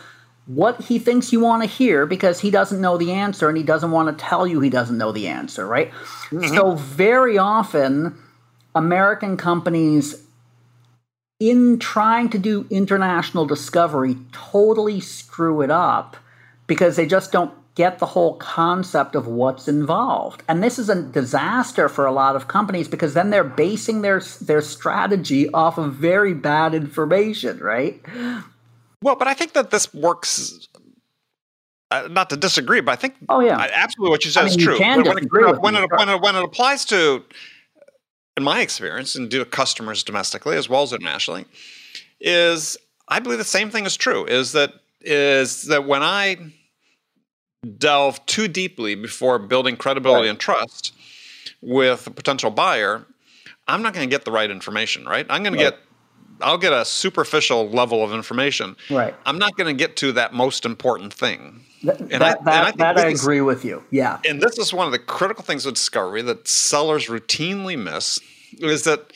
what 0.45 0.79
he 0.81 0.99
thinks 0.99 1.33
you 1.33 1.39
want 1.39 1.61
to 1.61 1.67
hear 1.67 2.05
because 2.05 2.39
he 2.39 2.51
doesn't 2.51 2.79
know 2.79 2.97
the 2.97 3.11
answer 3.11 3.49
and 3.49 3.57
he 3.57 3.63
doesn't 3.63 3.91
want 3.91 4.07
to 4.07 4.25
tell 4.25 4.47
you 4.47 4.61
he 4.61 4.69
doesn't 4.69 4.97
know 4.97 5.11
the 5.11 5.27
answer 5.27 5.67
right 5.67 5.91
mm-hmm. 5.91 6.55
so 6.55 6.75
very 6.75 7.37
often 7.37 8.17
american 8.73 9.35
companies 9.35 10.25
in 11.39 11.79
trying 11.79 12.29
to 12.29 12.39
do 12.39 12.65
international 12.69 13.45
discovery, 13.45 14.17
totally 14.31 14.99
screw 15.01 15.61
it 15.61 15.71
up 15.71 16.15
because 16.67 16.95
they 16.95 17.05
just 17.05 17.31
don't 17.31 17.53
get 17.75 17.99
the 17.99 18.05
whole 18.05 18.35
concept 18.37 19.15
of 19.15 19.27
what's 19.27 19.67
involved. 19.67 20.43
And 20.47 20.63
this 20.63 20.79
is 20.79 20.89
a 20.89 21.01
disaster 21.03 21.89
for 21.89 22.05
a 22.05 22.11
lot 22.11 22.35
of 22.35 22.47
companies 22.47 22.87
because 22.87 23.13
then 23.13 23.29
they're 23.29 23.43
basing 23.43 24.01
their 24.01 24.21
their 24.41 24.61
strategy 24.61 25.49
off 25.51 25.77
of 25.77 25.93
very 25.93 26.33
bad 26.33 26.73
information, 26.73 27.59
right? 27.59 28.01
Well, 29.01 29.15
but 29.15 29.27
I 29.27 29.33
think 29.33 29.53
that 29.53 29.71
this 29.71 29.93
works 29.93 30.67
uh, 31.91 32.07
not 32.09 32.29
to 32.31 32.37
disagree, 32.37 32.79
but 32.81 32.93
I 32.93 32.95
think 32.95 33.15
oh 33.29 33.41
yeah, 33.41 33.57
absolutely 33.59 34.11
what 34.11 34.25
you 34.25 34.31
said 34.31 34.45
I 34.45 34.49
mean, 34.49 34.59
is 34.59 34.65
true. 34.65 34.79
When, 34.79 35.03
when, 35.03 35.17
it, 35.17 35.31
when, 35.31 35.75
it, 35.75 35.91
when, 35.91 36.09
it, 36.09 36.21
when 36.21 36.35
it 36.35 36.43
applies 36.43 36.85
to 36.85 37.23
in 38.37 38.43
my 38.43 38.61
experience, 38.61 39.15
and 39.15 39.29
do 39.29 39.43
customers 39.45 40.03
domestically 40.03 40.57
as 40.57 40.67
well 40.67 40.83
as 40.83 40.91
internationally, 40.91 41.45
is 42.19 42.77
I 43.07 43.19
believe 43.19 43.37
the 43.37 43.45
same 43.45 43.69
thing 43.69 43.85
is 43.85 43.95
true. 43.95 44.25
Is 44.25 44.53
that 44.53 44.73
is 45.01 45.63
that 45.63 45.85
when 45.85 46.03
I 46.03 46.37
delve 47.77 48.25
too 48.25 48.47
deeply 48.47 48.95
before 48.95 49.39
building 49.39 49.77
credibility 49.77 50.23
right. 50.23 50.31
and 50.31 50.39
trust 50.39 50.93
with 51.61 52.07
a 52.07 52.11
potential 52.11 52.51
buyer, 52.51 53.05
I'm 53.67 53.81
not 53.81 53.93
going 53.93 54.07
to 54.07 54.13
get 54.13 54.25
the 54.25 54.31
right 54.31 54.49
information. 54.49 55.05
Right? 55.05 55.25
I'm 55.29 55.43
going 55.43 55.55
right. 55.55 55.65
to 55.65 55.71
get 55.71 55.79
I'll 56.41 56.57
get 56.57 56.73
a 56.73 56.83
superficial 56.85 57.69
level 57.69 58.03
of 58.03 58.11
information. 58.11 58.75
Right. 58.89 59.15
I'm 59.25 59.37
not 59.37 59.55
going 59.55 59.75
to 59.75 59.77
get 59.77 59.95
to 59.97 60.11
that 60.13 60.33
most 60.33 60.65
important 60.65 61.13
thing. 61.13 61.61
Th- 61.81 61.97
and 61.99 62.09
that, 62.09 62.21
I, 62.21 62.43
that, 62.43 62.67
and 62.75 62.81
I, 62.81 62.93
that 62.93 63.05
I 63.05 63.09
agree 63.09 63.41
with 63.41 63.63
you. 63.63 63.83
Yeah. 63.91 64.19
And 64.27 64.41
this 64.41 64.57
is 64.57 64.73
one 64.73 64.85
of 64.85 64.91
the 64.91 64.99
critical 64.99 65.43
things 65.43 65.65
with 65.65 65.75
discovery 65.75 66.21
that 66.23 66.47
sellers 66.47 67.07
routinely 67.07 67.81
miss 67.81 68.19
is 68.59 68.83
that 68.83 69.11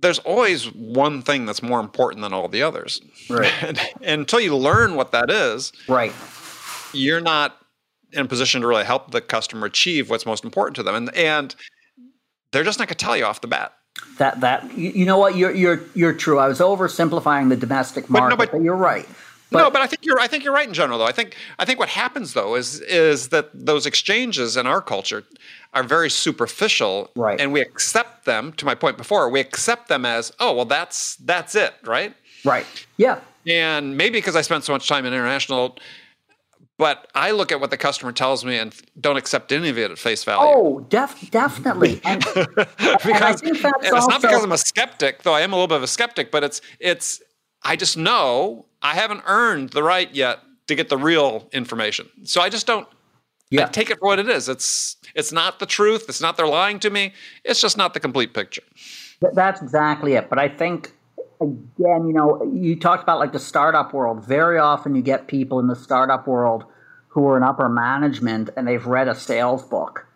there's 0.00 0.18
always 0.20 0.72
one 0.72 1.22
thing 1.22 1.46
that's 1.46 1.62
more 1.62 1.80
important 1.80 2.22
than 2.22 2.32
all 2.32 2.48
the 2.48 2.62
others. 2.62 3.00
Right. 3.28 3.52
and, 3.62 3.78
and 4.02 4.20
until 4.20 4.40
you 4.40 4.56
learn 4.56 4.94
what 4.96 5.12
that 5.12 5.30
is, 5.30 5.72
right, 5.88 6.12
you're 6.92 7.20
not 7.20 7.56
in 8.12 8.20
a 8.20 8.28
position 8.28 8.60
to 8.62 8.66
really 8.66 8.84
help 8.84 9.10
the 9.10 9.20
customer 9.20 9.66
achieve 9.66 10.10
what's 10.10 10.26
most 10.26 10.44
important 10.44 10.76
to 10.76 10.82
them. 10.82 10.94
And 10.94 11.14
and 11.14 11.54
they're 12.52 12.64
just 12.64 12.78
not 12.78 12.88
going 12.88 12.96
to 12.96 13.04
tell 13.04 13.16
you 13.16 13.24
off 13.24 13.40
the 13.40 13.48
bat. 13.48 13.72
That 14.18 14.40
that 14.40 14.76
you 14.76 15.04
know 15.04 15.18
what 15.18 15.36
you're 15.36 15.54
you're 15.54 15.80
you're 15.94 16.12
true. 16.12 16.38
I 16.38 16.48
was 16.48 16.60
oversimplifying 16.60 17.48
the 17.48 17.56
domestic 17.56 18.08
market, 18.08 18.36
but, 18.36 18.44
no, 18.44 18.50
but, 18.50 18.52
but 18.58 18.62
you're 18.62 18.76
right. 18.76 19.08
But, 19.50 19.62
no, 19.62 19.70
but 19.70 19.80
I 19.80 19.86
think 19.86 20.04
you're 20.04 20.20
I 20.20 20.26
think 20.26 20.44
you're 20.44 20.52
right 20.52 20.68
in 20.68 20.74
general 20.74 20.98
though. 20.98 21.06
I 21.06 21.12
think 21.12 21.36
I 21.58 21.64
think 21.64 21.78
what 21.78 21.88
happens 21.88 22.34
though 22.34 22.54
is 22.54 22.80
is 22.80 23.28
that 23.28 23.50
those 23.54 23.86
exchanges 23.86 24.56
in 24.56 24.66
our 24.66 24.82
culture 24.82 25.24
are 25.74 25.82
very 25.82 26.10
superficial 26.10 27.10
right. 27.14 27.40
and 27.40 27.52
we 27.52 27.60
accept 27.60 28.24
them 28.24 28.52
to 28.54 28.64
my 28.64 28.74
point 28.74 28.96
before, 28.96 29.28
we 29.28 29.40
accept 29.40 29.88
them 29.88 30.04
as, 30.04 30.32
oh, 30.38 30.52
well 30.52 30.64
that's 30.64 31.16
that's 31.16 31.54
it, 31.54 31.74
right? 31.84 32.14
Right. 32.44 32.66
Yeah. 32.98 33.20
And 33.46 33.96
maybe 33.96 34.18
because 34.18 34.36
I 34.36 34.42
spent 34.42 34.64
so 34.64 34.72
much 34.72 34.86
time 34.86 35.06
in 35.06 35.12
international 35.12 35.78
but 36.78 37.10
I 37.14 37.32
look 37.32 37.50
at 37.50 37.60
what 37.60 37.70
the 37.70 37.76
customer 37.76 38.12
tells 38.12 38.44
me 38.44 38.56
and 38.56 38.74
don't 38.98 39.16
accept 39.16 39.50
any 39.52 39.68
of 39.68 39.76
it 39.76 39.90
at 39.90 39.98
face 39.98 40.24
value. 40.24 40.40
Oh, 40.40 40.80
def- 40.88 41.30
definitely. 41.30 42.00
And, 42.08 42.20
because 43.04 43.42
and, 43.42 43.50
and 43.50 43.74
it's 43.82 43.92
also, 43.92 44.08
not 44.08 44.22
because 44.22 44.44
I'm 44.44 44.52
a 44.52 44.58
skeptic, 44.58 45.24
though 45.24 45.34
I 45.34 45.42
am 45.42 45.52
a 45.52 45.56
little 45.56 45.66
bit 45.66 45.76
of 45.76 45.82
a 45.82 45.88
skeptic, 45.88 46.30
but 46.30 46.44
it's 46.44 46.60
it's 46.78 47.20
I 47.62 47.76
just 47.76 47.96
know 47.96 48.66
I 48.80 48.94
haven't 48.94 49.22
earned 49.26 49.70
the 49.70 49.82
right 49.82 50.12
yet 50.14 50.38
to 50.68 50.74
get 50.74 50.88
the 50.88 50.96
real 50.96 51.48
information. 51.52 52.08
So 52.24 52.40
I 52.40 52.48
just 52.48 52.66
don't 52.66 52.86
yeah. 53.50 53.64
I 53.64 53.68
take 53.68 53.90
it 53.90 53.98
for 53.98 54.06
what 54.06 54.18
it 54.18 54.28
is. 54.28 54.48
It's 54.48 54.96
it's 55.14 55.32
not 55.32 55.58
the 55.58 55.66
truth. 55.66 56.06
It's 56.08 56.20
not 56.20 56.36
they're 56.36 56.46
lying 56.46 56.78
to 56.80 56.90
me. 56.90 57.12
It's 57.44 57.60
just 57.60 57.76
not 57.76 57.94
the 57.94 58.00
complete 58.00 58.32
picture. 58.34 58.62
That's 59.32 59.60
exactly 59.60 60.14
it. 60.14 60.28
But 60.28 60.38
I 60.38 60.48
think 60.48 60.92
again, 61.40 62.06
you 62.06 62.12
know, 62.12 62.42
you 62.52 62.76
talked 62.76 63.02
about 63.02 63.18
like 63.18 63.32
the 63.32 63.38
startup 63.38 63.92
world. 63.92 64.24
Very 64.24 64.58
often 64.58 64.94
you 64.94 65.02
get 65.02 65.28
people 65.28 65.60
in 65.60 65.66
the 65.66 65.76
startup 65.76 66.26
world 66.26 66.64
who 67.08 67.26
are 67.26 67.36
in 67.36 67.42
upper 67.42 67.68
management 67.68 68.50
and 68.56 68.66
they've 68.66 68.86
read 68.86 69.08
a 69.08 69.14
sales 69.14 69.64
book 69.64 70.08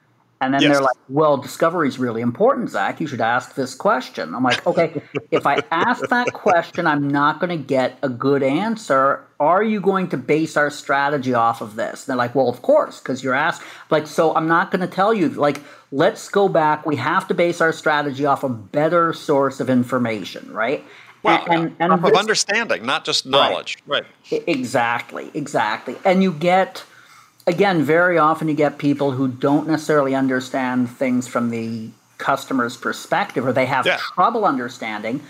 and 0.42 0.52
then 0.52 0.60
yes. 0.60 0.72
they're 0.72 0.82
like, 0.82 0.96
well, 1.08 1.36
discovery 1.36 1.86
is 1.86 2.00
really 2.00 2.20
important, 2.20 2.68
Zach. 2.68 3.00
You 3.00 3.06
should 3.06 3.20
ask 3.20 3.54
this 3.54 3.76
question. 3.76 4.34
I'm 4.34 4.42
like, 4.42 4.66
okay, 4.66 5.00
if 5.30 5.46
I 5.46 5.62
ask 5.70 6.08
that 6.08 6.32
question, 6.32 6.84
I'm 6.84 7.06
not 7.06 7.38
going 7.38 7.56
to 7.56 7.64
get 7.64 7.96
a 8.02 8.08
good 8.08 8.42
answer. 8.42 9.24
Are 9.38 9.62
you 9.62 9.80
going 9.80 10.08
to 10.08 10.16
base 10.16 10.56
our 10.56 10.68
strategy 10.68 11.32
off 11.32 11.60
of 11.60 11.76
this? 11.76 12.00
And 12.00 12.10
they're 12.10 12.16
like, 12.16 12.34
well, 12.34 12.48
of 12.48 12.60
course, 12.60 12.98
because 12.98 13.22
you're 13.22 13.34
asked. 13.34 13.62
Like, 13.88 14.08
so 14.08 14.34
I'm 14.34 14.48
not 14.48 14.72
going 14.72 14.80
to 14.80 14.92
tell 14.92 15.14
you, 15.14 15.28
like, 15.28 15.60
let's 15.92 16.28
go 16.28 16.48
back. 16.48 16.84
We 16.84 16.96
have 16.96 17.28
to 17.28 17.34
base 17.34 17.60
our 17.60 17.72
strategy 17.72 18.26
off 18.26 18.42
a 18.42 18.48
better 18.48 19.12
source 19.12 19.60
of 19.60 19.70
information, 19.70 20.52
right? 20.52 20.84
Well, 21.22 21.44
and, 21.48 21.74
and, 21.78 21.92
and 21.92 21.92
of 21.92 22.14
understanding, 22.14 22.84
not 22.84 23.04
just 23.04 23.26
knowledge. 23.26 23.78
Right. 23.86 24.04
right. 24.30 24.42
Exactly, 24.46 25.30
exactly. 25.34 25.96
And 26.04 26.22
you 26.22 26.32
get 26.32 26.84
again, 27.46 27.82
very 27.82 28.18
often 28.18 28.48
you 28.48 28.54
get 28.54 28.78
people 28.78 29.12
who 29.12 29.28
don't 29.28 29.66
necessarily 29.66 30.14
understand 30.14 30.90
things 30.90 31.26
from 31.26 31.50
the 31.50 31.90
customer's 32.18 32.76
perspective, 32.76 33.46
or 33.46 33.52
they 33.52 33.66
have 33.66 33.86
yeah. 33.86 33.96
trouble 33.96 34.44
understanding, 34.44 35.20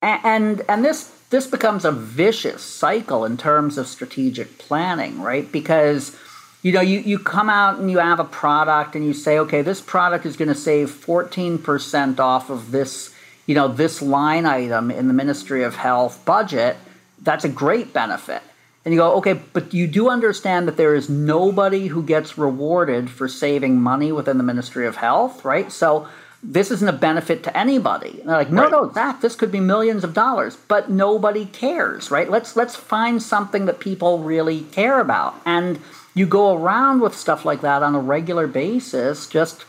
and, 0.00 0.20
and 0.24 0.62
and 0.68 0.84
this 0.84 1.10
this 1.30 1.46
becomes 1.46 1.84
a 1.84 1.92
vicious 1.92 2.62
cycle 2.62 3.24
in 3.24 3.36
terms 3.36 3.78
of 3.78 3.86
strategic 3.86 4.58
planning, 4.58 5.20
right? 5.20 5.50
Because 5.50 6.16
you 6.62 6.72
know 6.72 6.80
you, 6.80 7.00
you 7.00 7.18
come 7.18 7.48
out 7.48 7.78
and 7.78 7.90
you 7.90 7.98
have 7.98 8.20
a 8.20 8.24
product 8.24 8.94
and 8.94 9.04
you 9.04 9.12
say 9.12 9.38
okay 9.38 9.62
this 9.62 9.80
product 9.80 10.24
is 10.24 10.36
going 10.36 10.48
to 10.48 10.54
save 10.54 10.90
14% 10.90 12.20
off 12.20 12.50
of 12.50 12.70
this 12.70 13.11
you 13.46 13.54
know 13.54 13.68
this 13.68 14.02
line 14.02 14.46
item 14.46 14.90
in 14.90 15.08
the 15.08 15.14
ministry 15.14 15.62
of 15.62 15.74
health 15.76 16.24
budget 16.24 16.76
that's 17.22 17.44
a 17.44 17.48
great 17.48 17.92
benefit 17.92 18.42
and 18.84 18.92
you 18.92 18.98
go, 18.98 19.14
okay, 19.18 19.34
but 19.34 19.72
you 19.72 19.86
do 19.86 20.08
understand 20.08 20.66
that 20.66 20.76
there 20.76 20.94
is 20.94 21.08
nobody 21.08 21.86
who 21.86 22.02
gets 22.02 22.36
rewarded 22.36 23.08
for 23.08 23.28
saving 23.28 23.80
money 23.80 24.10
within 24.10 24.38
the 24.38 24.44
Ministry 24.44 24.86
of 24.86 24.96
Health, 24.96 25.44
right? 25.44 25.70
So 25.70 26.08
this 26.42 26.72
isn't 26.72 26.88
a 26.88 26.92
benefit 26.92 27.44
to 27.44 27.56
anybody. 27.56 28.18
And 28.20 28.28
they're 28.28 28.36
like, 28.36 28.50
no, 28.50 28.62
right. 28.62 28.72
no, 28.72 28.92
Zach, 28.92 29.20
this 29.20 29.36
could 29.36 29.52
be 29.52 29.60
millions 29.60 30.02
of 30.02 30.14
dollars, 30.14 30.56
but 30.56 30.90
nobody 30.90 31.46
cares, 31.46 32.10
right? 32.10 32.28
Let's 32.28 32.56
let's 32.56 32.74
find 32.74 33.22
something 33.22 33.66
that 33.66 33.78
people 33.78 34.18
really 34.18 34.62
care 34.72 34.98
about. 34.98 35.36
And 35.46 35.78
you 36.14 36.26
go 36.26 36.56
around 36.56 37.00
with 37.00 37.14
stuff 37.14 37.44
like 37.44 37.60
that 37.60 37.84
on 37.84 37.94
a 37.94 38.00
regular 38.00 38.48
basis, 38.48 39.28
just 39.28 39.64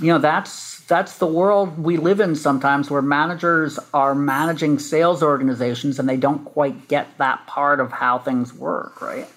you 0.00 0.08
know, 0.08 0.18
that's 0.18 0.50
that's 0.88 1.18
the 1.18 1.26
world 1.26 1.78
we 1.78 1.98
live 1.98 2.18
in 2.18 2.34
sometimes 2.34 2.90
where 2.90 3.02
managers 3.02 3.78
are 3.92 4.14
managing 4.14 4.78
sales 4.78 5.22
organizations 5.22 5.98
and 5.98 6.08
they 6.08 6.16
don't 6.16 6.44
quite 6.46 6.88
get 6.88 7.06
that 7.18 7.46
part 7.46 7.78
of 7.78 7.92
how 7.92 8.18
things 8.18 8.54
work, 8.54 9.00
right? 9.02 9.28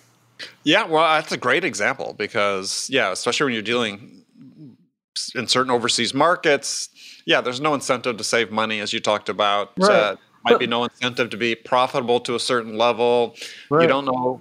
Yeah, 0.64 0.86
well, 0.86 1.04
that's 1.04 1.32
a 1.32 1.38
great 1.38 1.64
example 1.64 2.16
because, 2.18 2.90
yeah, 2.90 3.12
especially 3.12 3.46
when 3.46 3.54
you're 3.54 3.62
dealing 3.62 4.24
in 5.36 5.48
certain 5.48 5.72
overseas 5.72 6.14
markets, 6.14 6.90
yeah, 7.26 7.42
there's 7.42 7.62
no 7.62 7.74
incentive 7.74 8.18
to 8.18 8.24
save 8.24 8.50
money, 8.50 8.80
as 8.80 8.94
you 8.94 9.00
talked 9.00 9.30
about. 9.30 9.74
Right. 9.78 9.92
Uh, 9.92 10.16
might 10.44 10.52
but, 10.54 10.60
be 10.60 10.68
no 10.68 10.86
incentive 10.86 11.30
to 11.32 11.38
be 11.38 11.54
profitable 11.54 12.20
to 12.22 12.34
a 12.34 12.40
certain 12.40 12.78
level. 12.78 13.36
Right. 13.70 13.84
You 13.84 13.88
don't 13.90 14.06
know 14.06 14.40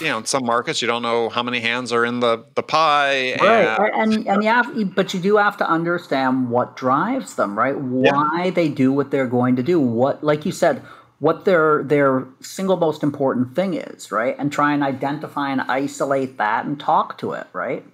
you 0.00 0.08
know, 0.08 0.18
in 0.18 0.24
some 0.24 0.44
markets, 0.44 0.82
you 0.82 0.88
don't 0.88 1.02
know 1.02 1.28
how 1.28 1.42
many 1.42 1.60
hands 1.60 1.92
are 1.92 2.04
in 2.04 2.20
the, 2.20 2.44
the 2.54 2.62
pie. 2.62 3.36
Right. 3.40 3.78
And, 3.94 4.12
and, 4.12 4.28
and 4.28 4.42
you 4.42 4.48
have, 4.48 4.94
but 4.94 5.14
you 5.14 5.20
do 5.20 5.36
have 5.36 5.56
to 5.58 5.68
understand 5.68 6.50
what 6.50 6.76
drives 6.76 7.36
them, 7.36 7.56
right? 7.56 7.78
Why 7.78 8.44
yeah. 8.46 8.50
they 8.50 8.68
do 8.68 8.92
what 8.92 9.10
they're 9.10 9.28
going 9.28 9.56
to 9.56 9.62
do. 9.62 9.78
What, 9.78 10.24
like 10.24 10.44
you 10.44 10.52
said, 10.52 10.82
what 11.20 11.44
their 11.44 11.84
their 11.84 12.26
single 12.40 12.76
most 12.76 13.02
important 13.02 13.54
thing 13.54 13.74
is, 13.74 14.10
right? 14.10 14.36
And 14.38 14.52
try 14.52 14.74
and 14.74 14.82
identify 14.82 15.50
and 15.50 15.60
isolate 15.62 16.38
that 16.38 16.66
and 16.66 16.78
talk 16.78 17.16
to 17.18 17.32
it, 17.32 17.46
right? 17.52 17.84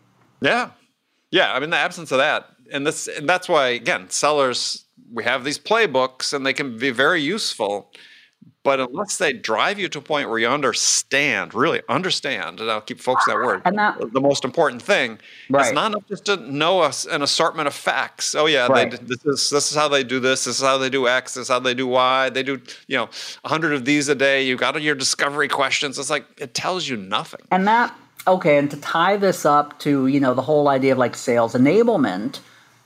Yeah. 0.40 0.70
Yeah, 1.30 1.52
I 1.52 1.60
mean 1.60 1.70
the 1.70 1.76
absence 1.76 2.10
of 2.10 2.18
that, 2.18 2.48
and 2.72 2.84
this, 2.84 3.06
and 3.06 3.28
that's 3.28 3.48
why 3.48 3.68
again, 3.68 4.10
sellers 4.10 4.84
we 5.12 5.22
have 5.22 5.44
these 5.44 5.58
playbooks, 5.58 6.32
and 6.32 6.44
they 6.44 6.52
can 6.52 6.76
be 6.76 6.90
very 6.90 7.20
useful. 7.20 7.92
But 8.62 8.78
unless 8.78 9.16
they 9.16 9.32
drive 9.32 9.78
you 9.78 9.88
to 9.88 9.98
a 10.00 10.02
point 10.02 10.28
where 10.28 10.38
you 10.38 10.46
understand, 10.46 11.54
really 11.54 11.80
understand, 11.88 12.60
and 12.60 12.70
I'll 12.70 12.82
keep 12.82 13.00
focusing 13.00 13.32
that 13.34 13.42
word, 13.42 13.62
And 13.64 13.78
that- 13.78 13.96
the 14.12 14.20
most 14.20 14.44
important 14.44 14.82
thing, 14.82 15.18
Right. 15.48 15.64
it's 15.66 15.74
not 15.74 15.92
enough 15.92 16.02
just 16.10 16.26
to 16.26 16.36
know 16.36 16.80
us 16.80 17.06
an 17.06 17.22
assortment 17.22 17.68
of 17.68 17.74
facts. 17.74 18.34
Oh 18.34 18.44
yeah, 18.44 18.66
Right. 18.66 18.90
they, 18.90 18.98
this 18.98 19.24
is 19.24 19.48
this 19.48 19.70
is 19.70 19.76
how 19.78 19.88
they 19.88 20.04
do 20.04 20.20
this. 20.20 20.44
This 20.44 20.56
is 20.58 20.62
how 20.62 20.76
they 20.76 20.90
do 20.90 21.08
X. 21.08 21.34
This 21.34 21.44
is 21.44 21.48
how 21.48 21.58
they 21.58 21.72
do 21.72 21.86
Y. 21.86 22.28
They 22.28 22.42
do 22.42 22.60
you 22.86 22.98
know 22.98 23.08
a 23.44 23.48
hundred 23.48 23.72
of 23.72 23.86
these 23.86 24.10
a 24.10 24.14
day. 24.14 24.42
You 24.42 24.56
got 24.56 24.80
your 24.82 24.94
discovery 24.94 25.48
questions. 25.48 25.98
It's 25.98 26.10
like 26.10 26.26
it 26.36 26.52
tells 26.52 26.86
you 26.86 26.98
nothing. 26.98 27.40
And 27.50 27.66
that 27.66 27.94
okay, 28.28 28.58
and 28.58 28.70
to 28.70 28.76
tie 28.76 29.16
this 29.16 29.46
up 29.46 29.78
to 29.80 30.06
you 30.06 30.20
know 30.20 30.34
the 30.34 30.42
whole 30.42 30.68
idea 30.68 30.92
of 30.92 30.98
like 30.98 31.16
sales 31.16 31.54
enablement, 31.54 32.40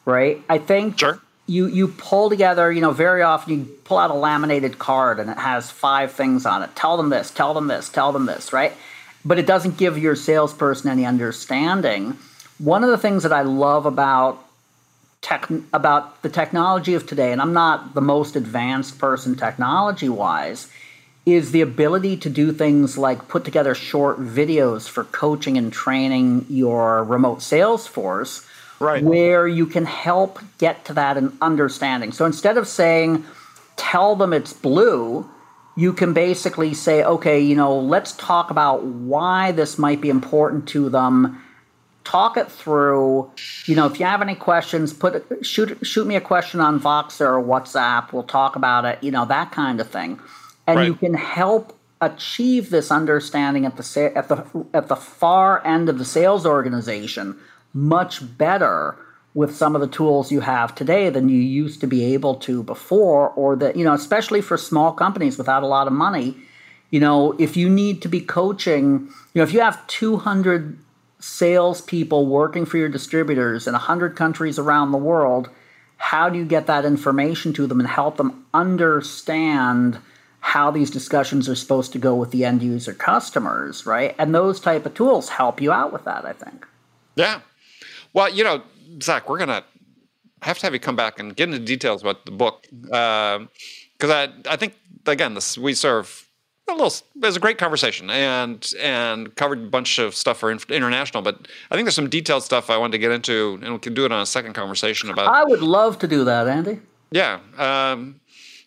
right? 0.04 0.40
I 0.48 0.58
think 0.58 1.00
Sure. 1.00 1.18
You 1.46 1.66
you 1.66 1.88
pull 1.88 2.30
together. 2.30 2.72
You 2.72 2.80
know, 2.80 2.92
very 2.92 3.22
often 3.22 3.58
you 3.58 3.64
pull 3.84 3.98
out 3.98 4.10
a 4.10 4.14
laminated 4.14 4.78
card 4.78 5.20
and 5.20 5.30
it 5.30 5.38
has 5.38 5.70
five 5.70 6.12
things 6.12 6.46
on 6.46 6.62
it. 6.62 6.74
Tell 6.74 6.96
them 6.96 7.10
this. 7.10 7.30
Tell 7.30 7.54
them 7.54 7.66
this. 7.66 7.88
Tell 7.88 8.12
them 8.12 8.26
this. 8.26 8.52
Right? 8.52 8.72
But 9.24 9.38
it 9.38 9.46
doesn't 9.46 9.76
give 9.76 9.98
your 9.98 10.16
salesperson 10.16 10.90
any 10.90 11.06
understanding. 11.06 12.18
One 12.58 12.84
of 12.84 12.90
the 12.90 12.98
things 12.98 13.22
that 13.22 13.32
I 13.32 13.42
love 13.42 13.86
about 13.86 14.44
tech 15.22 15.48
about 15.72 16.22
the 16.22 16.28
technology 16.28 16.94
of 16.94 17.06
today, 17.06 17.32
and 17.32 17.40
I'm 17.40 17.52
not 17.52 17.94
the 17.94 18.00
most 18.00 18.36
advanced 18.36 18.98
person 18.98 19.34
technology 19.34 20.08
wise, 20.08 20.68
is 21.26 21.52
the 21.52 21.62
ability 21.62 22.18
to 22.18 22.28
do 22.28 22.52
things 22.52 22.98
like 22.98 23.28
put 23.28 23.44
together 23.44 23.74
short 23.74 24.20
videos 24.20 24.88
for 24.88 25.04
coaching 25.04 25.56
and 25.56 25.72
training 25.72 26.44
your 26.48 27.02
remote 27.02 27.40
sales 27.42 27.86
force 27.86 28.46
Right. 28.80 29.02
where 29.02 29.46
you 29.46 29.66
can 29.66 29.84
help 29.86 30.40
get 30.58 30.84
to 30.86 30.94
that 30.94 31.16
and 31.16 31.36
understanding. 31.40 32.12
So 32.12 32.24
instead 32.26 32.58
of 32.58 32.66
saying, 32.66 33.24
tell 33.76 34.16
them 34.16 34.32
it's 34.32 34.52
blue, 34.52 35.28
you 35.76 35.92
can 35.92 36.12
basically 36.12 36.74
say, 36.74 37.02
okay, 37.04 37.40
you 37.40 37.56
know, 37.56 37.78
let's 37.78 38.12
talk 38.12 38.50
about 38.50 38.84
why 38.84 39.52
this 39.52 39.78
might 39.78 40.00
be 40.00 40.10
important 40.10 40.68
to 40.68 40.88
them. 40.88 41.40
Talk 42.04 42.36
it 42.36 42.50
through. 42.50 43.30
You 43.64 43.74
know, 43.76 43.86
if 43.86 43.98
you 43.98 44.04
have 44.06 44.20
any 44.20 44.34
questions, 44.34 44.92
put 44.92 45.24
shoot 45.42 45.78
shoot 45.86 46.06
me 46.06 46.16
a 46.16 46.20
question 46.20 46.60
on 46.60 46.78
Voxer 46.78 47.22
or 47.22 47.42
WhatsApp. 47.42 48.12
We'll 48.12 48.24
talk 48.24 48.56
about 48.56 48.84
it. 48.84 49.02
You 49.02 49.10
know, 49.10 49.24
that 49.24 49.52
kind 49.52 49.80
of 49.80 49.88
thing, 49.88 50.20
and 50.66 50.76
Right. 50.76 50.86
you 50.86 50.94
can 50.94 51.14
help 51.14 51.76
achieve 52.02 52.68
this 52.68 52.90
understanding 52.90 53.64
at 53.64 53.76
the 53.78 53.82
sa- 53.82 54.10
at 54.14 54.28
the 54.28 54.44
at 54.74 54.88
the 54.88 54.96
far 54.96 55.66
end 55.66 55.88
of 55.88 55.96
the 55.98 56.04
sales 56.04 56.44
organization 56.44 57.36
much 57.74 58.38
better 58.38 58.96
with 59.34 59.54
some 59.54 59.74
of 59.74 59.80
the 59.80 59.88
tools 59.88 60.30
you 60.30 60.40
have 60.40 60.74
today 60.74 61.10
than 61.10 61.28
you 61.28 61.38
used 61.38 61.80
to 61.80 61.88
be 61.88 62.14
able 62.14 62.36
to 62.36 62.62
before 62.62 63.30
or 63.30 63.56
that 63.56 63.76
you 63.76 63.84
know 63.84 63.92
especially 63.92 64.40
for 64.40 64.56
small 64.56 64.92
companies 64.92 65.36
without 65.36 65.62
a 65.62 65.66
lot 65.66 65.86
of 65.86 65.92
money. 65.92 66.36
You 66.90 67.00
know 67.00 67.32
if 67.38 67.56
you 67.56 67.68
need 67.68 68.00
to 68.02 68.08
be 68.08 68.20
coaching 68.20 69.08
you 69.34 69.40
know 69.40 69.42
if 69.42 69.52
you 69.52 69.60
have 69.60 69.84
200 69.88 70.78
salespeople 71.18 72.26
working 72.26 72.64
for 72.64 72.76
your 72.78 72.88
distributors 72.88 73.66
in 73.66 73.72
100 73.72 74.14
countries 74.14 74.58
around 74.58 74.92
the 74.92 74.98
world 74.98 75.50
how 75.96 76.28
do 76.28 76.38
you 76.38 76.44
get 76.44 76.66
that 76.66 76.84
information 76.84 77.52
to 77.54 77.66
them 77.66 77.80
and 77.80 77.88
help 77.88 78.18
them 78.18 78.44
understand 78.52 79.98
how 80.40 80.70
these 80.70 80.90
discussions 80.90 81.48
are 81.48 81.54
supposed 81.54 81.92
to 81.92 81.98
go 81.98 82.14
with 82.14 82.30
the 82.30 82.44
end 82.44 82.62
user 82.62 82.94
customers 82.94 83.84
right? 83.84 84.14
And 84.18 84.32
those 84.32 84.60
type 84.60 84.86
of 84.86 84.94
tools 84.94 85.30
help 85.30 85.60
you 85.60 85.72
out 85.72 85.92
with 85.92 86.04
that 86.04 86.24
i 86.24 86.32
think. 86.32 86.66
Yeah. 87.16 87.40
Well, 88.14 88.30
you 88.30 88.44
know, 88.44 88.62
Zach, 89.02 89.28
we're 89.28 89.38
gonna 89.38 89.64
have 90.42 90.58
to 90.58 90.66
have 90.66 90.72
you 90.72 90.80
come 90.80 90.96
back 90.96 91.18
and 91.18 91.36
get 91.36 91.48
into 91.48 91.58
details 91.58 92.02
about 92.02 92.24
the 92.24 92.32
book 92.32 92.66
because 92.70 93.48
I 94.02 94.28
I 94.48 94.56
think 94.56 94.74
again 95.06 95.34
this 95.34 95.58
we 95.58 95.74
serve 95.74 96.28
a 96.68 96.72
little 96.72 96.86
it 96.86 97.26
was 97.26 97.36
a 97.36 97.40
great 97.40 97.58
conversation 97.58 98.08
and 98.08 98.72
and 98.80 99.34
covered 99.36 99.58
a 99.58 99.66
bunch 99.66 99.98
of 99.98 100.14
stuff 100.14 100.38
for 100.38 100.50
international, 100.50 101.22
but 101.22 101.46
I 101.70 101.74
think 101.74 101.84
there's 101.84 101.94
some 101.94 102.08
detailed 102.08 102.42
stuff 102.42 102.70
I 102.70 102.78
wanted 102.78 102.92
to 102.92 102.98
get 102.98 103.10
into, 103.10 103.58
and 103.62 103.74
we 103.74 103.78
can 103.78 103.92
do 103.92 104.06
it 104.06 104.12
on 104.12 104.22
a 104.22 104.26
second 104.26 104.54
conversation 104.54 105.10
about 105.10 105.26
i 105.28 105.44
would 105.44 105.60
love 105.60 105.98
to 105.98 106.08
do 106.08 106.24
that 106.24 106.48
andy 106.48 106.80
yeah. 107.14 107.38
Um, 107.56 108.20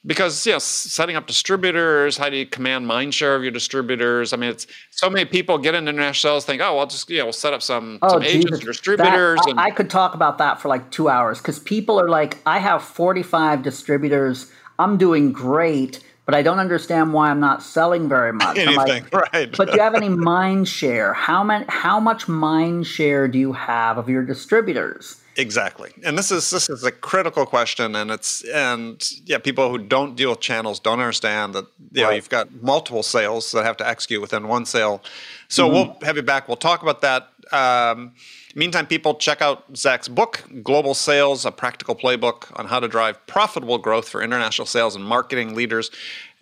because 0.08 0.45
you 0.45 0.53
know, 0.53 0.60
setting 0.60 1.18
up 1.18 1.28
distributors, 1.28 2.18
how 2.18 2.30
do 2.30 2.38
you 2.38 2.45
command 2.45 2.88
mind 2.88 3.14
share 3.14 3.36
of 3.36 3.43
your 3.43 3.51
distributors? 3.51 4.32
I 4.32 4.38
mean, 4.38 4.49
it's 4.49 4.66
so 4.89 5.10
many 5.10 5.26
people 5.26 5.58
get 5.58 5.76
into 5.76 5.89
international 5.89 6.32
sales, 6.32 6.45
think, 6.45 6.62
oh, 6.62 6.80
I'll 6.80 6.88
just 6.88 7.10
you 7.10 7.20
know, 7.20 7.26
we'll 7.26 7.34
set 7.34 7.53
up 7.53 7.62
some, 7.62 7.99
oh, 8.01 8.14
some 8.14 8.24
agents 8.24 8.64
or 8.64 8.68
distributors, 8.68 9.41
That- 9.41 9.51
and 9.51 9.60
I, 9.60 9.66
I 9.66 9.72
could 9.72 9.89
talk 9.89 10.16
about 10.16 10.38
that 10.38 10.62
for 10.62 10.70
like 10.70 10.89
two 10.91 11.10
hours 11.10 11.39
because 11.39 11.60
people 11.60 11.99
are 11.99 12.10
like, 12.10 12.38
I 12.45 12.60
have 12.60 12.82
45 12.82 13.62
distributors. 13.62 14.51
I'm 14.80 14.97
doing 14.97 15.34
great, 15.34 16.03
but 16.26 16.36
I 16.36 16.41
don't 16.41 16.60
understand 16.60 17.14
why 17.14 17.30
I'm 17.30 17.39
not 17.41 17.62
selling 17.62 18.08
very 18.08 18.32
much. 18.34 18.58
I'm 18.58 18.76
like, 18.76 18.89
anything, 18.89 19.20
right? 19.34 19.58
but 19.58 19.72
do 19.72 19.76
you 19.76 19.82
have 19.82 19.95
any 19.95 20.10
mind 20.10 20.70
share? 20.70 21.14
How 21.14 21.43
many? 21.43 21.66
How 21.68 21.99
much 21.99 22.30
mind 22.30 22.88
share 22.88 23.28
do 23.28 23.38
you 23.38 23.51
have 23.53 23.97
of 23.97 24.08
your 24.08 24.24
distributors? 24.24 25.22
Exactly. 25.38 25.91
And 26.03 26.17
this 26.17 26.31
is 26.31 26.49
this 26.49 26.67
is 26.67 26.83
a 26.83 26.91
critical 26.91 27.45
question 27.45 27.95
and 27.95 28.09
it's 28.09 28.43
and 28.45 29.07
yeah, 29.25 29.38
people 29.38 29.69
who 29.69 29.77
don't 29.77 30.15
deal 30.15 30.31
with 30.31 30.39
channels 30.39 30.79
don't 30.79 30.99
understand 30.99 31.53
that 31.53 31.67
you 31.91 32.01
know 32.01 32.09
you've 32.09 32.29
got 32.29 32.51
multiple 32.63 33.03
sales 33.03 33.51
that 33.51 33.63
have 33.63 33.77
to 33.77 33.88
execute 33.88 34.19
within 34.19 34.47
one 34.47 34.65
sale. 34.65 35.03
So 35.47 35.67
we'll 35.67 35.97
have 36.01 36.15
you 36.15 36.23
back. 36.23 36.47
We'll 36.47 36.57
talk 36.57 36.81
about 36.81 37.01
that. 37.01 37.29
Um, 37.53 38.13
meantime, 38.55 38.88
people 38.88 39.15
check 39.15 39.41
out 39.41 39.63
Zach's 39.77 40.07
book, 40.07 40.43
Global 40.63 40.93
Sales, 40.95 41.45
a 41.45 41.51
practical 41.51 41.95
playbook 41.95 42.51
on 42.59 42.65
how 42.65 42.79
to 42.79 42.88
drive 42.88 43.25
profitable 43.27 43.77
growth 43.77 44.09
for 44.09 44.21
international 44.23 44.65
sales 44.65 44.95
and 44.95 45.05
marketing 45.05 45.55
leaders. 45.55 45.91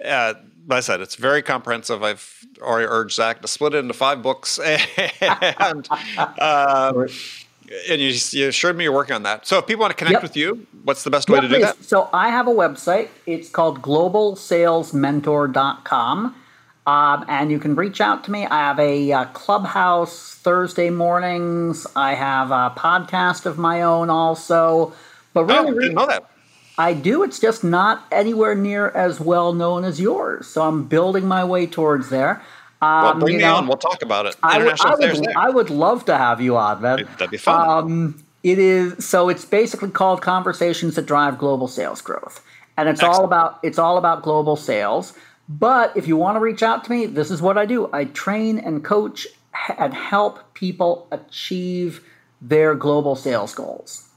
Uh, 0.03 0.35
like 0.67 0.77
I 0.77 0.79
said, 0.79 1.01
it's 1.01 1.15
very 1.15 1.43
comprehensive. 1.43 2.01
I've 2.01 2.45
already 2.59 2.87
urged 2.87 3.15
Zach 3.15 3.41
to 3.41 3.47
split 3.47 3.75
it 3.75 3.79
into 3.79 3.93
five 3.93 4.23
books 4.23 4.57
and 4.59 5.87
um, 6.39 7.07
and 7.89 8.01
you, 8.01 8.13
you 8.32 8.47
assured 8.47 8.78
me 8.78 8.84
you're 8.86 8.93
working 8.93 9.16
on 9.16 9.24
that. 9.24 9.45
So 9.47 9.57
if 9.59 9.68
people 9.68 9.82
want 9.82 9.91
to 9.91 9.97
connect 9.97 10.13
Yep. 10.13 10.24
with 10.24 10.38
you, 10.38 10.66
what's 10.84 11.03
the 11.03 11.09
best 11.09 11.30
way 11.30 11.39
to 11.39 11.47
do 11.47 11.59
that? 11.61 11.84
So 11.84 12.09
I 12.13 12.30
have 12.30 12.47
a 12.47 12.51
website. 12.51 13.09
It's 13.26 13.49
called 13.49 13.82
globalsalesmentor.com. 13.82 16.36
Um, 16.88 17.26
and 17.28 17.49
you 17.51 17.57
can 17.59 17.74
reach 17.76 17.99
out 17.99 18.24
to 18.26 18.32
me. 18.32 18.45
I 18.45 18.59
have 18.68 18.80
a 18.80 19.11
uh, 19.11 19.26
clubhouse 19.26 20.36
Thursday 20.36 20.91
mornings. 20.91 21.88
I 21.95 22.13
have 22.13 22.51
a 22.51 22.72
podcast 22.78 23.47
of 23.47 23.57
my 23.57 23.82
own 23.82 24.11
also. 24.11 24.93
But 25.34 25.49
Oh, 25.49 25.63
really, 25.66 25.80
didn't 25.82 25.95
know 25.95 26.05
that. 26.05 26.30
I 26.78 26.93
do. 26.93 27.24
It's 27.24 27.39
just 27.39 27.63
not 27.63 28.05
anywhere 28.11 28.53
near 28.53 28.89
as 28.89 29.20
well 29.20 29.51
known 29.53 29.84
as 29.84 29.99
yours. 29.99 30.45
So 30.47 30.61
I'm 30.61 30.84
building 30.84 31.26
my 31.26 31.43
way 31.43 31.66
towards 31.66 32.09
there. 32.09 32.43
Well, 32.82 33.07
Um, 33.07 33.19
bring 33.19 33.34
you 33.34 33.38
me 33.39 33.45
know, 33.45 33.55
on. 33.55 33.67
We'll 33.67 33.78
talk 33.78 34.01
about 34.01 34.26
it. 34.26 34.36
I 34.43 34.57
would, 34.57 34.67
International 34.67 34.91
I, 34.91 34.95
Affairs 34.95 35.19
would, 35.19 35.36
I 35.36 35.49
would 35.49 35.69
love 35.69 36.05
to 36.05 36.17
have 36.17 36.41
you 36.41 36.57
on, 36.57 36.82
man. 36.82 37.07
That'd 37.17 37.32
be 37.32 37.38
fun. 37.38 37.69
Um, 37.69 38.23
it 38.43 38.59
is 38.59 39.03
so. 39.05 39.30
It's 39.30 39.45
basically 39.45 39.89
called 39.89 40.21
Conversations 40.21 40.95
that 40.95 41.05
Drive 41.05 41.38
Global 41.38 41.67
Sales 41.67 42.01
Growth, 42.01 42.43
and 42.78 42.88
it's 42.88 43.01
all 43.01 43.23
about 43.23 43.59
it's 43.63 43.80
all 43.80 43.97
about 43.97 44.23
global 44.23 44.55
sales. 44.55 45.13
But 45.47 45.95
if 45.95 46.07
you 46.07 46.17
want 46.17 46.36
to 46.36 46.39
reach 46.39 46.63
out 46.63 46.84
to 46.86 46.91
me, 46.91 47.05
this 47.05 47.32
is 47.32 47.41
what 47.41 47.57
I 47.57 47.65
do: 47.65 47.89
I 47.91 48.05
train 48.05 48.59
and 48.59 48.84
coach 48.84 49.26
and 49.78 49.93
help 49.93 50.53
people 50.53 51.07
achieve 51.11 52.03
their 52.41 52.76
global 52.76 53.15
sales 53.15 53.53
goals. 53.53 54.07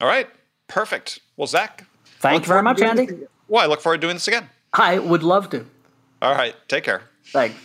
All 0.00 0.08
right. 0.08 0.28
Perfect. 0.68 1.20
Well, 1.36 1.46
Zach. 1.46 1.86
Thank 2.20 2.44
you 2.44 2.48
very 2.48 2.62
much, 2.62 2.80
Andy. 2.80 3.08
Well, 3.48 3.62
I 3.62 3.66
look 3.66 3.80
forward 3.80 4.00
to 4.00 4.06
doing 4.06 4.16
this 4.16 4.28
again. 4.28 4.48
I 4.72 4.98
would 4.98 5.22
love 5.22 5.50
to. 5.50 5.66
All 6.22 6.34
right. 6.34 6.54
Take 6.68 6.84
care. 6.84 7.02
Thanks. 7.26 7.56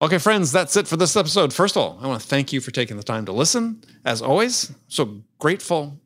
Okay, 0.00 0.18
friends, 0.18 0.52
that's 0.52 0.76
it 0.76 0.86
for 0.86 0.96
this 0.96 1.16
episode. 1.16 1.52
First 1.52 1.76
of 1.76 1.82
all, 1.82 1.98
I 2.00 2.06
want 2.06 2.20
to 2.20 2.26
thank 2.26 2.52
you 2.52 2.60
for 2.60 2.70
taking 2.70 2.96
the 2.96 3.02
time 3.02 3.24
to 3.26 3.32
listen. 3.32 3.82
As 4.04 4.22
always, 4.22 4.72
so 4.86 5.22
grateful 5.38 5.98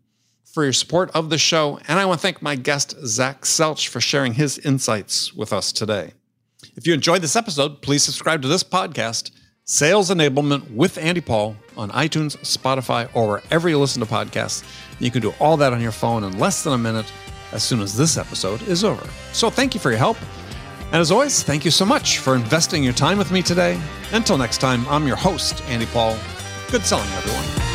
for 0.52 0.64
your 0.64 0.72
support 0.72 1.10
of 1.14 1.28
the 1.28 1.38
show. 1.38 1.78
And 1.88 1.98
I 1.98 2.06
want 2.06 2.20
to 2.20 2.22
thank 2.22 2.40
my 2.40 2.56
guest, 2.56 2.94
Zach 3.04 3.42
Selch, 3.42 3.88
for 3.88 4.00
sharing 4.00 4.34
his 4.34 4.58
insights 4.58 5.34
with 5.34 5.52
us 5.52 5.72
today. 5.72 6.12
If 6.74 6.86
you 6.86 6.94
enjoyed 6.94 7.20
this 7.20 7.36
episode, 7.36 7.82
please 7.82 8.02
subscribe 8.02 8.40
to 8.42 8.48
this 8.48 8.62
podcast, 8.62 9.30
Sales 9.64 10.10
Enablement 10.10 10.70
with 10.70 10.96
Andy 10.96 11.20
Paul, 11.20 11.56
on 11.76 11.90
iTunes, 11.90 12.36
Spotify, 12.38 13.08
or 13.14 13.28
wherever 13.28 13.68
you 13.68 13.78
listen 13.78 14.00
to 14.00 14.06
podcasts. 14.06 14.64
You 15.00 15.10
can 15.10 15.20
do 15.20 15.34
all 15.38 15.56
that 15.58 15.72
on 15.72 15.80
your 15.80 15.92
phone 15.92 16.24
in 16.24 16.38
less 16.38 16.64
than 16.64 16.72
a 16.72 16.78
minute 16.78 17.12
as 17.52 17.62
soon 17.62 17.80
as 17.80 17.96
this 17.96 18.16
episode 18.16 18.62
is 18.62 18.84
over. 18.84 19.06
So 19.32 19.50
thank 19.50 19.74
you 19.74 19.80
for 19.80 19.90
your 19.90 19.98
help. 19.98 20.16
And 20.92 21.00
as 21.00 21.10
always, 21.10 21.42
thank 21.42 21.64
you 21.64 21.70
so 21.70 21.86
much 21.86 22.18
for 22.18 22.36
investing 22.36 22.84
your 22.84 22.92
time 22.92 23.16
with 23.16 23.32
me 23.32 23.40
today. 23.40 23.80
Until 24.12 24.36
next 24.36 24.58
time, 24.58 24.86
I'm 24.88 25.06
your 25.06 25.16
host, 25.16 25.62
Andy 25.62 25.86
Paul. 25.86 26.18
Good 26.70 26.82
selling, 26.82 27.08
everyone. 27.12 27.71